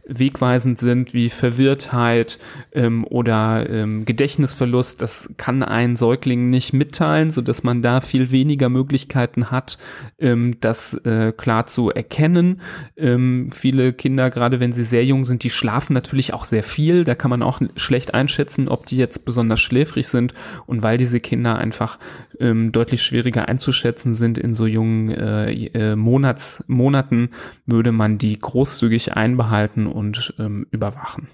wegweisend 0.07 0.79
sind, 0.79 1.15
wie 1.15 1.31
Verwirrtheit 1.31 2.39
ähm, 2.73 3.05
oder 3.05 3.69
ähm, 3.69 4.05
Gedächtnisverlust, 4.05 5.03
das 5.03 5.31
kann 5.37 5.63
ein 5.63 5.97
Säugling 5.97 6.51
nicht 6.51 6.73
mitteilen, 6.73 7.31
so 7.31 7.41
dass 7.41 7.63
man 7.63 7.83
da 7.83 8.01
viel 8.01 8.31
weniger 8.31 8.69
Möglichkeiten 8.69 9.51
hat, 9.51 9.79
ähm, 10.19 10.57
das 10.61 10.95
äh, 11.05 11.33
klar 11.37 11.67
zu 11.67 11.91
erkennen. 11.91 12.61
Ähm, 12.97 13.51
viele 13.53 13.93
Kinder, 13.93 14.31
gerade 14.31 14.61
wenn 14.61 14.73
sie 14.73 14.85
sehr 14.85 15.05
jung 15.05 15.25
sind, 15.25 15.43
die 15.43 15.51
schlafen 15.51 15.93
natürlich 15.93 16.33
auch 16.33 16.45
sehr 16.45 16.63
viel. 16.63 17.05
Da 17.05 17.15
kann 17.15 17.31
man 17.31 17.43
auch 17.43 17.61
schlecht 17.77 18.15
einschätzen, 18.15 18.69
ob 18.69 18.87
die 18.87 18.97
jetzt 18.97 19.25
besonders 19.25 19.61
schläfrig 19.61 20.09
sind 20.09 20.35
und 20.67 20.83
weil 20.83 20.99
diese 20.99 21.21
Kinder 21.21 21.59
einfach 21.59 21.99
ähm, 22.41 22.73
deutlich 22.73 23.03
schwieriger 23.03 23.49
einzuschätzen 23.49 24.15
sind 24.15 24.39
in 24.39 24.55
so 24.55 24.67
jungen 24.67 25.11
äh, 25.11 25.53
äh, 25.53 25.97
Monats, 25.97 26.65
Monaten, 26.67 27.31
würde 27.67 27.93
man 27.93 28.19
die 28.19 28.39
großzügig 28.39 29.15
einbehalten 29.15 29.87
und 29.87 30.35
ähm, 30.39 30.67
überwachen. 30.71 31.29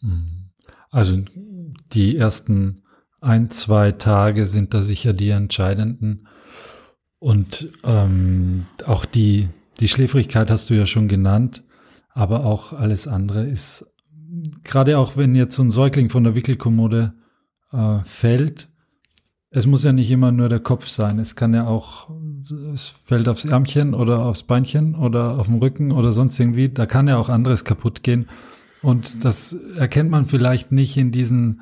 Mhm. 0.00 0.50
Also 0.90 1.18
die 1.92 2.16
ersten 2.16 2.82
ein, 3.20 3.50
zwei 3.50 3.92
Tage 3.92 4.46
sind 4.46 4.74
da 4.74 4.82
sicher 4.82 5.12
die 5.12 5.30
entscheidenden. 5.30 6.26
Und 7.18 7.68
ähm, 7.84 8.66
auch 8.84 9.04
die, 9.04 9.48
die 9.78 9.88
Schläfrigkeit 9.88 10.50
hast 10.50 10.68
du 10.70 10.74
ja 10.74 10.86
schon 10.86 11.06
genannt, 11.06 11.62
aber 12.10 12.44
auch 12.44 12.72
alles 12.72 13.06
andere 13.06 13.46
ist, 13.46 13.86
gerade 14.64 14.98
auch 14.98 15.16
wenn 15.16 15.34
jetzt 15.36 15.54
so 15.54 15.62
ein 15.62 15.70
Säugling 15.70 16.10
von 16.10 16.24
der 16.24 16.34
Wickelkommode 16.34 17.14
äh, 17.72 17.98
fällt, 18.04 18.71
es 19.54 19.66
muss 19.66 19.84
ja 19.84 19.92
nicht 19.92 20.10
immer 20.10 20.32
nur 20.32 20.48
der 20.48 20.60
Kopf 20.60 20.88
sein. 20.88 21.18
Es 21.18 21.36
kann 21.36 21.52
ja 21.52 21.66
auch, 21.66 22.08
es 22.72 22.94
fällt 23.04 23.28
aufs 23.28 23.44
Ärmchen 23.44 23.92
oder 23.92 24.24
aufs 24.24 24.44
Beinchen 24.44 24.94
oder 24.94 25.38
auf 25.38 25.46
dem 25.46 25.56
Rücken 25.56 25.92
oder 25.92 26.12
sonst 26.12 26.40
irgendwie. 26.40 26.70
Da 26.70 26.86
kann 26.86 27.06
ja 27.06 27.18
auch 27.18 27.28
anderes 27.28 27.64
kaputt 27.64 28.02
gehen. 28.02 28.28
Und 28.82 29.24
das 29.24 29.52
erkennt 29.76 30.10
man 30.10 30.26
vielleicht 30.26 30.72
nicht 30.72 30.96
in 30.96 31.12
diesen, 31.12 31.60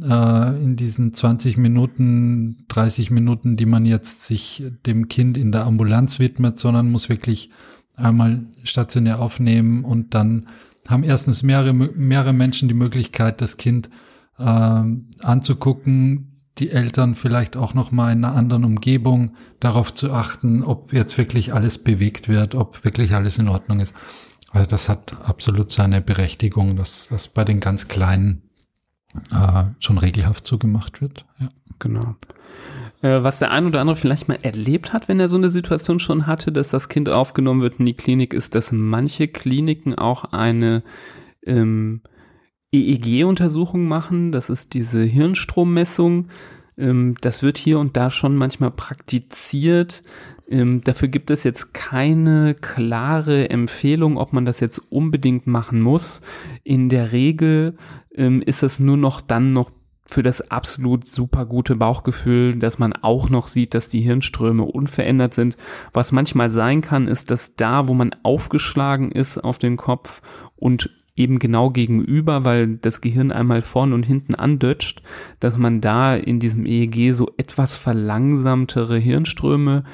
äh, 0.00 0.62
in 0.62 0.76
diesen 0.76 1.12
20 1.12 1.56
Minuten, 1.56 2.64
30 2.68 3.10
Minuten, 3.10 3.56
die 3.56 3.66
man 3.66 3.84
jetzt 3.84 4.22
sich 4.22 4.62
dem 4.86 5.08
Kind 5.08 5.36
in 5.36 5.50
der 5.50 5.64
Ambulanz 5.64 6.20
widmet, 6.20 6.60
sondern 6.60 6.90
muss 6.90 7.08
wirklich 7.08 7.50
einmal 7.96 8.44
stationär 8.62 9.20
aufnehmen 9.20 9.84
und 9.84 10.14
dann 10.14 10.46
haben 10.88 11.02
erstens 11.02 11.42
mehrere, 11.42 11.72
mehrere 11.72 12.32
Menschen 12.32 12.68
die 12.68 12.74
Möglichkeit, 12.74 13.40
das 13.40 13.56
Kind 13.56 13.90
äh, 14.38 14.82
anzugucken, 15.20 16.33
die 16.58 16.70
Eltern 16.70 17.14
vielleicht 17.14 17.56
auch 17.56 17.74
noch 17.74 17.90
mal 17.90 18.12
in 18.12 18.24
einer 18.24 18.36
anderen 18.36 18.64
Umgebung 18.64 19.34
darauf 19.60 19.92
zu 19.92 20.12
achten, 20.12 20.62
ob 20.62 20.92
jetzt 20.92 21.18
wirklich 21.18 21.52
alles 21.52 21.78
bewegt 21.78 22.28
wird, 22.28 22.54
ob 22.54 22.84
wirklich 22.84 23.14
alles 23.14 23.38
in 23.38 23.48
Ordnung 23.48 23.80
ist. 23.80 23.94
Also 24.52 24.68
das 24.68 24.88
hat 24.88 25.16
absolut 25.24 25.72
seine 25.72 26.00
Berechtigung, 26.00 26.76
dass 26.76 27.08
das 27.08 27.26
bei 27.26 27.44
den 27.44 27.58
ganz 27.58 27.88
Kleinen 27.88 28.42
äh, 29.32 29.64
schon 29.80 29.98
regelhaft 29.98 30.46
so 30.46 30.58
gemacht 30.58 31.00
wird. 31.00 31.24
Ja. 31.40 31.48
Genau. 31.80 32.14
Äh, 33.02 33.22
was 33.22 33.40
der 33.40 33.50
ein 33.50 33.66
oder 33.66 33.80
andere 33.80 33.96
vielleicht 33.96 34.28
mal 34.28 34.38
erlebt 34.42 34.92
hat, 34.92 35.08
wenn 35.08 35.20
er 35.20 35.28
so 35.28 35.36
eine 35.36 35.50
Situation 35.50 35.98
schon 35.98 36.26
hatte, 36.26 36.52
dass 36.52 36.68
das 36.68 36.88
Kind 36.88 37.08
aufgenommen 37.08 37.62
wird 37.62 37.80
in 37.80 37.86
die 37.86 37.94
Klinik, 37.94 38.32
ist, 38.32 38.54
dass 38.54 38.72
manche 38.72 39.26
Kliniken 39.26 39.94
auch 39.94 40.24
eine 40.32 40.82
ähm, 41.44 42.00
EEG-Untersuchung 42.74 43.86
machen. 43.86 44.32
Das 44.32 44.50
ist 44.50 44.74
diese 44.74 45.02
Hirnstrommessung. 45.02 46.28
Ähm, 46.76 47.14
das 47.20 47.42
wird 47.42 47.58
hier 47.58 47.78
und 47.78 47.96
da 47.96 48.10
schon 48.10 48.36
manchmal 48.36 48.70
praktiziert. 48.72 50.02
Ähm, 50.48 50.82
dafür 50.82 51.08
gibt 51.08 51.30
es 51.30 51.44
jetzt 51.44 51.72
keine 51.72 52.54
klare 52.54 53.48
Empfehlung, 53.48 54.18
ob 54.18 54.32
man 54.32 54.44
das 54.44 54.60
jetzt 54.60 54.78
unbedingt 54.90 55.46
machen 55.46 55.80
muss. 55.80 56.20
In 56.64 56.88
der 56.88 57.12
Regel 57.12 57.76
ähm, 58.14 58.42
ist 58.42 58.62
es 58.62 58.78
nur 58.78 58.96
noch 58.96 59.20
dann 59.20 59.52
noch 59.52 59.70
für 60.06 60.22
das 60.22 60.50
absolut 60.50 61.06
super 61.06 61.46
gute 61.46 61.76
Bauchgefühl, 61.76 62.58
dass 62.58 62.78
man 62.78 62.92
auch 62.92 63.30
noch 63.30 63.48
sieht, 63.48 63.72
dass 63.72 63.88
die 63.88 64.02
Hirnströme 64.02 64.64
unverändert 64.64 65.32
sind. 65.32 65.56
Was 65.94 66.12
manchmal 66.12 66.50
sein 66.50 66.82
kann, 66.82 67.08
ist, 67.08 67.30
dass 67.30 67.56
da, 67.56 67.88
wo 67.88 67.94
man 67.94 68.14
aufgeschlagen 68.22 69.10
ist 69.10 69.38
auf 69.38 69.58
den 69.58 69.78
Kopf 69.78 70.20
und 70.56 70.90
eben 71.16 71.38
genau 71.38 71.70
gegenüber, 71.70 72.44
weil 72.44 72.76
das 72.76 73.00
Gehirn 73.00 73.30
einmal 73.30 73.62
vorn 73.62 73.92
und 73.92 74.04
hinten 74.04 74.34
andötscht, 74.34 75.02
dass 75.38 75.58
man 75.58 75.80
da 75.80 76.16
in 76.16 76.40
diesem 76.40 76.66
EEG 76.66 77.14
so 77.14 77.30
etwas 77.36 77.76
verlangsamtere 77.76 78.98
Hirnströme 78.98 79.84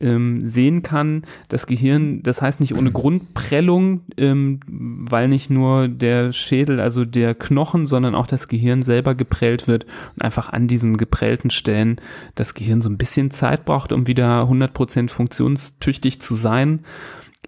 ähm, 0.00 0.44
sehen 0.44 0.82
kann. 0.82 1.22
Das 1.48 1.68
Gehirn, 1.68 2.24
das 2.24 2.42
heißt 2.42 2.60
nicht 2.60 2.74
ohne 2.74 2.90
Grundprellung, 2.90 4.00
ähm, 4.16 4.58
weil 4.66 5.28
nicht 5.28 5.48
nur 5.48 5.86
der 5.86 6.32
Schädel, 6.32 6.80
also 6.80 7.04
der 7.04 7.36
Knochen, 7.36 7.86
sondern 7.86 8.16
auch 8.16 8.26
das 8.26 8.48
Gehirn 8.48 8.82
selber 8.82 9.14
geprellt 9.14 9.68
wird 9.68 9.84
und 10.16 10.22
einfach 10.22 10.52
an 10.52 10.66
diesen 10.66 10.96
geprellten 10.96 11.50
Stellen 11.50 12.00
das 12.34 12.54
Gehirn 12.54 12.82
so 12.82 12.90
ein 12.90 12.98
bisschen 12.98 13.30
Zeit 13.30 13.64
braucht, 13.64 13.92
um 13.92 14.08
wieder 14.08 14.42
100% 14.42 15.08
funktionstüchtig 15.10 16.20
zu 16.20 16.34
sein 16.34 16.80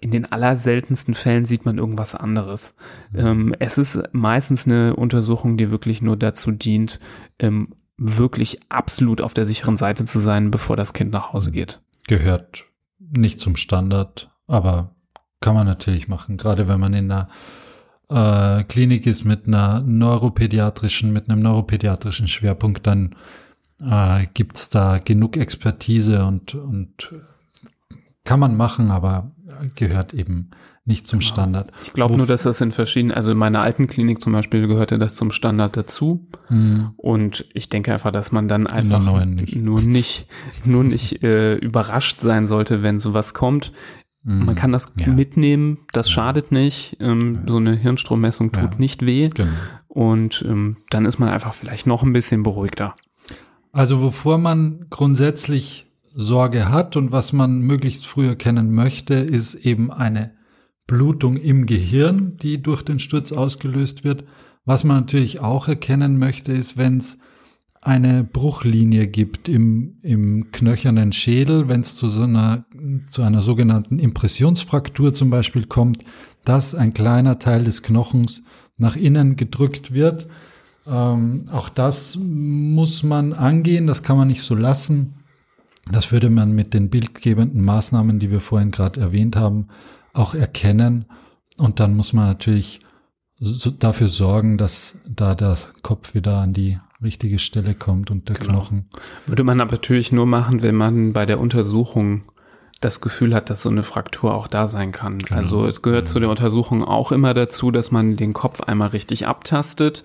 in 0.01 0.11
den 0.11 0.31
allerseltensten 0.31 1.13
Fällen 1.13 1.45
sieht 1.45 1.65
man 1.65 1.77
irgendwas 1.77 2.15
anderes. 2.15 2.75
Mhm. 3.11 3.19
Ähm, 3.19 3.55
es 3.59 3.77
ist 3.77 4.01
meistens 4.11 4.65
eine 4.65 4.95
Untersuchung, 4.95 5.57
die 5.57 5.71
wirklich 5.71 6.01
nur 6.01 6.17
dazu 6.17 6.51
dient, 6.51 6.99
ähm, 7.39 7.69
wirklich 7.97 8.59
absolut 8.69 9.21
auf 9.21 9.33
der 9.33 9.45
sicheren 9.45 9.77
Seite 9.77 10.05
zu 10.05 10.19
sein, 10.19 10.51
bevor 10.51 10.75
das 10.75 10.93
Kind 10.93 11.11
nach 11.11 11.33
Hause 11.33 11.51
geht. 11.51 11.81
Gehört 12.07 12.65
nicht 12.99 13.39
zum 13.39 13.55
Standard, 13.55 14.29
aber 14.47 14.95
kann 15.41 15.55
man 15.55 15.65
natürlich 15.65 16.07
machen, 16.07 16.37
gerade 16.37 16.67
wenn 16.67 16.79
man 16.79 16.93
in 16.93 17.11
einer 17.11 17.29
äh, 18.09 18.63
Klinik 18.63 19.05
ist 19.05 19.25
mit 19.25 19.47
einer 19.47 19.81
neuropädiatrischen, 19.81 21.11
mit 21.11 21.29
einem 21.29 21.41
neuropädiatrischen 21.41 22.27
Schwerpunkt, 22.27 22.87
dann 22.87 23.15
äh, 23.81 24.25
gibt 24.33 24.57
es 24.57 24.69
da 24.69 24.97
genug 24.97 25.37
Expertise 25.37 26.25
und, 26.25 26.55
und 26.55 27.13
kann 28.23 28.39
man 28.39 28.57
machen, 28.57 28.91
aber 28.91 29.31
gehört 29.75 30.13
eben 30.13 30.51
nicht 30.85 31.05
zum 31.05 31.19
genau. 31.19 31.29
Standard. 31.29 31.71
Ich 31.83 31.93
glaube 31.93 32.15
nur, 32.15 32.25
dass 32.25 32.43
das 32.43 32.61
in 32.61 32.71
verschiedenen, 32.71 33.15
also 33.15 33.31
in 33.31 33.37
meiner 33.37 33.61
alten 33.61 33.87
Klinik 33.87 34.21
zum 34.21 34.31
Beispiel 34.31 34.67
gehörte 34.67 34.97
das 34.97 35.15
zum 35.15 35.31
Standard 35.31 35.75
dazu. 35.75 36.27
Mhm. 36.49 36.91
Und 36.95 37.45
ich 37.53 37.67
denke 37.67 37.91
einfach, 37.91 38.11
dass 38.11 38.31
man 38.31 38.47
dann 38.47 38.67
einfach 38.67 39.25
nicht. 39.25 39.55
nur 39.57 39.81
nicht, 39.81 40.27
nur 40.63 40.85
nicht 40.85 41.23
äh, 41.23 41.55
überrascht 41.55 42.21
sein 42.21 42.47
sollte, 42.47 42.83
wenn 42.83 42.99
sowas 42.99 43.33
kommt. 43.33 43.73
Mhm. 44.23 44.45
Man 44.45 44.55
kann 44.55 44.71
das 44.71 44.91
ja. 44.97 45.07
mitnehmen, 45.07 45.79
das 45.91 46.07
ja. 46.07 46.13
schadet 46.13 46.51
nicht. 46.53 46.95
Ähm, 47.01 47.35
ja. 47.35 47.41
So 47.51 47.57
eine 47.57 47.75
Hirnstrommessung 47.75 48.53
tut 48.53 48.79
nicht 48.79 49.05
weh. 49.05 49.27
Genau. 49.27 49.51
Und 49.87 50.45
ähm, 50.47 50.77
dann 50.89 51.05
ist 51.05 51.19
man 51.19 51.27
einfach 51.27 51.53
vielleicht 51.53 51.85
noch 51.85 52.03
ein 52.03 52.13
bisschen 52.13 52.43
beruhigter. 52.43 52.95
Also 53.73 53.99
bevor 53.99 54.37
man 54.37 54.85
grundsätzlich 54.89 55.86
Sorge 56.19 56.69
hat 56.69 56.95
und 56.95 57.11
was 57.11 57.31
man 57.31 57.59
möglichst 57.61 58.07
früh 58.07 58.27
erkennen 58.27 58.73
möchte, 58.73 59.13
ist 59.13 59.53
eben 59.53 59.91
eine 59.91 60.31
Blutung 60.87 61.37
im 61.37 61.67
Gehirn, 61.67 62.37
die 62.37 62.61
durch 62.61 62.81
den 62.81 62.99
Sturz 62.99 63.31
ausgelöst 63.31 64.03
wird. 64.03 64.23
Was 64.65 64.83
man 64.83 64.97
natürlich 64.97 65.41
auch 65.41 65.67
erkennen 65.67 66.17
möchte, 66.17 66.53
ist, 66.53 66.75
wenn 66.75 66.97
es 66.97 67.19
eine 67.81 68.23
Bruchlinie 68.23 69.07
gibt 69.07 69.47
im, 69.47 69.99
im 70.01 70.51
knöchernen 70.51 71.13
Schädel, 71.13 71.67
wenn 71.67 71.81
es 71.81 71.95
zu 71.95 72.07
so 72.07 72.23
einer, 72.23 72.65
zu 73.11 73.21
einer 73.21 73.41
sogenannten 73.41 73.99
Impressionsfraktur 73.99 75.13
zum 75.13 75.29
Beispiel 75.29 75.65
kommt, 75.65 76.03
dass 76.43 76.73
ein 76.73 76.95
kleiner 76.95 77.37
Teil 77.37 77.63
des 77.65 77.83
Knochens 77.83 78.41
nach 78.77 78.95
innen 78.95 79.35
gedrückt 79.35 79.93
wird. 79.93 80.27
Ähm, 80.87 81.47
auch 81.51 81.69
das 81.69 82.17
muss 82.19 83.03
man 83.03 83.33
angehen, 83.33 83.85
das 83.85 84.01
kann 84.01 84.17
man 84.17 84.29
nicht 84.29 84.41
so 84.41 84.55
lassen. 84.55 85.13
Das 85.91 86.11
würde 86.11 86.29
man 86.29 86.53
mit 86.53 86.73
den 86.73 86.89
bildgebenden 86.89 87.63
Maßnahmen, 87.63 88.19
die 88.19 88.31
wir 88.31 88.39
vorhin 88.39 88.71
gerade 88.71 88.99
erwähnt 88.99 89.35
haben, 89.35 89.67
auch 90.13 90.33
erkennen. 90.33 91.05
Und 91.57 91.79
dann 91.79 91.95
muss 91.95 92.13
man 92.13 92.25
natürlich 92.25 92.79
so 93.39 93.69
dafür 93.71 94.07
sorgen, 94.07 94.57
dass 94.57 94.97
da 95.07 95.35
der 95.35 95.57
Kopf 95.83 96.13
wieder 96.13 96.37
an 96.37 96.53
die 96.53 96.79
richtige 97.01 97.39
Stelle 97.39 97.75
kommt 97.75 98.09
und 98.09 98.29
der 98.29 98.35
genau. 98.35 98.53
Knochen. 98.53 98.89
Würde 99.27 99.43
man 99.43 99.61
aber 99.61 99.71
natürlich 99.71 100.11
nur 100.11 100.25
machen, 100.25 100.63
wenn 100.63 100.75
man 100.75 101.13
bei 101.13 101.25
der 101.25 101.39
Untersuchung 101.39 102.23
das 102.81 103.01
Gefühl 103.01 103.33
hat, 103.33 103.49
dass 103.49 103.63
so 103.63 103.69
eine 103.69 103.81
Fraktur 103.81 104.35
auch 104.35 104.47
da 104.47 104.67
sein 104.67 104.91
kann. 104.91 105.17
Genau. 105.19 105.39
Also 105.39 105.65
es 105.65 105.81
gehört 105.81 106.07
zu 106.07 106.19
der 106.19 106.29
Untersuchung 106.29 106.83
auch 106.83 107.11
immer 107.11 107.33
dazu, 107.33 107.71
dass 107.71 107.91
man 107.91 108.17
den 108.17 108.33
Kopf 108.33 108.61
einmal 108.61 108.89
richtig 108.89 109.25
abtastet 109.25 110.03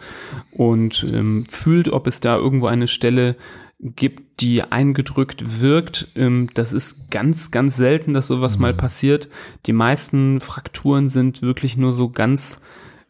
und 0.52 1.04
ähm, 1.04 1.44
fühlt, 1.48 1.92
ob 1.92 2.06
es 2.06 2.20
da 2.20 2.36
irgendwo 2.36 2.66
eine 2.66 2.88
Stelle 2.88 3.36
gibt, 3.82 4.40
die 4.40 4.62
eingedrückt 4.62 5.60
wirkt. 5.60 6.08
Ähm, 6.14 6.48
das 6.54 6.72
ist 6.72 7.10
ganz, 7.10 7.50
ganz 7.50 7.76
selten, 7.76 8.14
dass 8.14 8.28
sowas 8.28 8.58
mal 8.58 8.72
passiert. 8.72 9.28
Die 9.66 9.72
meisten 9.72 10.40
Frakturen 10.40 11.08
sind 11.08 11.42
wirklich 11.42 11.76
nur 11.76 11.92
so 11.92 12.08
ganz, 12.08 12.60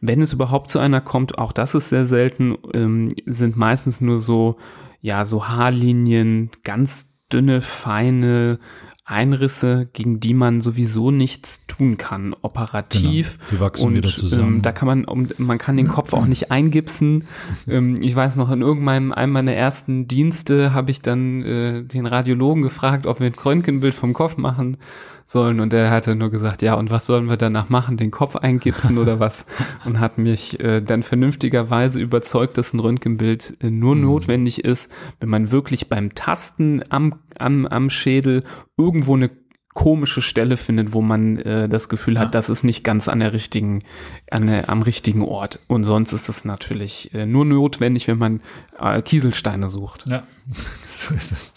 wenn 0.01 0.21
es 0.21 0.33
überhaupt 0.33 0.69
zu 0.69 0.79
einer 0.79 1.01
kommt, 1.01 1.37
auch 1.37 1.51
das 1.51 1.75
ist 1.75 1.89
sehr 1.89 2.07
selten, 2.07 2.57
ähm, 2.73 3.09
sind 3.25 3.55
meistens 3.55 4.01
nur 4.01 4.19
so, 4.19 4.57
ja, 5.01 5.25
so 5.25 5.47
Haarlinien, 5.47 6.49
ganz 6.63 7.13
dünne, 7.31 7.61
feine 7.61 8.59
Einrisse, 9.05 9.89
gegen 9.91 10.21
die 10.21 10.33
man 10.33 10.61
sowieso 10.61 11.11
nichts 11.11 11.67
tun 11.67 11.97
kann, 11.97 12.33
operativ. 12.41 13.37
Genau. 13.37 13.49
Die 13.51 13.59
wachsen 13.59 13.87
und 13.87 13.95
wieder 13.95 14.07
zusammen. 14.07 14.55
Ähm, 14.55 14.61
da 14.61 14.71
kann 14.71 14.87
man, 14.87 15.05
um, 15.05 15.27
man 15.37 15.57
kann 15.57 15.75
den 15.75 15.89
Kopf 15.89 16.13
auch 16.13 16.25
nicht 16.25 16.51
eingipsen. 16.51 17.25
ähm, 17.67 18.01
ich 18.01 18.15
weiß 18.15 18.37
noch, 18.37 18.49
in 18.49 18.61
irgendeinem 18.61 19.11
einem 19.11 19.33
meiner 19.33 19.53
ersten 19.53 20.07
Dienste 20.07 20.73
habe 20.73 20.91
ich 20.91 21.01
dann 21.01 21.41
äh, 21.41 21.83
den 21.83 22.05
Radiologen 22.05 22.63
gefragt, 22.63 23.05
ob 23.05 23.19
wir 23.19 23.27
ein 23.27 23.33
Röntgenbild 23.33 23.93
vom 23.93 24.13
Kopf 24.13 24.37
machen 24.37 24.77
sollen 25.25 25.59
und 25.59 25.73
er 25.73 25.89
hatte 25.89 26.15
nur 26.15 26.29
gesagt, 26.29 26.61
ja, 26.61 26.73
und 26.75 26.91
was 26.91 27.05
sollen 27.05 27.29
wir 27.29 27.37
danach 27.37 27.69
machen, 27.69 27.97
den 27.97 28.11
Kopf 28.11 28.35
eingipsen 28.35 28.97
oder 28.97 29.19
was? 29.19 29.45
Und 29.85 29.99
hat 29.99 30.17
mich 30.17 30.59
äh, 30.59 30.81
dann 30.81 31.03
vernünftigerweise 31.03 31.99
überzeugt, 31.99 32.57
dass 32.57 32.73
ein 32.73 32.79
Röntgenbild 32.79 33.57
äh, 33.61 33.69
nur 33.69 33.95
notwendig 33.95 34.63
ist, 34.63 34.91
wenn 35.19 35.29
man 35.29 35.51
wirklich 35.51 35.89
beim 35.89 36.15
Tasten 36.15 36.83
am, 36.89 37.15
am, 37.37 37.65
am 37.65 37.89
Schädel 37.89 38.43
irgendwo 38.77 39.15
eine 39.15 39.29
komische 39.73 40.21
Stelle 40.21 40.57
findet, 40.57 40.93
wo 40.93 41.01
man 41.01 41.37
äh, 41.37 41.67
das 41.67 41.89
Gefühl 41.89 42.19
hat, 42.19 42.35
das 42.35 42.49
ist 42.49 42.63
nicht 42.63 42.83
ganz 42.83 43.07
an 43.07 43.19
der 43.19 43.33
richtigen, 43.33 43.83
an 44.29 44.47
der, 44.47 44.69
am 44.69 44.81
richtigen 44.81 45.23
Ort. 45.23 45.59
Und 45.67 45.83
sonst 45.83 46.13
ist 46.13 46.29
es 46.29 46.45
natürlich 46.45 47.13
äh, 47.13 47.25
nur 47.25 47.45
notwendig, 47.45 48.07
wenn 48.07 48.17
man 48.17 48.41
äh, 48.79 49.01
Kieselsteine 49.01 49.69
sucht. 49.69 50.05
Ja, 50.07 50.23
so 50.91 51.13
ist 51.13 51.31
es. 51.31 51.53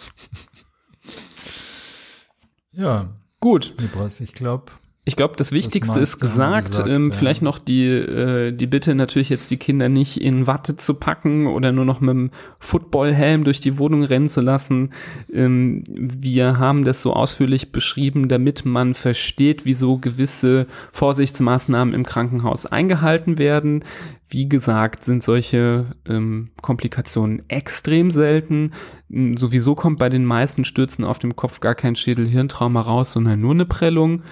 Ja, 2.72 3.10
Gut, 3.46 3.74
ich 4.20 4.32
glaube, 4.34 4.72
Ich 5.04 5.14
glaube, 5.14 5.34
das 5.36 5.52
Wichtigste 5.52 6.00
ist 6.00 6.14
haben 6.14 6.22
wir 6.22 6.28
gesagt. 6.28 6.66
gesagt, 6.66 6.88
ähm, 6.88 7.10
ja. 7.10 7.16
Vielleicht 7.16 7.42
noch 7.42 7.60
die, 7.60 7.86
äh, 7.86 8.50
die 8.50 8.66
Bitte 8.66 8.96
natürlich 8.96 9.28
jetzt 9.28 9.52
die 9.52 9.56
Kinder 9.56 9.88
nicht 9.88 10.20
in 10.20 10.48
Watte 10.48 10.76
zu 10.76 10.94
packen 10.94 11.46
oder 11.46 11.70
nur 11.70 11.84
noch 11.84 12.00
mit 12.00 12.10
dem 12.10 12.30
Footballhelm 12.58 13.44
durch 13.44 13.60
die 13.60 13.78
Wohnung 13.78 14.02
rennen 14.02 14.28
zu 14.28 14.40
lassen. 14.40 14.90
Ähm, 15.32 15.84
wir 15.86 16.58
haben 16.58 16.84
das 16.84 17.02
so 17.02 17.12
ausführlich 17.12 17.70
beschrieben, 17.70 18.28
damit 18.28 18.64
man 18.64 18.94
versteht, 18.94 19.64
wieso 19.64 19.98
gewisse 19.98 20.66
Vorsichtsmaßnahmen 20.90 21.94
im 21.94 22.04
Krankenhaus 22.04 22.66
eingehalten 22.66 23.38
werden. 23.38 23.84
Wie 24.28 24.48
gesagt, 24.48 25.04
sind 25.04 25.22
solche 25.22 25.86
ähm, 26.08 26.50
Komplikationen 26.60 27.48
extrem 27.48 28.10
selten. 28.10 28.72
M, 29.08 29.36
Sowieso 29.36 29.76
kommt 29.76 30.00
bei 30.00 30.08
den 30.08 30.24
meisten 30.24 30.64
Stürzen 30.64 31.04
auf 31.04 31.20
dem 31.20 31.36
Kopf 31.36 31.60
gar 31.60 31.76
kein 31.76 31.94
Schädel-Hirntrauma 31.94 32.80
raus, 32.80 33.12
sondern 33.12 33.40
nur 33.40 33.52
eine 33.52 33.66
Prellung. 33.66 34.22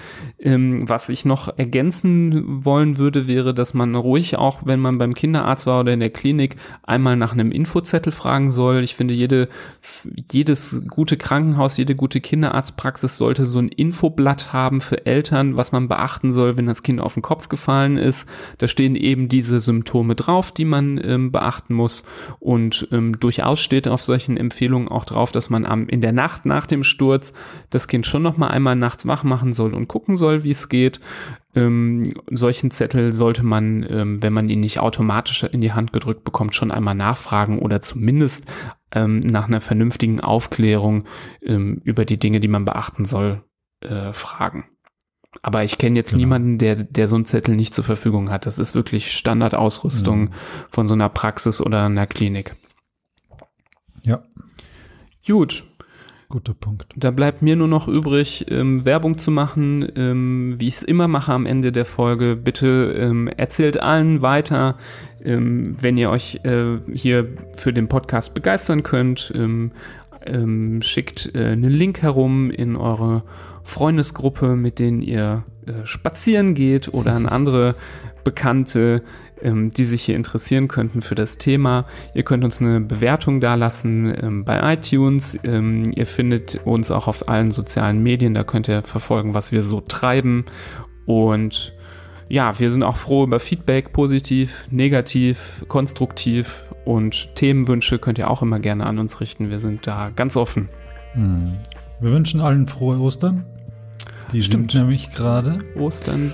Ähm, 0.40 0.88
was 0.88 1.08
ich 1.08 1.24
noch 1.24 1.58
ergänzen 1.58 2.64
wollen 2.64 2.98
würde, 2.98 3.28
wäre, 3.28 3.54
dass 3.54 3.72
man 3.72 3.94
ruhig 3.94 4.36
auch, 4.36 4.62
wenn 4.64 4.80
man 4.80 4.98
beim 4.98 5.14
Kinderarzt 5.14 5.66
war 5.66 5.80
oder 5.80 5.92
in 5.92 6.00
der 6.00 6.10
Klinik, 6.10 6.56
einmal 6.82 7.16
nach 7.16 7.32
einem 7.32 7.52
Infozettel 7.52 8.12
fragen 8.12 8.50
soll. 8.50 8.82
Ich 8.82 8.96
finde, 8.96 9.14
jede, 9.14 9.48
jedes 10.32 10.82
gute 10.90 11.16
Krankenhaus, 11.16 11.76
jede 11.76 11.94
gute 11.94 12.20
Kinderarztpraxis 12.20 13.16
sollte 13.16 13.46
so 13.46 13.60
ein 13.60 13.68
Infoblatt 13.68 14.52
haben 14.52 14.80
für 14.80 15.06
Eltern, 15.06 15.56
was 15.56 15.70
man 15.70 15.86
beachten 15.86 16.32
soll, 16.32 16.56
wenn 16.56 16.66
das 16.66 16.82
Kind 16.82 17.00
auf 17.00 17.14
den 17.14 17.22
Kopf 17.22 17.48
gefallen 17.48 17.96
ist. 17.96 18.26
Da 18.58 18.66
stehen 18.66 18.96
eben 18.96 19.28
diese 19.28 19.60
Symptome 19.60 19.83
drauf, 19.92 20.52
die 20.52 20.64
man 20.64 21.00
ähm, 21.02 21.32
beachten 21.32 21.74
muss. 21.74 22.04
Und 22.40 22.88
ähm, 22.92 23.18
durchaus 23.18 23.60
steht 23.60 23.88
auf 23.88 24.02
solchen 24.02 24.36
Empfehlungen 24.36 24.88
auch 24.88 25.04
drauf, 25.04 25.32
dass 25.32 25.50
man 25.50 25.64
am, 25.64 25.88
in 25.88 26.00
der 26.00 26.12
Nacht 26.12 26.46
nach 26.46 26.66
dem 26.66 26.84
Sturz 26.84 27.32
das 27.70 27.88
Kind 27.88 28.06
schon 28.06 28.22
noch 28.22 28.36
mal 28.36 28.48
einmal 28.48 28.76
nachts 28.76 29.06
wach 29.06 29.24
machen 29.24 29.52
soll 29.52 29.74
und 29.74 29.88
gucken 29.88 30.16
soll, 30.16 30.44
wie 30.44 30.50
es 30.50 30.68
geht. 30.68 31.00
Ähm, 31.54 32.02
solchen 32.30 32.70
Zettel 32.70 33.12
sollte 33.12 33.44
man, 33.44 33.86
ähm, 33.88 34.22
wenn 34.22 34.32
man 34.32 34.48
ihn 34.48 34.60
nicht 34.60 34.80
automatisch 34.80 35.44
in 35.44 35.60
die 35.60 35.72
Hand 35.72 35.92
gedrückt 35.92 36.24
bekommt, 36.24 36.54
schon 36.54 36.70
einmal 36.70 36.94
nachfragen 36.94 37.60
oder 37.60 37.80
zumindest 37.80 38.46
ähm, 38.92 39.20
nach 39.20 39.46
einer 39.46 39.60
vernünftigen 39.60 40.20
Aufklärung 40.20 41.04
ähm, 41.42 41.80
über 41.84 42.04
die 42.04 42.18
Dinge, 42.18 42.40
die 42.40 42.48
man 42.48 42.64
beachten 42.64 43.04
soll, 43.04 43.44
äh, 43.80 44.12
fragen. 44.12 44.64
Aber 45.42 45.62
ich 45.64 45.76
kenne 45.78 45.96
jetzt 45.96 46.10
Genau. 46.12 46.20
niemanden, 46.22 46.58
der, 46.58 46.76
der 46.76 47.08
so 47.08 47.16
einen 47.16 47.26
Zettel 47.26 47.54
nicht 47.56 47.74
zur 47.74 47.84
Verfügung 47.84 48.30
hat. 48.30 48.46
Das 48.46 48.58
ist 48.58 48.74
wirklich 48.74 49.12
Standardausrüstung 49.12 50.20
Mhm. 50.20 50.30
von 50.70 50.88
so 50.88 50.94
einer 50.94 51.08
Praxis 51.08 51.60
oder 51.60 51.84
einer 51.84 52.06
Klinik. 52.06 52.56
ja, 54.02 54.22
Gut, 55.26 55.64
guter 56.28 56.52
Punkt. 56.52 56.86
Da 56.96 57.10
bleibt 57.10 57.40
mir 57.40 57.56
nur 57.56 57.68
noch 57.68 57.88
übrig, 57.88 58.44
ähm, 58.50 58.84
Werbung 58.84 59.16
zu 59.16 59.30
machen, 59.30 59.90
ähm, 59.96 60.56
wie 60.58 60.68
ich 60.68 60.74
es 60.76 60.82
immer 60.82 61.08
mache 61.08 61.32
am 61.32 61.46
Ende 61.46 61.72
der 61.72 61.86
Folge. 61.86 62.36
Bitte 62.36 62.94
ähm, 62.98 63.28
erzählt 63.28 63.80
allen 63.80 64.20
weiter, 64.20 64.76
ähm, 65.24 65.76
wenn 65.80 65.96
ihr 65.96 66.10
euch 66.10 66.40
äh, 66.44 66.78
hier 66.92 67.28
für 67.54 67.72
den 67.72 67.88
Podcast 67.88 68.34
begeistern 68.34 68.82
könnt. 68.82 69.32
Ähm, 69.34 69.72
ähm, 70.26 70.82
schickt 70.82 71.34
äh, 71.34 71.52
einen 71.52 71.70
Link 71.70 72.02
herum 72.02 72.50
in 72.50 72.76
eure 72.76 73.22
Freundesgruppe, 73.64 74.56
mit 74.56 74.78
denen 74.78 75.02
ihr 75.02 75.44
äh, 75.66 75.84
spazieren 75.84 76.54
geht 76.54 76.92
oder 76.92 77.14
an 77.14 77.26
andere 77.26 77.74
Bekannte, 78.22 79.02
ähm, 79.42 79.70
die 79.70 79.84
sich 79.84 80.02
hier 80.02 80.16
interessieren 80.16 80.68
könnten 80.68 81.02
für 81.02 81.14
das 81.14 81.38
Thema. 81.38 81.86
Ihr 82.14 82.22
könnt 82.22 82.44
uns 82.44 82.60
eine 82.60 82.80
Bewertung 82.80 83.40
dalassen 83.40 84.14
ähm, 84.22 84.44
bei 84.44 84.74
iTunes. 84.74 85.38
Ähm, 85.44 85.92
ihr 85.94 86.06
findet 86.06 86.60
uns 86.64 86.90
auch 86.90 87.08
auf 87.08 87.28
allen 87.28 87.50
sozialen 87.50 88.02
Medien. 88.02 88.34
Da 88.34 88.44
könnt 88.44 88.68
ihr 88.68 88.82
verfolgen, 88.82 89.34
was 89.34 89.52
wir 89.52 89.62
so 89.62 89.80
treiben. 89.80 90.44
Und 91.06 91.74
ja, 92.28 92.58
wir 92.58 92.70
sind 92.70 92.82
auch 92.82 92.96
froh 92.96 93.24
über 93.24 93.40
Feedback, 93.40 93.92
positiv, 93.92 94.66
negativ, 94.70 95.64
konstruktiv 95.68 96.64
und 96.84 97.34
Themenwünsche 97.36 97.98
könnt 97.98 98.18
ihr 98.18 98.30
auch 98.30 98.42
immer 98.42 98.60
gerne 98.60 98.86
an 98.86 98.98
uns 98.98 99.20
richten. 99.20 99.50
Wir 99.50 99.60
sind 99.60 99.86
da 99.86 100.10
ganz 100.14 100.36
offen. 100.36 100.68
Hm. 101.12 101.58
Wir 102.00 102.10
wünschen 102.10 102.40
allen 102.40 102.66
frohe 102.66 102.98
Ostern. 102.98 103.44
Die 104.34 104.42
Stimmt. 104.42 104.72
sind 104.72 104.80
nämlich 104.82 105.10
gerade 105.10 105.60
Ostern. 105.76 106.32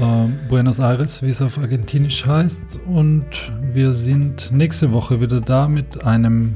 ähm, 0.00 0.38
Buenos 0.48 0.78
Aires, 0.78 1.24
wie 1.24 1.30
es 1.30 1.42
auf 1.42 1.58
Argentinisch 1.58 2.24
heißt. 2.24 2.78
Und 2.86 3.52
wir 3.72 3.92
sind 3.92 4.52
nächste 4.52 4.92
Woche 4.92 5.20
wieder 5.20 5.40
da 5.40 5.66
mit 5.66 6.06
einem 6.06 6.54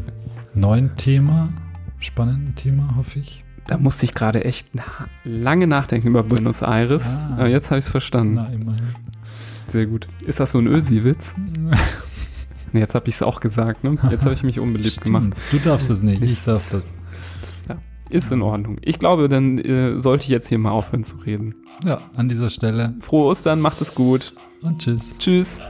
neuen 0.54 0.94
Thema. 0.94 1.52
Spannenden 1.98 2.54
Thema, 2.54 2.94
hoffe 2.96 3.18
ich. 3.18 3.44
Da 3.66 3.78
musste 3.78 4.04
ich 4.04 4.14
gerade 4.14 4.44
echt 4.44 4.68
lange 5.24 5.66
nachdenken 5.66 6.06
über 6.08 6.22
Buenos 6.22 6.62
Aires. 6.62 7.02
Ah. 7.04 7.34
Aber 7.38 7.48
jetzt 7.48 7.72
habe 7.72 7.80
ich 7.80 7.86
es 7.86 7.90
verstanden. 7.90 8.34
Na, 8.34 8.46
immerhin. 8.46 8.86
Sehr 9.66 9.86
gut. 9.86 10.06
Ist 10.24 10.38
das 10.38 10.52
so 10.52 10.58
ein 10.58 10.68
Ösi-Witz? 10.68 11.34
Jetzt 12.72 12.96
habe 12.96 13.08
ich 13.08 13.14
es 13.14 13.22
auch 13.22 13.38
gesagt, 13.38 13.84
ne? 13.84 13.96
Jetzt 14.10 14.24
habe 14.24 14.34
ich 14.34 14.42
mich 14.42 14.58
unbeliebt 14.58 15.00
gemacht. 15.00 15.32
Stimmt. 15.48 15.62
Du 15.62 15.68
darfst 15.68 15.90
es 15.90 16.02
nicht, 16.02 16.22
ich 16.22 16.42
darf 16.42 16.70
das. 16.72 16.82
Ist 18.10 18.30
in 18.30 18.42
Ordnung. 18.42 18.76
Ich 18.82 18.98
glaube, 18.98 19.28
dann 19.28 19.58
äh, 19.58 20.00
sollte 20.00 20.24
ich 20.24 20.28
jetzt 20.28 20.48
hier 20.48 20.58
mal 20.58 20.70
aufhören 20.70 21.04
zu 21.04 21.16
reden. 21.16 21.54
Ja, 21.84 22.02
an 22.16 22.28
dieser 22.28 22.50
Stelle. 22.50 22.94
Frohe 23.00 23.26
Ostern, 23.26 23.60
macht 23.60 23.80
es 23.80 23.94
gut. 23.94 24.34
Und 24.62 24.82
tschüss. 24.82 25.14
Tschüss. 25.18 25.62